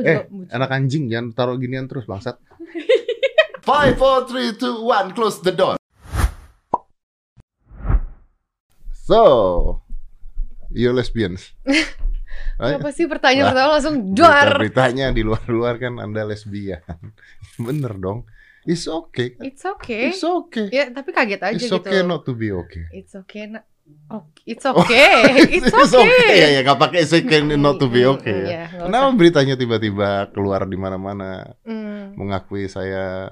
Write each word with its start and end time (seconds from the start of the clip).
Aku 0.00 0.08
Eh, 0.08 0.18
juga 0.24 0.56
anak 0.56 0.70
anjing 0.72 1.04
jangan 1.06 1.26
taruh 1.32 1.56
ginian 1.56 1.84
terus 1.84 2.08
bangsat. 2.08 2.40
Five, 3.68 4.00
four, 4.00 4.24
three, 4.24 4.56
two, 4.56 4.82
one. 4.82 5.12
Close 5.12 5.38
the 5.40 5.52
door. 5.52 5.76
So, 8.92 9.82
you're 10.70 10.94
lesbians. 10.94 11.52
Apa 12.60 12.92
sih 12.92 13.08
pertanyaan 13.08 13.52
pertama 13.52 13.70
langsung 13.76 14.12
duar. 14.12 14.56
Berita-beritanya 14.60 15.12
di 15.12 15.24
luar-luar 15.24 15.80
kan 15.80 15.96
Anda 15.96 16.28
lesbian. 16.28 16.84
Bener 17.66 17.96
dong. 17.96 18.28
It's 18.68 18.84
okay. 18.84 19.36
It's 19.40 19.64
okay. 19.64 20.12
It's 20.12 20.20
okay. 20.20 20.68
Ya, 20.68 20.92
tapi 20.92 21.16
kaget 21.16 21.40
aja 21.40 21.56
It's 21.56 21.64
gitu. 21.72 21.80
okay 21.80 22.04
not 22.04 22.28
to 22.28 22.36
be 22.36 22.52
okay. 22.52 22.84
It's 22.92 23.16
okay. 23.16 23.48
Oh, 23.48 23.64
it's 24.42 24.64
okay. 24.64 25.12
It's 25.54 25.68
It's 25.68 25.94
okay. 25.94 26.02
okay. 26.02 26.34
Ya, 26.36 26.48
ya, 26.50 26.60
nggak 26.62 26.78
pakai 26.78 26.98
it's 27.02 27.12
okay 27.12 27.38
not 27.44 27.78
to 27.78 27.86
be 27.86 28.02
Mm, 28.02 28.12
okay. 28.14 28.34
mm, 28.34 28.44
ya. 28.44 28.50
iya, 28.50 28.62
nggak 28.68 28.86
Kenapa 28.86 29.08
beritanya 29.14 29.54
tiba-tiba 29.54 30.08
keluar 30.30 30.64
di 30.64 30.76
mana-mana 30.76 31.54
Hmm. 31.62 32.14
mengakui 32.14 32.66
saya 32.66 33.30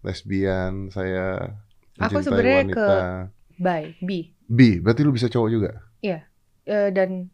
lesbian, 0.00 0.88
saya 0.88 1.56
Aku 1.98 2.18
sebenarnya 2.18 2.66
wanita. 2.66 2.74
ke- 2.74 3.22
Bye, 3.56 3.94
B. 3.98 4.34
B, 4.44 4.58
berarti 4.78 5.00
lu 5.00 5.12
bisa 5.12 5.26
cowok 5.26 5.48
juga? 5.48 5.70
Eh, 6.62 6.90
dan 6.90 7.26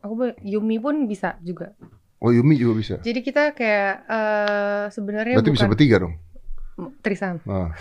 aku 0.00 0.36
Yumi 0.42 0.76
pun 0.76 1.08
bisa 1.08 1.40
juga. 1.40 1.72
Oh, 2.16 2.28
Yumi 2.28 2.56
juga 2.56 2.74
bisa. 2.76 2.94
Jadi 2.98 3.20
kita 3.20 3.52
kayak 3.52 3.92
eh 4.04 4.84
sebenarnya 4.90 5.36
Berarti 5.36 5.52
bisa 5.52 5.64
bukan 5.64 5.72
bertiga 5.72 5.96
dong? 6.00 6.14
Trisan. 7.00 7.40
Oh. 7.44 7.72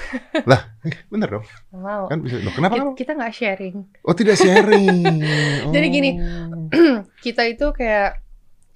lah, 0.44 0.62
eh, 0.82 0.96
bener 1.12 1.28
dong? 1.30 1.46
Mau. 1.72 2.08
Kan 2.08 2.20
bisa. 2.20 2.40
Loh, 2.40 2.50
kenapa? 2.50 2.74
Kita, 2.74 2.82
kamu? 2.82 2.94
kita 2.96 3.12
nggak 3.14 3.34
sharing. 3.34 3.76
Oh, 4.02 4.14
tidak 4.14 4.36
sharing. 4.36 5.20
Jadi 5.76 5.88
gini, 5.90 6.10
Oh. 6.16 7.04
kita 7.26 7.44
itu 7.46 7.70
kayak 7.70 8.24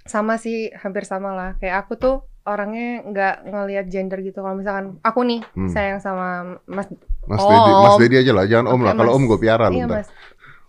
sama 0.04 0.36
sih, 0.36 0.74
hampir 0.76 1.04
sama 1.04 1.32
lah. 1.32 1.50
Kayak 1.56 1.84
aku 1.84 1.96
tuh 1.96 2.16
orangnya 2.44 3.04
nggak 3.04 3.36
ngelihat 3.46 3.86
gender 3.88 4.20
gitu. 4.20 4.42
Kalau 4.42 4.58
misalkan 4.58 4.98
aku 5.02 5.22
nih 5.22 5.40
Hmm. 5.54 5.70
sayang 5.70 6.00
sama 6.00 6.60
Mas 6.66 6.90
Mas 7.24 7.40
Dedi, 7.40 7.72
Mas 7.72 7.94
Om. 7.94 8.00
Dedi 8.00 8.16
aja 8.18 8.32
lah, 8.34 8.46
jangan 8.46 8.68
Om 8.74 8.82
lah. 8.82 8.94
Kalau 8.94 9.12
Mas. 9.12 9.18
Om 9.18 9.24
gue 9.26 9.40
piara 9.40 9.66
lu 9.70 9.78
Iya. 9.78 9.86
Mas. 9.88 10.10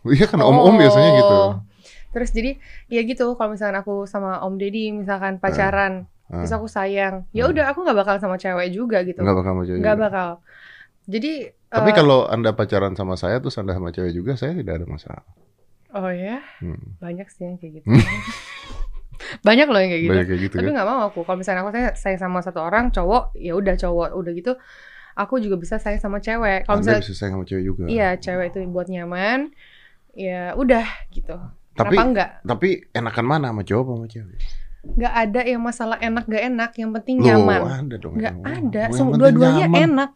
Iya 0.03 0.27
kan 0.27 0.41
Om-om 0.41 0.75
biasanya 0.77 1.11
gitu. 1.15 1.37
Oh. 1.37 1.53
Terus 2.11 2.31
jadi 2.31 2.57
ya 2.87 3.01
gitu 3.01 3.33
kalau 3.35 3.53
misalkan 3.53 3.77
aku 3.77 4.05
sama 4.05 4.41
Om 4.41 4.57
Deddy 4.57 4.93
misalkan 4.95 5.37
pacaran, 5.39 6.09
Ah. 6.31 6.41
terus 6.41 6.55
aku 6.55 6.67
sayang, 6.67 7.27
ya 7.31 7.45
Ah. 7.45 7.51
udah 7.51 7.65
aku 7.69 7.83
nggak 7.83 7.99
bakal 7.99 8.15
sama 8.17 8.35
cewek 8.35 8.71
juga 8.71 9.03
gitu. 9.03 9.19
Enggak 9.19 9.37
bakal 9.37 9.51
sama 9.51 9.63
cewek. 9.67 9.81
Nggak 9.83 9.97
bakal. 9.99 10.29
Jadi 11.05 11.33
Tapi 11.67 11.91
eh, 11.91 11.95
kalau 11.95 12.19
Anda 12.25 12.51
pacaran 12.51 12.95
sama 12.95 13.15
saya 13.15 13.39
terus 13.39 13.55
Anda 13.55 13.75
sama 13.75 13.91
cewek 13.91 14.11
juga, 14.13 14.35
saya 14.35 14.55
tidak 14.55 14.79
ada 14.79 14.87
masalah. 14.87 15.27
oh 15.91 16.07
ya 16.07 16.39
Hmm. 16.63 16.95
banyak 16.99 17.27
sih 17.27 17.43
yang 17.45 17.59
kayak 17.59 17.83
gitu. 17.83 17.87
banyak 19.47 19.67
loh 19.67 19.79
yang 19.79 19.91
kayak 19.91 20.03
gitu. 20.03 20.13
Banyak 20.13 20.27
kayak 20.27 20.41
gitu 20.41 20.55
Tapi 20.55 20.67
kan. 20.67 20.75
nggak 20.75 20.89
mau 20.89 21.01
aku. 21.05 21.19
Kalau 21.23 21.37
misalnya 21.37 21.61
aku 21.61 21.71
sayang, 21.73 21.95
sayang 21.95 22.21
sama 22.21 22.39
satu 22.41 22.61
orang 22.61 22.89
cowok, 22.89 23.35
ya 23.35 23.53
udah 23.53 23.75
cowok, 23.75 24.09
udah 24.13 24.33
gitu. 24.33 24.53
Aku 25.13 25.37
juga 25.37 25.57
bisa 25.57 25.77
sayang 25.77 25.99
sama 25.99 26.19
cewek. 26.19 26.65
Kalau 26.65 26.79
misalnya 26.79 27.03
bisa 27.03 27.13
sayang 27.13 27.35
sama 27.37 27.45
cewek 27.45 27.65
juga. 27.65 27.83
iya 27.87 28.15
cewek 28.17 28.55
itu 28.55 28.63
buat 28.67 28.87
nyaman, 28.87 29.51
ya 30.13 30.55
udah 30.55 30.87
gitu. 31.11 31.37
Tapi 31.73 31.95
Kenapa 31.95 32.03
enggak? 32.05 32.31
tapi 32.43 32.69
enakan 32.91 33.25
mana 33.25 33.47
sama 33.51 33.63
cowok 33.63 33.85
sama 33.93 34.07
cewek? 34.07 34.39
Nggak 34.81 35.15
ada 35.15 35.41
yang 35.43 35.61
masalah 35.61 35.97
enak 35.97 36.25
gak 36.25 36.45
enak, 36.47 36.71
yang 36.75 36.91
penting 36.93 37.17
Loh, 37.19 37.27
nyaman. 37.27 37.61
ada 37.85 37.97
dong. 37.97 38.15
Nggak 38.17 38.35
ada. 38.41 38.83
Semua 38.91 39.13
penting 39.13 39.21
dua-duanya 39.21 39.67
enak. 39.69 40.11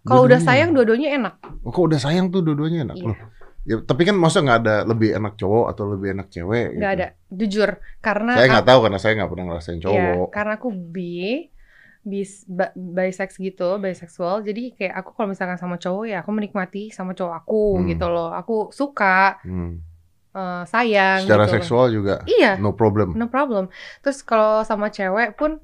Kalau 0.00 0.22
udah 0.24 0.40
sayang 0.40 0.70
dua-duanya 0.72 1.08
enak. 1.12 1.34
Oh, 1.60 1.70
kok 1.70 1.84
udah 1.86 2.00
sayang 2.00 2.28
tuh 2.28 2.40
dua-duanya 2.40 2.84
enak 2.84 2.96
Iya. 2.96 3.06
loh. 3.06 3.16
Ya, 3.60 3.76
tapi 3.78 4.02
kan 4.04 4.16
masa 4.16 4.40
nggak 4.40 4.58
ada 4.64 4.76
lebih 4.82 5.12
enak 5.12 5.36
cowok 5.36 5.64
atau 5.68 5.84
lebih 5.86 6.16
enak 6.16 6.28
cewek? 6.28 6.66
Nggak 6.74 6.90
gitu. 6.90 6.96
ada. 6.96 7.06
Jujur, 7.30 7.70
karena 8.00 8.32
Saya 8.34 8.48
nggak 8.50 8.66
tahu 8.66 8.78
karena 8.80 8.98
saya 8.98 9.12
nggak 9.14 9.30
pernah 9.30 9.44
ngerasain 9.46 9.76
ya, 9.76 9.84
cowok. 9.84 10.26
karena 10.32 10.52
aku 10.56 10.68
bi 10.72 11.52
bis 12.00 12.48
bisex 12.74 13.36
gitu, 13.36 13.76
bisexual. 13.76 14.40
Jadi 14.40 14.72
kayak 14.72 14.94
aku 14.96 15.12
kalau 15.12 15.28
misalkan 15.28 15.60
sama 15.60 15.76
cowok 15.76 16.04
ya 16.08 16.24
aku 16.24 16.32
menikmati 16.32 16.88
sama 16.88 17.12
cowok 17.12 17.34
aku 17.36 17.64
Hmm. 17.76 17.86
gitu 17.86 18.06
loh. 18.08 18.32
Aku 18.32 18.72
suka, 18.72 19.36
Hmm. 19.44 19.84
Eh, 20.32 20.62
sayang 20.64 21.18
Secara 21.22 21.42
gitu 21.42 21.46
loh. 21.46 21.54
seksual 21.54 21.84
juga 21.90 22.14
Iya, 22.24 22.56
no 22.56 22.72
problem. 22.72 23.12
no 23.12 23.26
problem. 23.26 23.66
Terus 23.98 24.20
kalau 24.20 24.62
sama 24.62 24.88
cewek 24.88 25.34
pun 25.34 25.58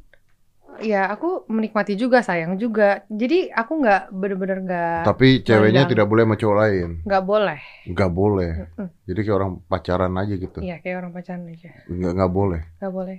ya 0.77 1.07
aku 1.07 1.47
menikmati 1.47 1.95
juga, 1.95 2.21
sayang 2.21 2.57
juga. 2.57 3.01
Jadi 3.07 3.49
aku 3.49 3.73
nggak 3.79 4.11
bener-bener 4.11 4.59
nggak 4.61 4.99
Tapi 5.05 5.41
ceweknya 5.41 5.83
Mandang. 5.83 5.91
tidak 5.91 6.07
boleh 6.07 6.23
sama 6.23 6.35
cowok 6.37 6.57
lain. 6.59 6.89
nggak 7.03 7.23
boleh. 7.25 7.59
Nggak 7.87 8.11
boleh. 8.13 8.51
Mm-mm. 8.69 8.89
Jadi 9.05 9.19
kayak 9.23 9.35
orang 9.35 9.53
pacaran 9.65 10.13
aja 10.15 10.35
gitu. 10.35 10.59
Iya 10.61 10.77
kayak 10.79 10.97
orang 10.99 11.11
pacaran 11.13 11.43
aja, 11.47 11.69
Nggak 11.87 12.13
nggak 12.13 12.31
boleh. 12.31 12.61
nggak 12.77 12.93
boleh. 12.93 13.19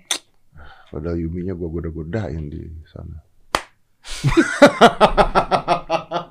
Padahal 0.88 1.18
Yuminya 1.18 1.52
gue 1.52 1.68
goda-godain 1.68 2.44
di 2.46 2.62
sana. 2.86 3.18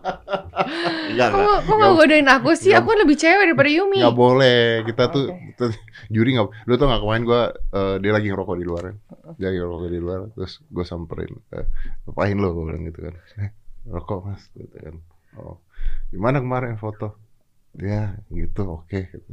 Enggak, 1.16 1.30
enggak. 1.32 1.58
kok 1.64 1.74
nggak 1.74 1.92
godain 1.94 2.28
aku 2.28 2.50
sih? 2.52 2.72
Aku 2.72 2.88
lebih 2.92 3.16
cewek 3.16 3.44
daripada 3.48 3.70
Yumi. 3.72 3.98
Nggak 3.98 4.14
boleh. 4.14 4.60
Kita 4.84 5.02
tuh, 5.08 5.24
kita, 5.32 5.64
juri 6.08 6.30
nggak. 6.36 6.46
Lu 6.64 6.72
tau 6.74 6.86
nggak 6.86 7.00
kemarin 7.00 7.22
gue, 7.24 7.42
dia 7.98 8.12
lagi 8.12 8.26
ngerokok 8.28 8.56
di 8.56 8.64
luar. 8.64 8.82
kan. 8.84 8.96
Dia 9.34 9.46
lagi 9.48 9.58
ngerokok 9.58 9.88
di 9.88 10.00
luar. 10.00 10.20
Terus 10.30 10.52
gue 10.62 10.84
samperin. 10.84 11.32
Eh, 11.50 11.66
ngapain 12.04 12.36
lo? 12.36 12.48
Gue 12.52 12.64
bilang 12.68 12.84
gitu 12.84 13.00
kan. 13.02 13.14
Eh, 13.42 13.50
rokok 13.86 14.18
mas. 14.24 14.42
Gitu 14.52 14.76
kan. 14.76 14.94
Oh, 15.36 15.60
gimana 16.08 16.38
kemarin 16.38 16.76
foto? 16.76 17.16
Ya, 17.72 18.20
gitu. 18.28 18.82
Oke. 18.82 19.08
gitu. 19.08 19.32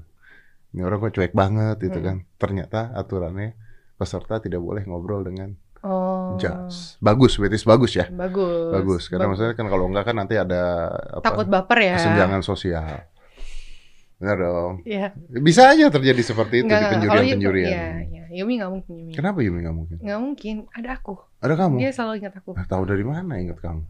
Ini 0.74 0.82
orang 0.82 1.00
kok 1.00 1.14
cuek 1.14 1.34
banget 1.34 1.78
gitu 1.80 2.00
Hmm. 2.00 2.06
kan. 2.06 2.18
Ternyata 2.36 2.80
aturannya 2.92 3.54
peserta 3.94 4.40
tidak 4.40 4.60
boleh 4.60 4.82
ngobrol 4.84 5.22
dengan 5.22 5.54
Oh. 5.84 6.40
judge. 6.40 6.96
Bagus, 6.98 7.36
betis 7.36 7.62
bagus 7.62 7.92
ya. 7.94 8.08
Bagus. 8.08 8.72
Bagus. 8.72 9.04
Karena 9.06 9.28
Bagus. 9.28 9.36
maksudnya 9.38 9.54
kan 9.54 9.68
kalau 9.68 9.86
enggak 9.86 10.06
kan 10.06 10.16
nanti 10.16 10.36
ada 10.36 10.88
apa? 11.12 11.20
takut 11.22 11.44
baper 11.46 11.80
ya. 11.84 11.96
kesenjangan 12.00 12.40
sosial. 12.40 13.04
Benar 14.16 14.38
dong. 14.40 14.74
Iya. 14.84 15.12
Bisa 15.36 15.68
aja 15.68 15.92
terjadi 15.92 16.22
seperti 16.24 16.64
itu 16.64 16.72
Nggak, 16.72 16.80
di 16.80 16.88
penjurian-penjurian. 16.96 17.68
Iya, 17.68 17.88
iya. 18.08 18.24
Yumi 18.34 18.54
nggak 18.56 18.72
mungkin 18.72 18.94
Yumi. 18.98 19.12
Kenapa 19.12 19.40
Yumi 19.44 19.60
nggak 19.60 19.76
mungkin? 19.76 19.98
Nggak 20.00 20.20
mungkin. 20.22 20.56
Ada 20.72 20.90
aku. 20.96 21.14
Ada 21.38 21.54
kamu? 21.54 21.76
Dia 21.78 21.92
selalu 21.92 22.14
ingat 22.18 22.34
aku. 22.40 22.52
Nah, 22.56 22.66
tahu 22.66 22.84
dari 22.88 23.04
mana 23.04 23.34
ingat 23.36 23.60
kamu? 23.60 23.84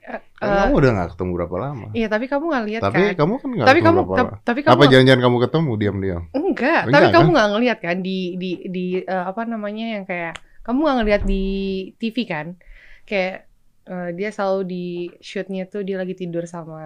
Eh, 0.00 0.20
Kan 0.36 0.46
eh, 0.46 0.56
kamu 0.60 0.72
udah 0.76 0.90
nggak 0.92 1.08
ketemu 1.14 1.30
berapa 1.32 1.56
lama? 1.56 1.86
Iya, 1.92 2.06
tapi 2.08 2.24
kamu 2.26 2.44
nggak 2.46 2.64
lihat 2.66 2.80
Tapi 2.82 3.00
kan? 3.00 3.16
kamu 3.16 3.32
kan 3.34 3.48
nggak 3.50 3.66
Tapi 3.66 3.78
ketemu 3.78 3.88
kamu, 3.96 4.00
berapa 4.04 4.20
lama. 4.28 4.36
tapi 4.42 4.60
kamu 4.60 4.72
Apa 4.72 4.84
jangan-jangan 4.84 5.22
kamu 5.22 5.36
ketemu 5.40 5.70
diam-diam? 5.76 6.22
enggak. 6.30 6.80
Enggak, 6.84 7.00
Tapi 7.00 7.08
kamu 7.10 7.24
kan? 7.24 7.32
nggak 7.32 7.48
ngelihat 7.52 7.78
kan 7.80 7.96
di 8.00 8.18
di 8.36 8.50
di 8.68 8.84
eh, 9.00 9.24
apa 9.24 9.42
namanya 9.44 9.86
yang 9.96 10.04
kayak 10.04 10.34
kamu 10.60 10.78
nggak 10.80 10.96
ngelihat 11.00 11.22
di 11.24 11.44
TV 11.96 12.16
kan? 12.24 12.46
Kayak 13.04 13.48
eh, 13.86 14.10
dia 14.14 14.28
selalu 14.30 14.60
di 14.64 14.86
shootnya 15.18 15.64
tuh 15.66 15.82
dia 15.82 15.96
lagi 15.96 16.14
tidur 16.14 16.44
sama 16.46 16.82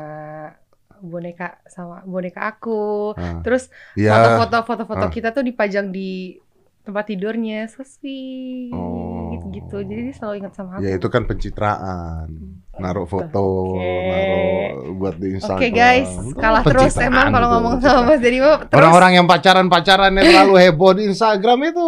boneka 1.04 1.60
sama 1.68 2.00
boneka 2.06 2.40
aku. 2.48 3.12
Nah, 3.14 3.42
Terus 3.44 3.68
ya. 3.92 4.14
foto-foto 4.14 4.56
foto-foto 4.64 5.06
Ah. 5.06 5.12
kita 5.12 5.34
tuh 5.34 5.44
dipajang 5.44 5.92
di 5.92 6.38
tempat 6.84 7.04
tidurnya 7.08 7.64
so 7.68 7.80
sweet 7.80 8.68
Oh. 8.68 9.32
gitu-gitu 9.32 9.88
jadi 9.88 10.00
dia 10.04 10.14
selalu 10.14 10.44
ingat 10.44 10.52
sama 10.52 10.76
aku 10.76 10.84
Ya 10.84 10.96
itu 10.96 11.08
kan 11.08 11.24
pencitraan. 11.24 12.60
Naruh 12.74 13.06
foto, 13.06 13.78
Oke. 13.78 13.86
naruh 13.86 14.98
buat 14.98 15.14
di 15.14 15.30
oke 15.30 15.36
Instagram. 15.38 15.70
guys 15.70 16.10
kalah 16.34 16.62
terus 16.66 16.94
emang 16.98 17.30
kalau 17.30 17.48
ngomong 17.54 17.78
sama. 17.78 18.14
Mas 18.14 18.18
Dedi 18.18 18.42
mah 18.42 18.66
terus 18.66 18.74
Orang-orang 18.82 19.12
yang 19.22 19.26
pacaran-pacaran 19.30 20.10
yang 20.18 20.26
terlalu 20.26 20.54
heboh 20.58 20.92
di 20.98 21.02
Instagram 21.06 21.70
itu 21.70 21.86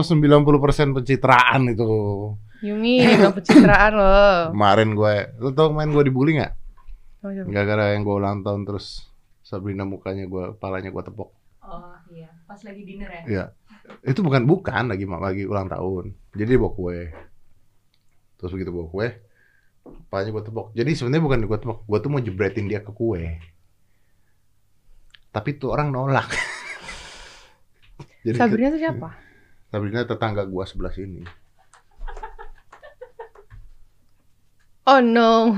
90% 0.00 0.96
pencitraan 0.96 1.60
itu. 1.68 1.88
Yumi 2.62 3.02
bilang 3.02 3.34
pencitraan 3.34 3.92
loh 3.98 4.54
Kemarin 4.54 4.88
gue, 4.94 5.14
lu 5.42 5.50
tau 5.52 5.74
kemarin 5.74 5.90
gue 5.92 6.04
dibully 6.06 6.32
nggak? 6.38 6.52
Oh, 7.22 7.30
iya. 7.30 7.42
Gara-gara 7.46 7.92
yang 7.92 8.02
gue 8.06 8.14
ulang 8.16 8.40
tahun 8.46 8.62
terus 8.64 9.12
Sabrina 9.42 9.84
mukanya 9.84 10.24
gue, 10.30 10.56
palanya 10.56 10.88
gue 10.88 11.02
tepok. 11.02 11.28
Oh 11.62 11.92
iya, 12.08 12.30
pas 12.48 12.58
lagi 12.64 12.82
dinner 12.88 13.10
ya. 13.10 13.22
Iya. 13.28 13.44
Itu 14.06 14.24
bukan 14.24 14.46
bukan 14.46 14.88
lagi 14.88 15.04
lagi 15.04 15.44
ulang 15.44 15.68
tahun. 15.68 16.14
Jadi 16.34 16.48
dia 16.48 16.58
bawa 16.58 16.72
kue. 16.72 17.00
Terus 18.38 18.50
begitu 18.54 18.70
bawa 18.74 18.86
kue, 18.90 19.08
palanya 20.10 20.30
gue 20.34 20.44
tepok. 20.46 20.66
Jadi 20.76 20.90
sebenarnya 20.94 21.24
bukan 21.24 21.40
gue 21.46 21.58
tepok, 21.58 21.78
gue 21.86 21.98
tuh 21.98 22.10
mau 22.10 22.20
jebretin 22.22 22.66
dia 22.70 22.80
ke 22.80 22.92
kue. 22.94 23.38
Tapi 25.32 25.48
tuh 25.56 25.72
orang 25.72 25.90
nolak. 25.90 26.28
Jadi 28.26 28.36
Sabrina 28.38 28.70
tuh 28.70 28.80
siapa? 28.80 29.08
Sabrina 29.72 30.04
tetangga 30.04 30.44
gue 30.44 30.64
sebelah 30.68 30.92
sini. 30.92 31.22
Oh 34.82 34.98
no 34.98 35.54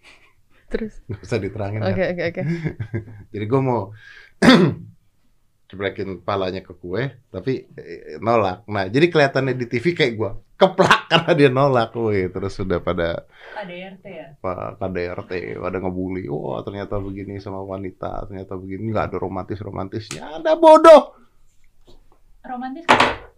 terus 0.72 0.98
Gak 1.06 1.22
usah 1.22 1.38
diterangin 1.38 1.78
oke 1.86 2.02
oke 2.02 2.22
oke 2.34 2.42
Jadi 3.32 3.44
gue 3.46 3.60
mau 3.62 3.94
jebrekin 5.74 6.22
palanya 6.22 6.62
ke 6.62 6.70
kue, 6.78 7.10
tapi 7.34 7.66
eh, 7.74 8.22
nolak. 8.22 8.62
Nah, 8.70 8.86
jadi 8.86 9.10
kelihatannya 9.10 9.58
di 9.58 9.66
TV 9.66 9.90
kayak 9.90 10.14
gue 10.14 10.30
keplak 10.54 11.00
karena 11.10 11.32
dia 11.34 11.50
nolak, 11.50 11.90
woi. 11.98 12.30
Terus 12.30 12.54
sudah 12.54 12.78
pada 12.78 13.26
Ada 13.58 13.74
RT 13.98 14.04
ya. 14.06 14.26
Pak 14.38 14.78
KDRT 14.78 15.58
pada 15.58 15.76
ngebully. 15.82 16.30
Wah, 16.30 16.62
ternyata 16.62 17.02
begini 17.02 17.42
sama 17.42 17.60
wanita, 17.60 18.30
ternyata 18.30 18.54
begini 18.54 18.94
nggak 18.94 19.12
ada 19.12 19.18
romantis 19.18 19.58
romantisnya. 19.58 20.40
Ada 20.40 20.54
bodoh. 20.54 21.18
Romantis. 22.44 22.84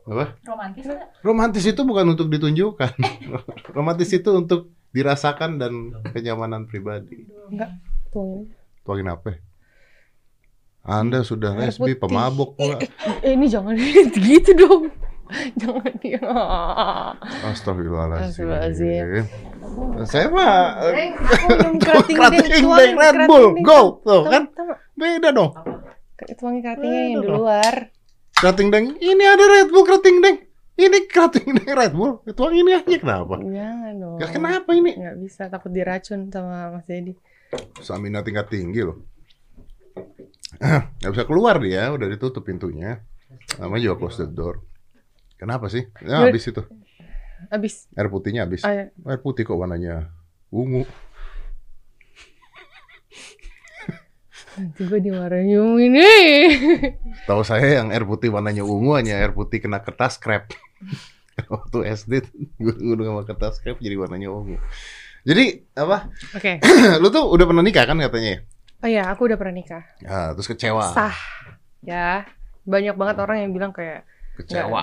Apa? 0.06 0.38
Romantis 0.44 0.84
nggak? 0.86 1.08
Romantis 1.24 1.64
itu 1.66 1.80
bukan 1.82 2.06
untuk 2.14 2.28
ditunjukkan. 2.28 2.94
Romantis 3.76 4.10
itu 4.12 4.30
untuk 4.34 4.70
dirasakan 4.92 5.58
dan 5.58 5.72
kenyamanan 6.12 6.68
pribadi. 6.68 7.26
Tuangin. 8.12 8.48
Tuangin 8.86 9.08
apa? 9.10 9.36
Anda 10.86 11.26
sudah 11.26 11.58
lesbi, 11.58 11.98
pemabuk 11.98 12.54
pula. 12.54 12.78
Eh, 13.26 13.34
ini 13.34 13.50
jangan 13.50 13.74
gitu 14.14 14.54
dong. 14.54 14.82
Jangan 15.58 15.94
ya. 16.06 16.22
Astagfirullahaladzim. 17.50 18.46
Astagfirullahaladzim. 18.46 19.26
Saya 20.06 20.30
mah 20.30 20.78
eh, 20.94 21.10
aku 21.18 21.46
minum 21.50 21.74
kerating 21.82 22.62
tuangin 22.62 22.94
Red 22.94 23.18
Bull, 23.26 23.46
go, 23.66 23.98
tuh, 24.06 24.22
kan? 24.30 24.46
beda 24.94 25.34
dong. 25.34 25.50
Tuangin 26.38 26.62
keratingnya 26.62 27.02
yang 27.10 27.18
di 27.18 27.28
luar. 27.34 27.74
Kerating 28.38 28.68
deng, 28.70 28.86
ini 29.02 29.24
ada 29.26 29.42
Red 29.42 29.68
Bull 29.74 29.82
kerating 29.82 30.22
deng. 30.22 30.38
Ini 30.78 30.98
kerating 31.10 31.58
deng 31.58 31.66
Red 31.74 31.92
Bull. 31.98 32.22
Tuang 32.30 32.54
ini 32.54 32.78
aja 32.78 32.94
kenapa? 32.94 33.42
Jangan 33.42 33.92
dong. 33.98 34.18
Ya 34.22 34.26
kenapa 34.30 34.70
ini? 34.70 34.94
Nggak 34.94 35.18
bisa, 35.18 35.50
takut 35.50 35.74
diracun 35.74 36.30
sama 36.30 36.70
Mas 36.70 36.86
Dedi. 36.86 37.18
Samina 37.82 38.22
tingkat 38.22 38.46
tinggi 38.46 38.86
loh. 38.86 39.15
Gak 41.02 41.12
bisa 41.12 41.24
keluar 41.26 41.58
dia, 41.58 41.90
udah 41.90 42.06
ditutup 42.06 42.46
pintunya. 42.46 43.02
Namanya 43.58 43.82
juga 43.82 43.96
close 44.06 44.22
the 44.22 44.30
door. 44.30 44.62
Kenapa 45.36 45.68
sih? 45.68 45.84
Ya, 46.00 46.24
Gue- 46.24 46.32
habis 46.32 46.44
itu. 46.48 46.62
Abis. 47.52 47.74
Air 47.92 48.08
putihnya 48.08 48.48
habis. 48.48 48.64
Ayo. 48.64 48.88
Air 49.04 49.20
putih 49.20 49.44
kok 49.44 49.60
warnanya 49.60 50.08
ungu. 50.48 50.88
Nanti 54.56 54.88
gue 54.88 55.00
dimarahin 55.04 55.52
"Yung 55.52 55.76
ini. 55.76 56.08
Tahu 57.28 57.44
saya 57.44 57.84
yang 57.84 57.92
air 57.92 58.08
putih 58.08 58.32
warnanya 58.32 58.64
ungu 58.64 58.96
hanya 58.96 59.20
air 59.20 59.36
putih 59.36 59.60
kena 59.60 59.84
kertas 59.84 60.16
scrap. 60.16 60.48
Waktu 61.52 61.84
SD 61.92 62.24
gue 62.56 62.72
gue 62.72 63.04
sama 63.04 63.28
kertas 63.28 63.60
scrap 63.60 63.76
jadi 63.84 64.00
warnanya 64.00 64.32
ungu. 64.32 64.56
Jadi 65.28 65.68
apa? 65.76 66.08
Oke. 66.32 66.64
Lu 67.04 67.12
tuh 67.12 67.28
udah 67.28 67.44
pernah 67.44 67.60
nikah 67.60 67.84
kan 67.84 68.00
katanya? 68.00 68.30
ya? 68.32 68.40
Oh 68.80 68.88
iya, 68.88 69.08
aku 69.08 69.24
udah 69.26 69.38
pernah 69.40 69.56
nikah. 69.56 69.84
Ya, 69.98 70.32
terus 70.36 70.46
kecewa. 70.46 70.84
Sah. 70.92 71.16
Ya. 71.80 72.26
Banyak 72.64 72.94
banget 72.94 73.16
orang 73.18 73.40
yang 73.40 73.52
bilang 73.52 73.70
kayak 73.70 74.04
Kecewa. 74.36 74.82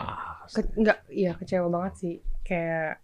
ke, 0.50 0.60
enggak, 0.75 0.98
iya 1.07 1.31
kecewa 1.34 1.68
banget 1.69 1.94
sih. 1.98 2.16
Kayak 2.42 3.00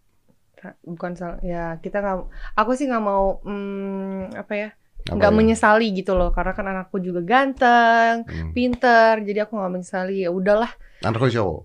bukan 0.84 1.16
salah 1.16 1.40
ya 1.40 1.80
kita 1.80 2.04
nggak 2.04 2.18
aku 2.52 2.76
sih 2.76 2.84
nggak 2.84 3.00
mau 3.00 3.40
hmm, 3.48 4.36
apa 4.36 4.54
ya 4.54 4.70
nggak 5.08 5.32
ya? 5.32 5.38
menyesali 5.40 5.88
gitu 5.96 6.20
loh 6.20 6.36
karena 6.36 6.52
kan 6.52 6.68
anakku 6.68 7.00
juga 7.00 7.24
ganteng 7.24 8.28
Hmm. 8.28 8.52
pinter 8.52 9.24
jadi 9.24 9.48
aku 9.48 9.56
nggak 9.56 9.72
menyesali 9.72 10.28
ya 10.28 10.36
udahlah 10.36 10.68
Anak 11.00 11.24
lu 11.24 11.32
cowok. 11.32 11.60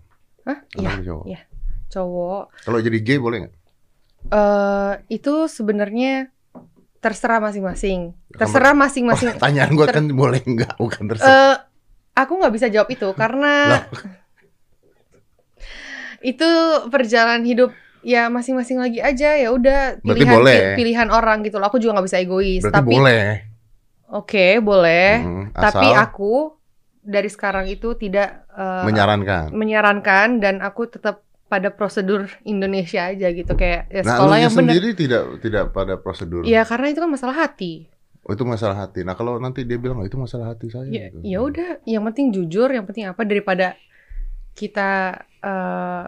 Hah? 0.47 0.59
Iya, 0.79 0.91
cowok. 1.03 1.25
iya. 1.27 1.41
cowok 1.91 2.43
Kalau 2.63 2.79
jadi 2.79 2.99
gay 3.03 3.19
boleh 3.19 3.39
nggak? 3.43 3.55
eh 4.31 4.93
itu 5.11 5.51
sebenarnya 5.51 6.31
terserah 7.05 7.37
masing-masing. 7.39 8.17
Terserah 8.33 8.73
masing-masing. 8.73 9.37
Pertanyaan 9.37 9.71
gue 9.71 9.85
Ter- 9.85 9.95
kan 9.95 10.05
boleh 10.09 10.41
nggak? 10.41 10.81
Bukan 10.81 11.05
terserah. 11.07 11.29
Eh, 11.29 11.57
aku 12.17 12.33
nggak 12.41 12.55
bisa 12.55 12.67
jawab 12.73 12.89
itu 12.89 13.09
karena 13.13 13.85
itu 16.25 16.49
perjalanan 16.89 17.45
hidup 17.45 17.71
ya 18.01 18.29
masing-masing 18.29 18.81
lagi 18.81 19.01
aja 19.01 19.37
ya 19.37 19.49
udah 19.49 20.01
pilihan 20.01 20.33
boleh. 20.35 20.61
pilihan 20.77 21.09
orang 21.09 21.45
gitu 21.45 21.61
loh. 21.61 21.69
Aku 21.69 21.77
juga 21.77 22.01
nggak 22.01 22.07
bisa 22.09 22.19
egois. 22.21 22.65
Berarti 22.65 22.77
tapi 22.81 22.95
boleh. 22.97 23.25
oke 24.09 24.47
boleh. 24.61 25.09
Hmm, 25.21 25.45
Tapi 25.53 25.89
asal 25.89 26.01
aku 26.01 26.35
dari 27.05 27.29
sekarang 27.29 27.69
itu 27.69 27.93
tidak 27.95 28.49
eh, 28.51 28.85
menyarankan. 28.89 29.53
menyarankan 29.53 30.29
dan 30.41 30.65
aku 30.65 30.89
tetap 30.89 31.21
pada 31.55 31.71
prosedur 31.71 32.27
Indonesia 32.43 33.07
aja 33.07 33.31
gitu 33.31 33.55
kayak 33.55 33.87
ya 33.87 34.03
Nah, 34.03 34.11
sekolah 34.11 34.37
lu 34.37 34.43
yang 34.43 34.51
benar. 34.51 34.73
sendiri 34.75 34.89
tidak 34.93 35.23
tidak 35.39 35.65
pada 35.71 35.95
prosedur. 35.95 36.43
Ya 36.43 36.67
karena 36.67 36.91
itu 36.91 36.99
kan 36.99 37.07
masalah 37.09 37.37
hati. 37.39 37.87
Oh, 38.25 38.33
itu 38.33 38.43
masalah 38.43 38.75
hati. 38.83 39.05
Nah, 39.05 39.15
kalau 39.15 39.37
nanti 39.37 39.63
dia 39.63 39.77
bilang, 39.77 40.01
oh, 40.01 40.07
itu 40.09 40.17
masalah 40.17 40.57
hati 40.57 40.73
saya. 40.73 40.89
Ya, 40.89 41.13
gitu. 41.13 41.21
ya 41.21 41.39
udah, 41.39 41.69
yang 41.85 42.03
penting 42.09 42.33
jujur, 42.33 42.73
yang 42.73 42.89
penting 42.89 43.05
apa 43.05 43.21
daripada 43.21 43.77
kita 44.53 45.21
eh, 45.45 46.05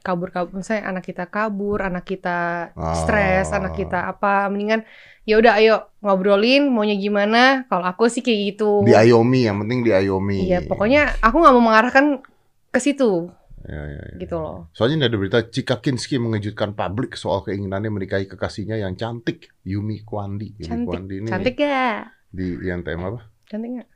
kabur-kabur, 0.00 0.62
misalnya 0.62 0.94
anak 0.94 1.04
kita 1.04 1.26
kabur, 1.26 1.82
anak 1.82 2.06
kita 2.06 2.70
stres, 2.96 3.50
Ah. 3.50 3.58
anak 3.58 3.74
kita 3.74 3.98
apa, 4.06 4.46
mendingan 4.46 4.86
ya 5.26 5.42
udah 5.42 5.58
ayo 5.58 5.90
ngobrolin 5.98 6.70
maunya 6.70 6.94
gimana. 6.94 7.66
Kalau 7.66 7.82
aku 7.82 8.06
sih 8.06 8.22
kayak 8.22 8.54
gitu. 8.54 8.86
Diayomi, 8.86 9.50
yang 9.50 9.58
penting 9.58 9.82
diayomi. 9.82 10.46
Iya, 10.46 10.62
pokoknya 10.64 11.18
aku 11.18 11.36
nggak 11.36 11.54
mau 11.58 11.64
mengarahkan 11.66 12.22
ke 12.70 12.78
situ, 12.78 13.26
Ya, 13.66 13.82
ya, 13.82 14.02
ya. 14.14 14.16
gitu 14.22 14.38
loh. 14.38 14.70
Soalnya 14.70 15.10
ada 15.10 15.18
berita 15.18 15.42
Cika 15.42 15.82
Kinski 15.82 16.22
mengejutkan 16.22 16.78
publik 16.78 17.18
soal 17.18 17.42
keinginannya 17.42 17.90
menikahi 17.90 18.30
kekasihnya 18.30 18.78
yang 18.78 18.94
cantik, 18.94 19.50
Yumi 19.66 20.06
Kwandi. 20.06 20.54
Yumi 20.62 20.70
Cantik, 20.70 20.86
Kwandi 20.86 21.14
ini 21.18 21.26
cantik 21.26 21.54
gak? 21.58 22.14
di 22.30 22.46
INTM 22.62 23.02
apa? 23.02 23.20
Cantik 23.50 23.70
gak? 23.82 23.88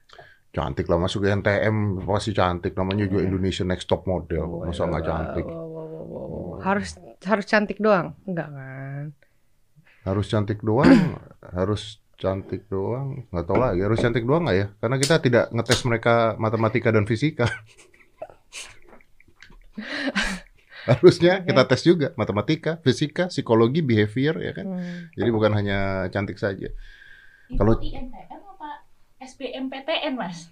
Cantik 0.51 0.91
lah 0.91 0.99
masuk 0.99 1.23
ke 1.23 1.31
NTM 1.31 2.03
pasti 2.03 2.35
cantik. 2.35 2.75
Namanya 2.75 3.07
juga 3.07 3.23
Indonesia 3.23 3.63
Next 3.63 3.87
Top 3.87 4.03
Model. 4.11 4.67
Masa 4.67 4.91
nggak 4.91 5.07
cantik? 5.07 5.47
Wow, 5.47 5.55
wow, 5.55 5.87
wow, 5.87 6.05
wow, 6.11 6.27
wow. 6.27 6.59
Harus 6.67 6.99
harus 7.23 7.47
cantik 7.47 7.79
doang? 7.79 8.19
Enggak 8.27 8.51
kan? 8.51 9.05
Harus 10.03 10.27
cantik 10.27 10.59
doang? 10.67 10.91
harus 11.59 12.03
cantik 12.19 12.67
doang? 12.67 13.31
Nggak 13.31 13.47
tahu 13.47 13.59
lagi. 13.63 13.81
Harus 13.87 13.99
cantik 14.03 14.27
doang 14.27 14.43
nggak 14.43 14.59
ya? 14.59 14.67
Karena 14.83 14.97
kita 14.99 15.15
tidak 15.23 15.45
ngetes 15.55 15.81
mereka 15.87 16.35
matematika 16.35 16.91
dan 16.91 17.07
fisika. 17.07 17.47
Harusnya 20.91 21.45
kita 21.45 21.63
tes 21.69 21.85
juga 21.85 22.17
matematika, 22.17 22.81
fisika, 22.81 23.29
psikologi, 23.29 23.85
behavior 23.85 24.41
ya 24.41 24.53
kan. 24.57 24.67
Hmm. 24.81 25.13
Jadi 25.13 25.29
bukan 25.29 25.53
hanya 25.53 25.79
cantik 26.09 26.41
saja. 26.41 26.73
Itu 27.47 27.61
Kalau- 27.61 27.77
INTM 27.79 28.11
apa 28.49 28.89
SBMPTN 29.21 30.17
mas? 30.17 30.49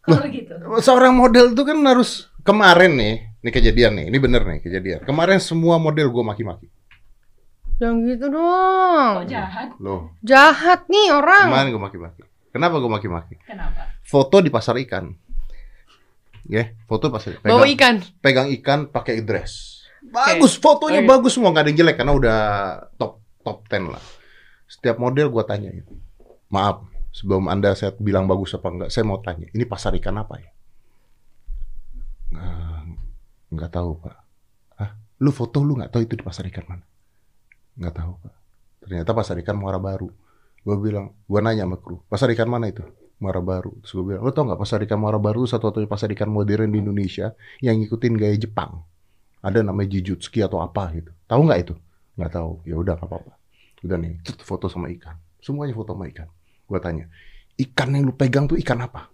Kalau 0.00 0.22
gitu. 0.30 0.54
Seorang 0.78 1.10
model 1.10 1.50
itu 1.50 1.62
kan 1.66 1.82
harus 1.82 2.30
kemarin 2.46 2.94
nih, 2.94 3.14
ini 3.42 3.50
kejadian 3.50 3.92
nih, 3.98 4.06
ini 4.06 4.18
bener 4.22 4.46
nih 4.46 4.58
kejadian. 4.62 5.02
Kemarin 5.02 5.42
semua 5.42 5.82
model 5.82 6.14
gue 6.14 6.22
maki-maki. 6.22 6.70
Jangan 7.76 8.06
gitu 8.06 8.30
dong. 8.30 9.12
Kok 9.20 9.28
jahat? 9.28 9.68
Loh, 9.82 10.14
Jahat 10.22 10.86
nih 10.86 11.10
orang. 11.10 11.50
kemarin 11.50 11.68
gue 11.74 11.82
maki-maki. 11.82 12.22
Kenapa 12.54 12.78
gue 12.78 12.88
maki-maki? 12.88 13.34
Kenapa? 13.42 13.98
Foto 14.00 14.38
di 14.38 14.48
pasar 14.48 14.78
ikan. 14.80 15.10
Ya, 16.46 16.70
foto 16.86 17.10
pasar 17.10 17.42
pegang, 17.42 17.58
Bawa 17.58 17.66
ikan. 17.74 17.94
pegang 18.22 18.48
ikan 18.60 18.86
pakai 18.86 19.22
dress. 19.26 19.82
Bagus, 20.06 20.54
fotonya 20.54 21.02
Oke. 21.02 21.10
bagus 21.10 21.34
semua, 21.34 21.50
nggak 21.50 21.64
ada 21.66 21.70
yang 21.74 21.78
jelek 21.82 21.96
karena 21.98 22.12
udah 22.14 22.38
top 22.94 23.18
top 23.42 23.66
10 23.66 23.90
lah. 23.90 24.04
Setiap 24.70 24.96
model 25.02 25.30
gue 25.30 25.42
tanyain. 25.42 25.86
Maaf, 26.50 26.86
sebelum 27.10 27.50
Anda 27.50 27.74
saya 27.74 27.90
bilang 27.98 28.30
bagus 28.30 28.54
apa 28.54 28.70
enggak, 28.70 28.90
saya 28.94 29.02
mau 29.02 29.18
tanya, 29.18 29.50
ini 29.50 29.66
pasar 29.66 29.94
ikan 29.98 30.14
apa 30.22 30.34
ya? 30.38 30.50
Nggak 33.50 33.70
tahu, 33.74 33.90
Pak. 34.02 34.16
Hah? 34.78 34.90
Lu 35.22 35.30
foto 35.34 35.62
lu 35.62 35.78
nggak 35.78 35.90
tahu 35.90 36.02
itu 36.06 36.14
di 36.18 36.24
pasar 36.26 36.46
ikan 36.50 36.66
mana? 36.66 36.84
Nggak 37.78 37.94
tahu, 37.94 38.12
Pak. 38.22 38.34
Ternyata 38.86 39.10
pasar 39.14 39.34
ikan 39.42 39.58
Muara 39.58 39.82
Baru. 39.82 40.10
Gue 40.66 40.76
bilang, 40.78 41.14
gue 41.26 41.40
nanya 41.42 41.66
sama 41.66 41.78
kru, 41.78 42.02
pasar 42.10 42.30
ikan 42.34 42.50
mana 42.50 42.70
itu? 42.70 42.82
Muara 43.16 43.40
Baru. 43.40 43.72
Terus 43.80 43.92
gue 43.96 44.04
bilang, 44.12 44.22
lo 44.24 44.30
tau 44.32 44.44
nggak 44.44 44.60
pasar 44.60 44.78
ikan 44.84 44.98
Muara 45.00 45.16
Baru 45.16 45.48
satu-satunya 45.48 45.88
pasar 45.88 46.12
ikan 46.12 46.28
modern 46.28 46.68
di 46.68 46.78
Indonesia 46.84 47.32
yang 47.64 47.80
ngikutin 47.80 48.14
gaya 48.16 48.36
Jepang. 48.36 48.84
Ada 49.40 49.64
namanya 49.64 49.96
Jijutsuki 49.96 50.44
atau 50.44 50.60
apa 50.60 50.92
gitu. 50.92 51.10
Tahu 51.24 51.40
nggak 51.48 51.60
itu? 51.64 51.74
Nggak 52.20 52.32
tahu. 52.36 52.52
Ya 52.68 52.76
udah 52.76 52.94
nggak 52.98 53.08
apa-apa. 53.08 53.32
Udah 53.84 53.96
nih, 53.96 54.20
cet, 54.26 54.42
foto 54.42 54.66
sama 54.68 54.90
ikan. 54.92 55.16
Semuanya 55.40 55.72
foto 55.72 55.94
sama 55.94 56.10
ikan. 56.10 56.28
Gue 56.66 56.80
tanya, 56.82 57.06
ikan 57.56 57.88
yang 57.94 58.04
lu 58.10 58.12
pegang 58.12 58.50
tuh 58.50 58.58
ikan 58.60 58.82
apa? 58.82 59.08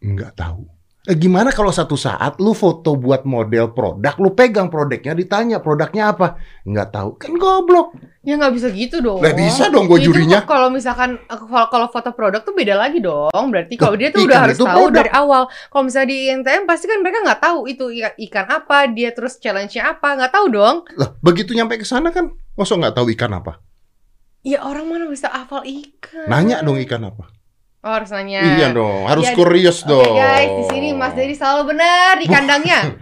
Nggak 0.00 0.32
tahu. 0.38 0.79
Eh, 1.08 1.16
gimana 1.16 1.48
kalau 1.48 1.72
satu 1.72 1.96
saat 1.96 2.36
lu 2.36 2.52
foto 2.52 2.92
buat 2.92 3.24
model 3.24 3.72
produk, 3.72 4.12
lu 4.20 4.36
pegang 4.36 4.68
produknya, 4.68 5.16
ditanya 5.16 5.56
produknya 5.56 6.12
apa? 6.12 6.36
Nggak 6.68 6.88
tahu. 6.92 7.10
Kan 7.16 7.40
goblok. 7.40 7.96
Ya 8.20 8.36
nggak 8.36 8.52
bisa 8.52 8.68
gitu 8.68 9.00
dong. 9.00 9.24
Lah, 9.24 9.32
bisa 9.32 9.72
dong 9.72 9.88
gua 9.88 9.96
Itu 9.96 10.12
jurinya. 10.12 10.44
Kalau 10.44 10.68
misalkan 10.68 11.16
kalau 11.72 11.88
foto 11.88 12.12
produk 12.12 12.44
tuh 12.44 12.52
beda 12.52 12.76
lagi 12.76 13.00
dong. 13.00 13.32
Berarti 13.32 13.80
kalau 13.80 13.96
dia 13.96 14.12
tuh 14.12 14.28
udah 14.28 14.44
harus 14.44 14.60
tahu 14.60 14.92
produk. 14.92 15.00
dari 15.00 15.10
awal. 15.16 15.48
Kalau 15.72 15.84
misalnya 15.88 16.08
di 16.12 16.18
INTM 16.28 16.68
pasti 16.68 16.84
kan 16.84 17.00
mereka 17.00 17.24
nggak 17.24 17.40
tahu 17.48 17.64
itu 17.64 17.84
ikan 18.28 18.46
apa, 18.52 18.84
dia 18.92 19.16
terus 19.16 19.40
challenge-nya 19.40 19.96
apa, 19.96 20.20
nggak 20.20 20.32
tahu 20.36 20.52
dong. 20.52 20.84
Lah, 21.00 21.16
begitu 21.24 21.56
nyampe 21.56 21.80
ke 21.80 21.88
sana 21.88 22.12
kan, 22.12 22.28
masa 22.60 22.76
nggak 22.76 22.92
tahu 22.92 23.08
ikan 23.16 23.32
apa? 23.40 23.64
Ya 24.44 24.60
orang 24.60 24.84
mana 24.84 25.08
bisa 25.08 25.32
hafal 25.32 25.64
ikan? 25.64 26.28
Nanya 26.28 26.60
dong 26.60 26.76
ikan 26.84 27.08
apa. 27.08 27.39
Oh, 27.80 27.88
harus 27.90 28.12
nanya. 28.12 28.44
Iya 28.60 28.68
dong, 28.70 29.08
harus 29.08 29.24
Iya, 29.24 29.32
kurios 29.32 29.78
Oke 29.80 29.88
dong. 29.88 30.14
guys, 30.14 30.52
di 30.52 30.64
sini 30.68 30.88
Mas 30.92 31.16
Dedi 31.16 31.32
selalu 31.32 31.72
benar 31.72 32.20
di 32.20 32.28
kandangnya. 32.28 32.80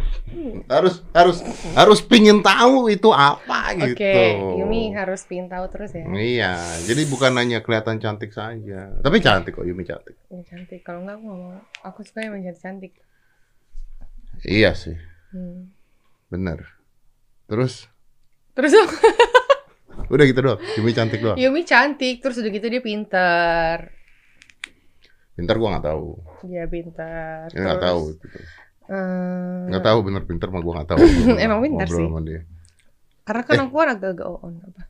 harus 0.70 1.02
harus 1.10 1.42
harus 1.74 1.98
pingin 1.98 2.38
tahu 2.40 2.86
itu 2.86 3.10
apa 3.10 3.74
Oke, 3.74 3.90
gitu. 3.90 4.22
Yumi 4.54 4.94
harus 4.94 5.26
pingin 5.26 5.50
tahu 5.50 5.66
terus 5.66 5.90
ya. 5.90 6.06
Iya, 6.06 6.52
jadi 6.86 7.02
bukan 7.04 7.34
hanya 7.34 7.58
kelihatan 7.58 7.98
cantik 7.98 8.30
saja, 8.30 8.94
tapi 9.02 9.18
cantik 9.18 9.58
kok 9.58 9.66
Yumi 9.66 9.82
cantik. 9.82 10.14
Ini 10.30 10.46
cantik. 10.46 10.86
Kalau 10.86 11.02
nggak 11.02 11.18
aku 11.18 11.26
mau. 11.26 11.58
Aku 11.82 12.06
suka 12.06 12.22
yang 12.22 12.38
cantik 12.38 12.62
cantik. 12.62 12.92
Iya 14.46 14.78
sih, 14.78 14.94
Hmm. 15.34 15.74
bener. 16.28 16.62
Terus 17.50 17.90
Terus 18.54 18.78
udah 20.14 20.24
gitu 20.24 20.38
doang. 20.38 20.62
Yumi 20.78 20.94
cantik 20.94 21.18
doang. 21.18 21.34
Yumi 21.34 21.66
cantik, 21.66 22.22
terus 22.22 22.38
udah 22.38 22.50
gitu 22.50 22.70
dia 22.70 22.78
pintar. 22.78 23.97
Pintar 25.38 25.54
gua 25.54 25.68
nggak 25.72 25.86
tahu. 25.86 26.06
Dia 26.44 26.66
pintar. 26.66 27.46
Ya, 27.48 27.58
nggak 27.62 27.78
terus, 27.78 27.86
tahu. 27.86 28.02
eh, 28.88 29.62
Nggak 29.68 29.84
tahu 29.84 29.98
bener 30.02 30.22
pintar 30.24 30.48
mah 30.48 30.58
gua 30.58 30.72
nggak 30.76 30.88
tahu. 30.90 30.98
Emang 31.38 31.60
pintar 31.62 31.86
sih. 31.86 32.02
sama 32.02 32.18
dia. 32.20 32.42
Karena 33.22 33.42
kan 33.42 33.54
Eh. 33.54 33.62
aku 33.62 33.74
kan 33.76 33.88
agak-agak 33.90 34.26
on 34.26 34.54
apa. 34.58 34.80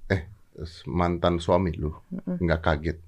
Terus 0.51 0.73
mantan 0.85 1.37
suami 1.37 1.71
lu 1.73 1.93
nggak 2.25 2.61
kaget 2.61 2.99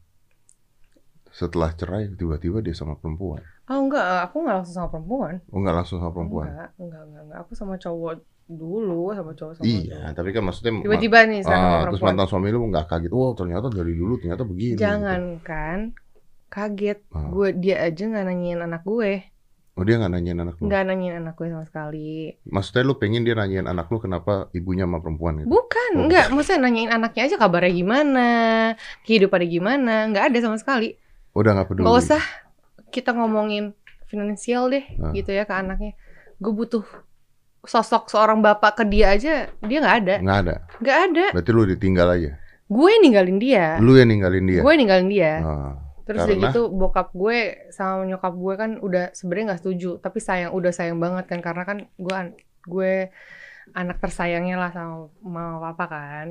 setelah 1.31 1.71
cerai 1.73 2.11
tiba-tiba 2.11 2.59
dia 2.59 2.71
sama 2.73 2.95
perempuan. 2.95 3.41
Oh 3.65 3.79
enggak, 3.81 4.03
aku 4.25 4.43
nggak 4.43 4.57
langsung 4.57 4.77
sama 4.77 4.89
perempuan. 4.91 5.35
Oh 5.49 5.59
nggak 5.59 5.77
langsung 5.77 5.99
sama 5.99 6.11
perempuan? 6.11 6.47
Enggak, 6.49 6.71
enggak, 6.77 7.03
enggak, 7.05 7.23
enggak. 7.25 7.39
Aku 7.41 7.53
sama 7.55 7.75
cowok 7.75 8.15
dulu, 8.51 9.15
sama 9.15 9.31
cowok 9.31 9.53
sama 9.55 9.65
Iya, 9.65 9.79
cowok. 9.97 10.13
tapi 10.13 10.29
kan 10.29 10.43
maksudnya 10.43 10.73
Tiba-tiba 10.83 11.19
nih 11.25 11.41
sama 11.41 11.55
Ah, 11.55 11.63
terus 11.63 11.79
perempuan. 11.97 12.07
mantan 12.13 12.27
suami 12.27 12.47
lu 12.51 12.59
nggak 12.67 12.87
kaget. 12.87 13.13
Oh 13.13 13.31
ternyata 13.33 13.67
dari 13.71 13.93
dulu 13.95 14.15
ternyata 14.17 14.43
begini. 14.43 14.75
gitu. 14.75 14.83
Jangankan 14.83 15.79
kaget, 16.51 16.99
Ah. 17.09 17.31
gue 17.31 17.49
dia 17.55 17.81
aja 17.81 18.03
nggak 18.03 18.25
nanyain 18.25 18.61
anak 18.61 18.83
gue, 18.83 19.23
Oh 19.73 19.87
dia 19.87 19.97
nggak 19.97 20.13
nanyain 20.13 20.37
anak 20.37 20.55
lu. 20.59 20.67
nggak 20.67 20.83
nanyain 20.85 21.17
anak 21.17 21.35
gue 21.35 21.47
sama 21.47 21.65
sekali. 21.65 22.35
Maksudnya 22.45 22.83
lu 22.83 22.95
pengen 22.95 23.23
dia 23.23 23.33
nanyain 23.33 23.65
anak 23.65 23.87
lu 23.87 23.97
kenapa 23.97 24.51
ibunya 24.53 24.83
sama 24.83 24.99
perempuan 24.99 25.39
gitu? 25.39 25.49
Bukan, 25.49 25.91
Oh. 25.95 26.05
enggak. 26.05 26.27
Maksudnya 26.29 26.61
nanyain 26.61 26.91
anaknya 26.91 27.23
aja 27.25 27.37
kabarnya 27.37 27.73
gimana, 27.73 28.29
kehidupannya 29.01 29.49
gimana, 29.49 29.95
nggak 30.07 30.25
ada 30.27 30.39
sama 30.41 30.57
sekali. 30.57 30.99
Udah 31.33 31.55
nggak 31.55 31.67
peduli. 31.67 31.85
Nggak 31.87 31.97
usah 31.99 32.23
kita 32.91 33.15
ngomongin 33.15 33.73
finansial 34.05 34.69
deh, 34.69 34.85
Ah. 34.99 35.15
gitu 35.15 35.31
ya 35.31 35.43
ke 35.43 35.55
anaknya. 35.55 35.95
Gue 36.37 36.53
butuh 36.53 36.83
sosok 37.63 38.09
seorang 38.09 38.41
bapak 38.41 38.75
ke 38.75 38.85
dia 38.85 39.13
aja, 39.13 39.35
dia 39.61 39.79
nggak 39.79 39.97
ada, 39.99 40.15
Nggak 40.19 40.39
ada. 40.43 40.55
nggak 40.77 40.99
ada. 41.07 41.25
Berarti 41.31 41.51
lu 41.53 41.63
ditinggal 41.67 42.09
aja. 42.11 42.31
Gue 42.67 42.93
ninggalin 42.99 43.37
dia, 43.37 43.77
Lu 43.79 43.95
yang 43.95 44.09
ninggalin 44.09 44.45
dia. 44.45 44.61
gue 44.61 44.75
ninggalin 44.75 45.09
dia. 45.09 45.33
Ah, 45.41 45.73
Terus 46.11 46.27
udah 46.27 46.35
Karena? 46.35 46.47
gitu 46.51 46.61
bokap 46.75 47.09
gue 47.15 47.39
sama 47.71 48.03
nyokap 48.03 48.35
gue 48.35 48.55
kan 48.59 48.71
udah 48.83 49.05
sebenarnya 49.15 49.55
nggak 49.55 49.61
setuju, 49.63 49.91
tapi 50.03 50.19
sayang 50.19 50.51
udah 50.59 50.73
sayang 50.75 50.99
banget 50.99 51.25
kan 51.31 51.39
karena 51.39 51.63
kan 51.63 51.79
gue 51.95 52.15
gue 52.67 52.93
anak 53.79 54.03
tersayangnya 54.03 54.59
lah 54.59 54.71
sama 54.75 55.07
mama 55.23 55.59
papa 55.71 55.87
kan. 55.87 56.27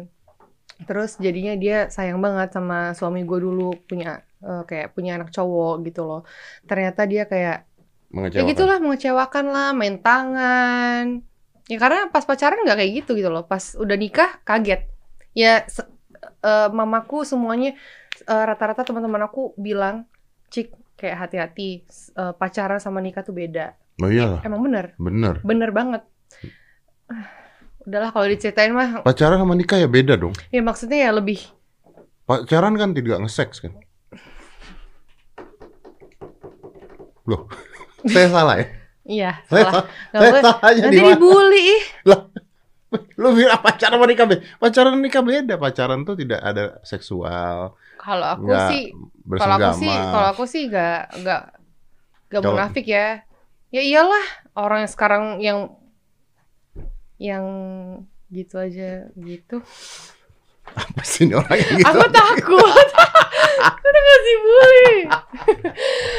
Terus 0.84 1.16
jadinya 1.20 1.56
dia 1.56 1.88
sayang 1.88 2.20
banget 2.20 2.52
sama 2.56 2.92
suami 2.92 3.24
gue 3.24 3.40
dulu 3.40 3.76
punya 3.88 4.20
eh, 4.44 4.64
kayak 4.68 4.92
punya 4.96 5.16
anak 5.16 5.32
cowok 5.32 5.88
gitu 5.88 6.02
loh. 6.04 6.22
Ternyata 6.68 7.08
dia 7.08 7.24
kayak 7.32 7.64
ya 7.64 8.16
mengecewakan. 8.16 8.50
gitulah 8.52 8.78
mengecewakan 8.84 9.46
lah, 9.56 9.70
main 9.72 9.96
tangan. 10.04 11.24
Ya 11.72 11.78
karena 11.78 12.10
pas 12.12 12.26
pacaran 12.28 12.60
nggak 12.66 12.78
kayak 12.84 12.92
gitu 13.04 13.12
gitu 13.16 13.30
loh. 13.32 13.48
Pas 13.48 13.64
udah 13.80 13.96
nikah 13.96 14.44
kaget. 14.44 14.84
Ya 15.38 15.64
se- 15.72 15.88
eh, 16.44 16.70
mamaku 16.72 17.24
semuanya 17.24 17.76
eh, 18.30 18.44
rata-rata 18.46 18.86
teman-teman 18.86 19.26
aku 19.26 19.58
bilang, 19.58 20.06
"Cik, 20.48 20.70
kayak 20.96 21.18
hati-hati 21.20 21.84
eh, 22.14 22.34
pacaran 22.34 22.78
sama 22.78 23.02
nikah 23.02 23.22
tuh 23.22 23.34
beda." 23.34 23.74
Oh 24.00 24.08
iyalah, 24.08 24.40
Emang 24.42 24.64
bener, 24.64 24.96
bener. 24.96 25.42
bener 25.42 25.70
banget. 25.74 26.04
Ah, 27.10 27.28
Udahlah 27.84 28.14
kalau 28.14 28.28
diceritain 28.28 28.70
mah, 28.70 29.02
Pacaran 29.02 29.40
sama 29.40 29.58
nikah 29.58 29.76
ya 29.76 29.90
beda 29.90 30.14
dong. 30.14 30.32
ya 30.52 30.62
maksudnya 30.62 31.10
ya 31.10 31.12
lebih 31.12 31.42
Pacaran 32.24 32.78
kan 32.78 32.94
tidak 32.94 33.18
nge-sex 33.20 33.60
kan? 33.60 33.74
Loh, 37.26 37.46
saya 38.14 38.28
salah 38.30 38.56
ya? 38.62 38.66
iya 39.10 39.32
Saya 39.50 39.64
salah. 39.66 39.86
saya 40.14 40.22
boleh. 40.30 40.42
salahnya 40.46 40.82
Nanti 40.86 40.98
dibully 41.02 41.62
ih. 41.78 41.84
Lu 43.18 43.30
bilang 43.34 43.62
pacaran 43.62 43.98
sama 43.98 44.06
nikah 44.06 44.26
beda. 44.26 44.42
Pacaran 44.58 44.94
nikah 44.98 45.24
beda. 45.24 45.54
Pacaran 45.58 46.00
tuh 46.06 46.14
tidak 46.14 46.42
ada 46.42 46.78
seksual, 46.82 47.74
Kalau 48.10 48.28
aku 48.34 48.44
nggak 48.44 48.66
sih 48.68 48.84
Kalau 49.30 49.56
aku 49.56 49.72
sih, 49.78 49.94
kalau 49.94 50.28
aku 50.28 50.44
sih 50.44 50.64
gak 50.66 50.98
gak 51.22 51.42
gak 52.28 52.42
Kalau- 52.42 52.58
munafik 52.58 52.86
ya. 52.86 53.22
Ya 53.70 53.82
iyalah 53.82 54.26
orang 54.56 54.82
yang 54.82 54.92
sekarang 54.92 55.24
yang 55.38 55.60
yang 57.22 57.46
gitu 58.28 58.58
aja 58.58 59.06
gitu. 59.14 59.62
Apa 60.70 61.02
sih 61.02 61.26
ini 61.26 61.34
orang 61.34 61.54
yang 61.54 61.74
gitu? 61.78 61.86
Aku 61.88 62.06
takut. 62.10 62.88
Udah 63.90 64.02
ngasih 64.02 64.36
bully. 64.40 64.90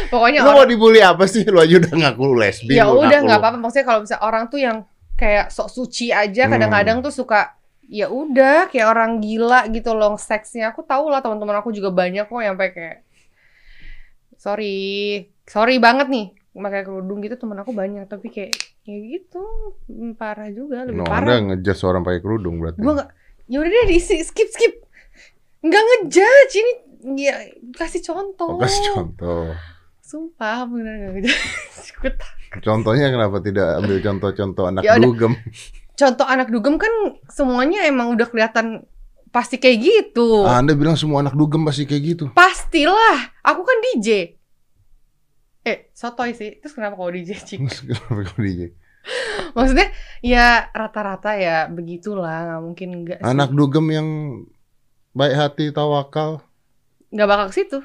Pokoknya 0.06 0.40
Lu 0.42 0.50
mau 0.50 0.58
orang, 0.58 0.68
dibully 0.68 1.00
apa 1.00 1.24
sih? 1.24 1.42
Lu 1.42 1.58
aja 1.58 1.74
udah 1.76 1.92
ngaku 1.92 2.22
lu 2.24 2.36
lesbi. 2.36 2.74
ya 2.74 2.86
udah 2.86 3.18
nggak 3.22 3.38
apa-apa. 3.38 3.58
Maksudnya 3.58 3.86
kalau 3.86 4.00
misalnya 4.02 4.22
orang 4.22 4.44
tuh 4.46 4.58
yang 4.58 4.76
kayak 5.14 5.50
sok 5.50 5.68
suci 5.68 6.10
aja 6.10 6.46
Hmm. 6.46 6.52
kadang-kadang 6.52 6.98
tuh 7.00 7.10
suka 7.10 7.54
ya 7.90 8.06
udah 8.06 8.70
kayak 8.70 8.86
orang 8.86 9.18
gila 9.18 9.66
gitu 9.74 9.98
loh 9.98 10.14
seksnya. 10.14 10.70
Aku 10.70 10.86
tahu 10.86 11.10
lah 11.10 11.18
teman-teman 11.18 11.58
aku 11.58 11.74
juga 11.74 11.90
banyak 11.90 12.30
kok 12.30 12.38
yang 12.38 12.54
kayak 12.54 13.02
sorry, 14.38 15.26
sorry 15.44 15.82
banget 15.82 16.06
nih 16.06 16.26
pakai 16.50 16.82
kerudung 16.82 17.22
gitu 17.22 17.38
teman 17.38 17.62
aku 17.62 17.70
banyak 17.70 18.10
tapi 18.10 18.26
kayak 18.26 18.58
ya 18.82 18.98
gitu 18.98 19.42
mm, 19.86 20.18
parah 20.18 20.50
juga 20.50 20.82
lebih 20.82 21.02
No, 21.02 21.06
parah. 21.06 21.38
Anda 21.38 21.54
ngejudge 21.54 21.82
orang 21.86 22.02
pakai 22.02 22.20
kerudung 22.22 22.58
berarti. 22.58 22.78
Gue 22.82 22.92
nggak 22.94 23.10
ya 23.50 23.56
udah 23.58 23.70
deh 23.70 23.86
di 23.90 23.98
skip 23.98 24.48
skip 24.50 24.74
nggak 25.60 25.82
ngejudge 25.82 26.54
ini 26.58 26.72
ya 27.26 27.34
kasih 27.74 28.02
contoh. 28.02 28.54
Oh, 28.54 28.58
kasih 28.58 28.82
contoh. 28.94 29.54
Sumpah 30.02 30.66
bener 30.66 30.94
nggak 31.06 31.12
ngejudge. 31.18 31.38
Contohnya 32.66 33.14
kenapa 33.14 33.38
tidak 33.38 33.78
ambil 33.78 34.02
contoh-contoh 34.02 34.64
anak 34.66 34.82
Ya 34.82 34.98
dugem? 34.98 35.38
Contoh 36.00 36.24
anak 36.24 36.48
dugem 36.48 36.80
kan 36.80 36.88
semuanya 37.28 37.84
emang 37.84 38.16
udah 38.16 38.24
kelihatan 38.24 38.88
pasti 39.28 39.60
kayak 39.60 39.78
gitu. 39.84 40.48
Anda 40.48 40.72
bilang 40.72 40.96
semua 40.96 41.20
anak 41.20 41.36
dugem 41.36 41.60
pasti 41.60 41.84
kayak 41.84 42.02
gitu. 42.02 42.24
Pastilah, 42.32 43.36
aku 43.44 43.60
kan 43.60 43.76
DJ. 43.84 44.08
Eh, 45.60 45.92
sotoy 45.92 46.32
sih. 46.32 46.56
Terus 46.56 46.72
kenapa 46.72 46.96
kalau 46.96 47.12
DJ 47.12 47.36
Cik? 47.36 47.60
Kenapa 47.84 48.32
kau 48.32 48.40
DJ? 48.40 48.72
Maksudnya 49.52 49.92
ya 50.24 50.72
rata-rata 50.72 51.36
ya 51.36 51.68
begitulah, 51.68 52.48
nggak 52.48 52.62
mungkin 52.64 52.88
enggak 53.04 53.18
sih. 53.20 53.28
Anak 53.28 53.52
dugem 53.52 53.86
yang 53.92 54.08
baik 55.12 55.36
hati, 55.36 55.64
tawakal. 55.68 56.40
nggak 57.10 57.28
bakal 57.28 57.46
ke 57.50 57.54
situ. 57.60 57.78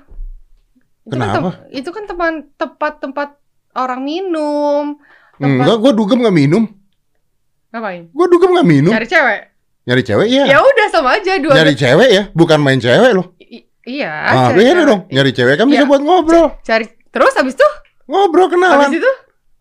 Itu 1.04 1.16
kan 1.18 1.36
Kenapa? 1.36 1.50
tem- 1.52 1.84
itu 1.84 1.90
kan 1.92 2.04
teman 2.06 2.34
tempat-tempat 2.56 3.30
orang 3.76 4.02
minum. 4.06 5.02
Tempat 5.36 5.66
Enggak, 5.68 5.78
gua 5.84 5.92
dugem 5.92 6.20
nggak 6.24 6.38
minum. 6.38 6.64
Ngapain? 7.76 8.10
Gua 8.10 8.26
dugem 8.26 8.50
nggak 8.56 8.66
minum. 8.66 8.90
Cari 8.90 9.06
cewek. 9.06 9.42
Nyari 9.86 10.02
cewek 10.02 10.28
ya. 10.28 10.44
Ya 10.48 10.58
udah 10.58 10.88
sama 10.90 11.14
aja 11.14 11.32
dua. 11.38 11.54
Nyari 11.54 11.74
cewek 11.76 12.10
ya, 12.10 12.24
bukan 12.32 12.58
main 12.58 12.80
cewek 12.80 13.12
loh. 13.12 13.36
I- 13.38 13.68
iya. 13.86 14.12
Ah, 14.26 14.50
cari 14.50 14.82
dong. 14.82 15.02
Nyari 15.12 15.30
cewek 15.30 15.56
kan 15.56 15.66
bisa 15.68 15.84
Iya. 15.84 15.86
buat 15.86 16.02
ngobrol. 16.02 16.48
Cari 16.64 16.86
terus 17.12 17.36
habis 17.36 17.54
itu 17.54 17.68
Ngobrol 18.06 18.50
kenalan 18.50 18.86
habis 18.86 18.98
itu 18.98 19.12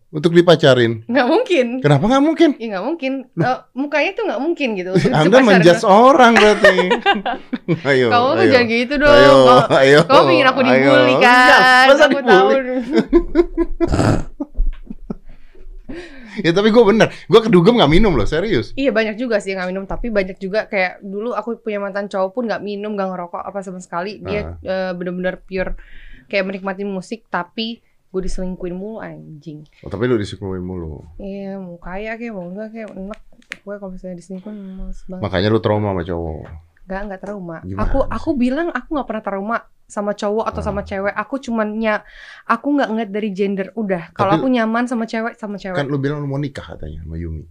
untuk 0.09 0.31
dipacarin. 0.31 1.03
nggak 1.05 1.27
mungkin. 1.27 1.67
Kenapa 1.83 2.05
nggak 2.07 2.23
mungkin? 2.23 2.51
Ya 2.57 2.67
nggak 2.73 2.85
mungkin. 2.87 3.13
Eh, 3.35 3.59
mukanya 3.75 4.11
tuh 4.15 4.25
nggak 4.25 4.41
mungkin 4.41 4.69
gitu. 4.79 4.91
Anda 5.11 5.37
menjudge 5.43 5.83
orang 5.83 6.33
berarti. 6.39 6.77
ayo, 7.93 8.07
Kamu 8.09 8.29
tuh 8.33 8.47
jangan 8.47 8.67
gitu 8.71 8.95
dong. 8.97 9.11
Ayo, 9.11 9.33
Kamu- 9.45 9.69
ayo. 9.77 10.01
Kamu 10.07 10.23
pengen 10.25 10.47
aku 10.47 10.61
ayo. 10.61 10.69
dibully 10.71 11.15
kan? 11.19 11.51
Iya, 11.51 11.89
masa 11.91 12.05
aku 12.07 12.21
tahu. 12.25 12.49
Ya 16.43 16.51
tapi 16.51 16.75
gue 16.75 16.83
bener, 16.83 17.13
gue 17.31 17.41
kedugem 17.41 17.79
nggak 17.79 17.93
minum 17.93 18.17
loh, 18.19 18.27
serius. 18.27 18.75
Iya 18.75 18.91
banyak 18.91 19.15
juga 19.21 19.39
sih 19.39 19.55
yang 19.55 19.63
nggak 19.63 19.71
minum, 19.71 19.85
tapi 19.87 20.11
banyak 20.11 20.39
juga 20.43 20.67
kayak 20.67 21.05
dulu 21.05 21.37
aku 21.37 21.63
punya 21.63 21.79
mantan 21.79 22.11
cowok 22.11 22.31
pun 22.35 22.51
nggak 22.51 22.63
minum, 22.65 22.99
nggak 22.99 23.09
ngerokok 23.15 23.43
apa 23.45 23.59
sama 23.63 23.79
sekali. 23.79 24.19
Dia 24.19 24.59
eh, 24.63 24.93
bener-bener 24.97 25.39
pure 25.45 25.79
kayak 26.27 26.45
menikmati 26.49 26.83
musik, 26.83 27.29
tapi 27.31 27.85
gue 28.15 28.21
diselingkuin 28.23 28.75
mulu 28.79 29.03
anjing. 29.03 29.67
Oh, 29.83 29.91
tapi 29.91 30.07
lu 30.07 30.15
disekolah 30.15 30.63
mulu. 30.63 31.03
Iya 31.19 31.59
mau 31.59 31.75
kaya 31.83 32.15
kayak 32.15 32.31
mau 32.31 32.47
enggak 32.47 32.71
kayak 32.71 32.95
enak. 32.95 33.21
Gue 33.67 33.75
kalau 33.83 33.91
misalnya 33.91 34.23
diselingkuin 34.23 34.55
males 34.55 35.03
banget. 35.11 35.23
Makanya 35.27 35.49
lu 35.51 35.59
trauma 35.59 35.91
sama 35.91 36.03
cowok. 36.07 36.47
Nggak 36.87 37.01
nggak 37.11 37.21
trauma. 37.21 37.57
Gimana 37.67 37.83
Aku 37.91 37.99
aku 38.07 38.31
bilang 38.39 38.71
aku 38.71 38.89
nggak 38.95 39.09
pernah 39.11 39.25
trauma 39.27 39.57
sama 39.87 40.13
cowok 40.13 40.45
atau 40.47 40.61
sama 40.61 40.81
cewek. 40.81 41.13
Aku 41.13 41.39
cuman 41.39 41.75
nya 41.75 42.03
aku 42.45 42.73
nggak 42.73 42.89
ngeliat 42.89 43.11
dari 43.11 43.31
gender. 43.31 43.69
Udah 43.73 44.11
kalau 44.11 44.35
aku 44.35 44.47
nyaman 44.47 44.85
sama 44.85 45.05
cewek 45.05 45.35
sama 45.35 45.55
cewek. 45.55 45.75
Kan 45.75 45.87
lu 45.87 45.97
bilang 45.97 46.19
lu 46.19 46.27
mau 46.27 46.37
nikah 46.37 46.65
katanya 46.71 47.01
sama 47.01 47.15
Yumi. 47.15 47.45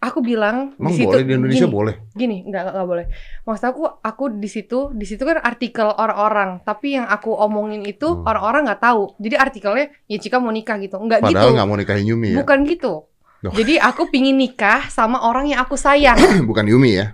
Aku 0.00 0.24
bilang 0.24 0.72
Emang 0.80 0.88
di 0.88 0.96
situ 0.96 1.12
boleh 1.12 1.20
di 1.20 1.32
Indonesia 1.36 1.60
gini, 1.60 1.76
boleh? 1.76 1.94
gini 2.16 2.36
nggak 2.48 2.72
nggak 2.72 2.88
boleh 2.88 3.06
maksud 3.44 3.64
aku 3.68 3.82
aku 4.00 4.24
di 4.32 4.48
situ 4.48 4.78
di 4.90 5.04
situ 5.04 5.20
kan 5.20 5.36
artikel 5.36 5.92
orang-orang 5.92 6.64
tapi 6.64 6.96
yang 6.96 7.04
aku 7.04 7.36
omongin 7.36 7.84
itu 7.84 8.08
Hmm. 8.08 8.24
orang-orang 8.24 8.64
nggak 8.64 8.80
tahu 8.80 9.12
jadi 9.20 9.36
artikelnya 9.36 9.92
ya 10.08 10.16
Cika 10.16 10.40
mau 10.40 10.48
nikah 10.48 10.80
gitu 10.80 10.96
nggak 10.96 11.20
gitu 11.20 11.36
Padahal 11.36 11.52
nggak 11.52 11.68
mau 11.68 11.76
nikahin 11.76 12.06
Yumi 12.08 12.32
ya. 12.32 12.40
bukan 12.40 12.58
gitu 12.64 13.12
Loh. 13.44 13.52
jadi 13.52 13.76
aku 13.76 14.08
pingin 14.08 14.40
nikah 14.40 14.88
sama 14.88 15.20
orang 15.20 15.52
yang 15.52 15.60
aku 15.60 15.76
sayang 15.76 16.16
Bukan 16.48 16.64
Yumi 16.64 16.96
ya. 16.96 17.12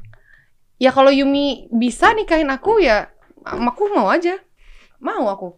ya 0.79 0.95
kalau 0.95 1.11
Yumi 1.11 1.67
bisa 1.75 2.15
nikahin 2.15 2.47
aku 2.47 2.79
ya 2.79 3.11
aku 3.47 3.83
mau 3.91 4.11
aja 4.11 4.35
mau 4.99 5.27
aku 5.27 5.55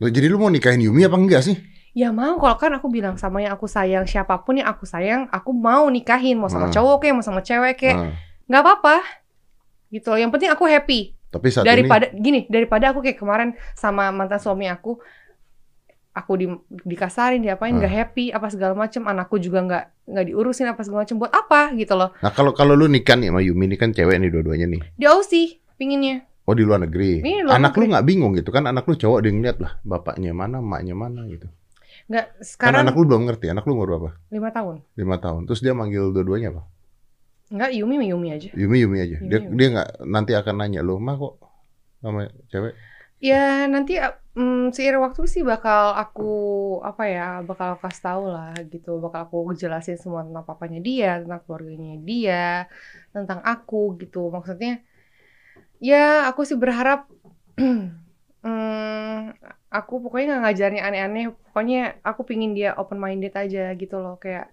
Loh, 0.00 0.08
jadi 0.08 0.26
lu 0.26 0.40
mau 0.40 0.48
nikahin 0.48 0.80
Yumi 0.80 1.04
apa 1.04 1.12
enggak 1.12 1.44
sih? 1.44 1.60
Ya 1.92 2.08
mau 2.08 2.40
kalau 2.40 2.56
kan 2.56 2.72
aku 2.72 2.88
bilang 2.88 3.20
sama 3.20 3.44
yang 3.44 3.52
aku 3.52 3.68
sayang 3.68 4.08
siapa 4.08 4.40
pun 4.40 4.56
yang 4.56 4.64
aku 4.64 4.88
sayang, 4.88 5.28
aku 5.28 5.52
mau 5.52 5.84
nikahin 5.86 6.40
mau 6.40 6.48
sama 6.48 6.66
Hmm. 6.66 6.74
cowok 6.74 6.96
kayak 7.04 7.14
mau 7.14 7.20
sama 7.20 7.44
cewek 7.44 7.76
kayak 7.76 7.96
Nah, 7.98 8.12
nggak 8.48 8.62
apa-apa. 8.64 8.96
Gitu 9.88 10.06
loh. 10.06 10.16
Yang 10.16 10.30
penting 10.32 10.50
aku 10.50 10.64
happy. 10.64 11.12
tapi 11.28 11.52
saat 11.52 11.62
daripada 11.62 12.08
gini, 12.10 12.48
daripada 12.48 12.90
aku 12.90 13.04
kayak 13.04 13.14
kemarin 13.14 13.48
sama 13.74 14.08
mantan 14.08 14.40
suami 14.40 14.66
aku 14.66 14.98
aku 16.10 16.32
di 16.34 16.46
dikasarin, 16.82 17.38
diapain 17.38 17.70
Hmm. 17.70 17.78
nggak 17.78 17.92
happy 17.92 18.24
apa 18.32 18.48
segala 18.48 18.72
macem, 18.72 19.04
anakku 19.04 19.36
juga 19.36 19.60
nggak 19.60 19.84
nggak 20.08 20.24
diurusin 20.26 20.64
apa 20.64 20.80
segala 20.80 21.04
macem 21.04 21.20
buat 21.20 21.30
apa 21.30 21.76
gitu 21.76 21.92
loh. 21.92 22.10
ini, 22.14 22.24
nah 22.24 22.32
kalau 22.32 22.50
kalau 22.50 22.72
lu 22.72 22.88
nikah 22.88 23.14
nih 23.14 23.28
sama 23.28 23.44
Yumi 23.44 23.68
ini 23.68 23.76
kan 23.76 23.92
cewek 23.92 24.16
nih 24.16 24.26
dua-duanya 24.26 24.64
nih. 24.66 24.80
Di 24.96 25.04
Aussie 25.04 25.60
pinginnya. 25.76 26.24
Oh 26.48 26.54
di 26.56 26.64
luar 26.66 26.80
negeri. 26.84 27.20
Iya, 27.22 27.40
luar 27.46 27.56
anak 27.60 27.72
lu 27.76 27.84
negeri. 27.84 27.90
nggak 27.90 28.04
bingung 28.08 28.32
gitu 28.38 28.50
kan? 28.50 28.64
Anak 28.66 28.84
lu 28.88 28.94
cowok 28.98 29.18
dia 29.24 29.32
ngeliat 29.32 29.58
lah 29.62 29.72
bapaknya 29.86 30.32
mana, 30.34 30.58
emaknya 30.64 30.94
mana 30.96 31.20
gitu. 31.30 31.46
Nggak 32.10 32.26
Kan 32.60 32.72
sekarang 32.72 32.80
anak 32.84 32.94
lu 32.98 33.04
belum 33.08 33.22
ngerti. 33.28 33.46
Anak 33.52 33.64
lu 33.68 33.72
umur 33.76 33.88
berapa? 33.90 34.10
lima 34.34 34.50
tahun. 34.50 34.76
Lima 34.98 35.16
tahun. 35.20 35.42
Terus 35.46 35.60
dia 35.62 35.74
manggil 35.76 36.10
dua-duanya 36.14 36.48
apa? 36.54 36.62
Nggak 37.50 37.70
Yumi 37.78 37.94
Yumi 38.10 38.28
aja. 38.30 38.50
Yumi 38.54 38.76
Yumi 38.82 38.98
aja. 39.02 39.16
Yumi, 39.18 39.28
Dia 39.30 39.38
Yumi. 39.42 39.56
dia 39.58 39.66
nggak 39.74 39.88
nanti 40.06 40.32
akan 40.38 40.54
nanya 40.58 40.80
lu 40.86 40.98
mah 41.02 41.14
kok 41.18 41.34
sama 42.02 42.30
cewek. 42.50 42.74
Ya 43.20 43.68
nanti 43.68 44.00
mm, 44.00 44.72
seiring 44.72 45.02
waktu 45.04 45.22
sih 45.28 45.42
bakal 45.44 45.92
aku 45.92 46.24
apa 46.80 47.02
ya 47.04 47.26
bakal 47.44 47.76
aku 47.76 47.84
kasih 47.84 48.02
tahu 48.08 48.22
lah 48.32 48.54
gitu 48.72 48.96
bakal 49.04 49.20
aku 49.28 49.36
jelasin 49.60 49.98
semua 50.00 50.24
tentang 50.24 50.44
papanya 50.48 50.80
dia 50.80 51.20
tentang 51.20 51.40
keluarganya 51.44 52.00
dia 52.00 52.64
tentang 53.12 53.44
aku 53.44 53.98
gitu 54.00 54.32
maksudnya 54.32 54.80
ya 55.80 56.04
aku 56.26 56.44
sih 56.44 56.54
berharap 56.54 57.08
mm, 57.56 57.80
aku 59.70 59.94
pokoknya 60.00 60.26
nggak 60.30 60.42
ngajarin 60.44 60.82
aneh-aneh 60.82 61.24
pokoknya 61.46 61.80
aku 62.02 62.22
pingin 62.22 62.52
dia 62.52 62.74
open 62.74 62.96
minded 62.96 63.32
aja 63.32 63.72
gitu 63.72 63.96
loh 63.96 64.16
kayak 64.16 64.50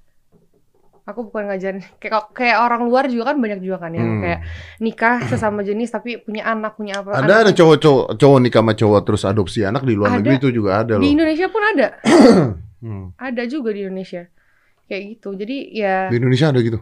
aku 1.04 1.26
bukan 1.26 1.48
ngajarin 1.48 1.82
kayak 2.02 2.32
kayak 2.32 2.58
orang 2.58 2.84
luar 2.84 3.08
juga 3.08 3.32
kan 3.32 3.38
banyak 3.38 3.60
juga 3.60 3.78
kan 3.80 3.92
yang 3.92 4.08
Hmm. 4.08 4.22
kayak 4.22 4.40
nikah 4.78 5.18
sesama 5.26 5.62
jenis 5.62 5.88
tapi 5.90 6.18
punya 6.18 6.46
anak 6.46 6.76
punya 6.76 7.00
apa 7.00 7.12
Ada 7.14 7.24
anak- 7.24 7.42
ada 7.42 7.52
cowok-cowok 7.54 8.06
cowok 8.16 8.38
nikah 8.40 8.62
sama 8.62 8.74
cowok 8.74 9.00
terus 9.04 9.24
adopsi 9.24 9.60
anak 9.64 9.84
di 9.84 9.94
luar 9.94 10.10
Ada. 10.10 10.18
negeri 10.20 10.34
itu 10.38 10.50
juga 10.54 10.72
ada 10.78 10.94
Di 10.96 11.02
loh. 11.02 11.08
Indonesia 11.10 11.48
pun 11.48 11.64
ada, 11.66 11.88
Hmm. 12.78 13.10
ada 13.18 13.42
juga 13.46 13.74
di 13.74 13.82
Indonesia. 13.82 14.30
Kayak 14.86 15.02
gitu. 15.12 15.34
Jadi 15.34 15.58
ya 15.74 16.08
Di 16.08 16.16
Indonesia 16.16 16.48
ada 16.48 16.62
gitu. 16.62 16.78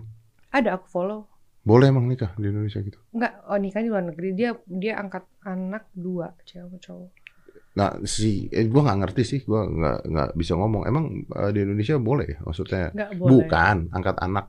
ada 0.51 0.69
aku 0.75 0.85
follow. 0.85 1.23
Boleh 1.65 1.89
emang 1.89 2.05
nikah 2.05 2.29
di 2.35 2.45
Indonesia 2.45 2.77
gitu. 2.77 3.01
Enggak, 3.11 3.41
oh 3.43 3.57
nikah 3.57 3.81
di 3.81 3.89
luar 3.89 4.05
negeri. 4.05 4.29
Dia 4.31 4.53
dia 4.63 4.93
angkat 4.95 5.25
anak 5.41 5.89
dua, 5.91 6.29
cewek 6.43 6.77
cowok. 6.77 7.09
Nah, 7.75 7.99
si 8.05 8.47
eh, 8.47 8.63
gua 8.65 8.85
nggak 8.85 8.99
ngerti 9.01 9.21
sih, 9.25 9.39
gua 9.41 9.65
nggak 9.65 9.97
nggak 10.05 10.29
bisa 10.33 10.53
ngomong. 10.53 10.85
Emang 10.85 11.09
eh, 11.27 11.51
di 11.51 11.59
Indonesia 11.59 11.97
boleh 11.97 12.25
ya? 12.27 12.37
Maksudnya 12.39 12.93
Enggak 12.93 13.11
boleh. 13.15 13.29
bukan 13.33 13.75
angkat 13.91 14.17
anak. 14.21 14.45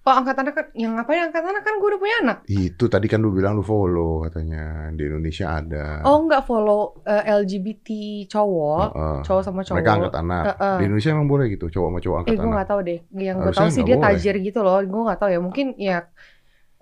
Oh, 0.00 0.16
angkat 0.16 0.32
anak 0.32 0.54
kan 0.54 0.66
yang 0.74 0.96
ngapain 0.96 1.20
angkat 1.22 1.44
anak 1.44 1.60
kan 1.60 1.76
gue 1.76 1.84
udah 1.86 2.00
punya 2.00 2.16
anak. 2.24 2.38
Itu 2.46 2.88
tadi 2.88 3.04
kan 3.04 3.20
lu 3.20 3.32
bilang 3.32 3.52
lu 3.52 3.60
follow 3.60 4.24
katanya 4.24 4.88
di 4.90 5.04
Indonesia 5.04 5.60
ada. 5.60 6.00
Oh, 6.02 6.24
enggak 6.24 6.44
follow 6.44 7.04
eh, 7.04 7.20
LGBT 7.20 7.88
cowok, 8.26 8.86
Heeh. 8.96 9.18
cowok 9.22 9.42
sama 9.44 9.60
cowok. 9.60 9.76
Mereka 9.76 9.92
angkat 9.92 10.14
anak. 10.16 10.44
Heeh. 10.56 10.76
Di 10.76 10.84
Indonesia 10.88 11.10
emang 11.12 11.28
boleh 11.28 11.46
gitu, 11.48 11.66
cowok 11.68 11.88
sama 11.88 12.00
cowok 12.00 12.16
angkat 12.16 12.32
Eh, 12.32 12.36
gue 12.36 12.44
anak. 12.44 12.54
nggak 12.56 12.68
tahu 12.68 12.80
deh. 12.80 12.98
Yang 13.12 13.36
gue 13.36 13.44
Harusnya 13.44 13.60
tahu 13.60 13.68
sih 13.68 13.76
nggak 13.76 13.88
dia 13.88 13.96
boleh. 14.00 14.08
tajir 14.16 14.34
gitu 14.40 14.58
loh. 14.60 14.76
Gue 14.80 15.02
nggak 15.04 15.20
tahu 15.20 15.30
ya. 15.30 15.40
Mungkin 15.40 15.66
ya 15.76 15.96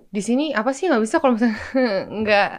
di 0.09 0.23
sini 0.25 0.45
apa 0.57 0.73
sih 0.73 0.89
nggak 0.89 1.03
bisa 1.05 1.17
kalau 1.21 1.37
misalnya 1.37 1.59
nggak 2.25 2.51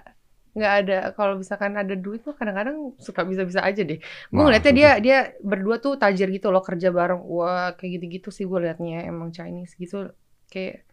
nggak 0.49 0.73
ada 0.83 0.97
kalau 1.13 1.37
misalkan 1.37 1.77
ada 1.77 1.93
duit 1.93 2.25
tuh 2.25 2.33
kadang-kadang 2.33 2.93
suka 2.97 3.21
bisa-bisa 3.23 3.61
aja 3.61 3.81
deh. 3.85 4.01
Gue 4.33 4.41
ngeliatnya 4.43 4.73
dia 4.73 4.89
dia 4.99 5.17
berdua 5.45 5.77
tuh 5.77 5.95
tajir 5.95 6.29
gitu 6.33 6.49
loh 6.49 6.61
kerja 6.65 6.89
bareng. 6.89 7.21
Wah 7.21 7.77
kayak 7.77 8.01
gitu-gitu 8.01 8.29
sih 8.33 8.45
gue 8.49 8.59
liatnya 8.65 9.05
emang 9.05 9.29
Chinese 9.29 9.77
gitu 9.77 10.09
kayak 10.49 10.83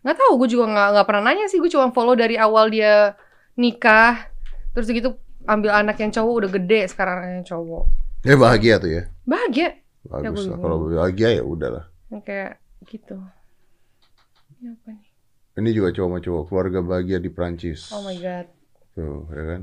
nggak 0.00 0.16
tahu 0.16 0.32
gue 0.40 0.48
juga 0.56 0.64
nggak 0.72 0.88
nggak 0.96 1.06
pernah 1.06 1.22
nanya 1.28 1.46
sih 1.50 1.60
gue 1.60 1.68
cuma 1.68 1.92
follow 1.92 2.16
dari 2.16 2.40
awal 2.40 2.72
dia 2.72 3.12
nikah 3.58 4.30
terus 4.72 4.88
gitu 4.88 5.20
ambil 5.44 5.76
anak 5.76 6.00
yang 6.00 6.08
cowok 6.08 6.32
udah 6.40 6.50
gede 6.56 6.80
sekarang 6.88 7.20
anaknya 7.20 7.44
cowok 7.52 7.84
Ya 8.20 8.36
bahagia 8.36 8.74
tuh 8.76 8.90
ya. 8.92 9.02
bahagia 9.24 9.80
Bagus 10.04 10.48
gua 10.48 10.56
lah. 10.56 10.58
Kalau 10.64 10.76
bahagia 10.88 11.28
ya 11.40 11.42
udahlah. 11.44 11.84
Yang 12.08 12.22
kayak 12.24 12.52
gitu 12.88 13.16
Ini 14.60 14.72
apa 14.72 14.88
nih 14.96 15.09
Ini 15.60 15.70
juga 15.70 15.92
cowok 15.92 16.08
sama 16.08 16.18
cowok, 16.18 16.42
keluarga 16.46 16.78
bahagia 16.80 17.18
di 17.18 17.28
Prancis. 17.28 17.92
oh 17.92 18.00
my 18.00 18.16
god 18.16 18.48
Tuh, 18.90 19.28
ya 19.28 19.44
kan. 19.46 19.60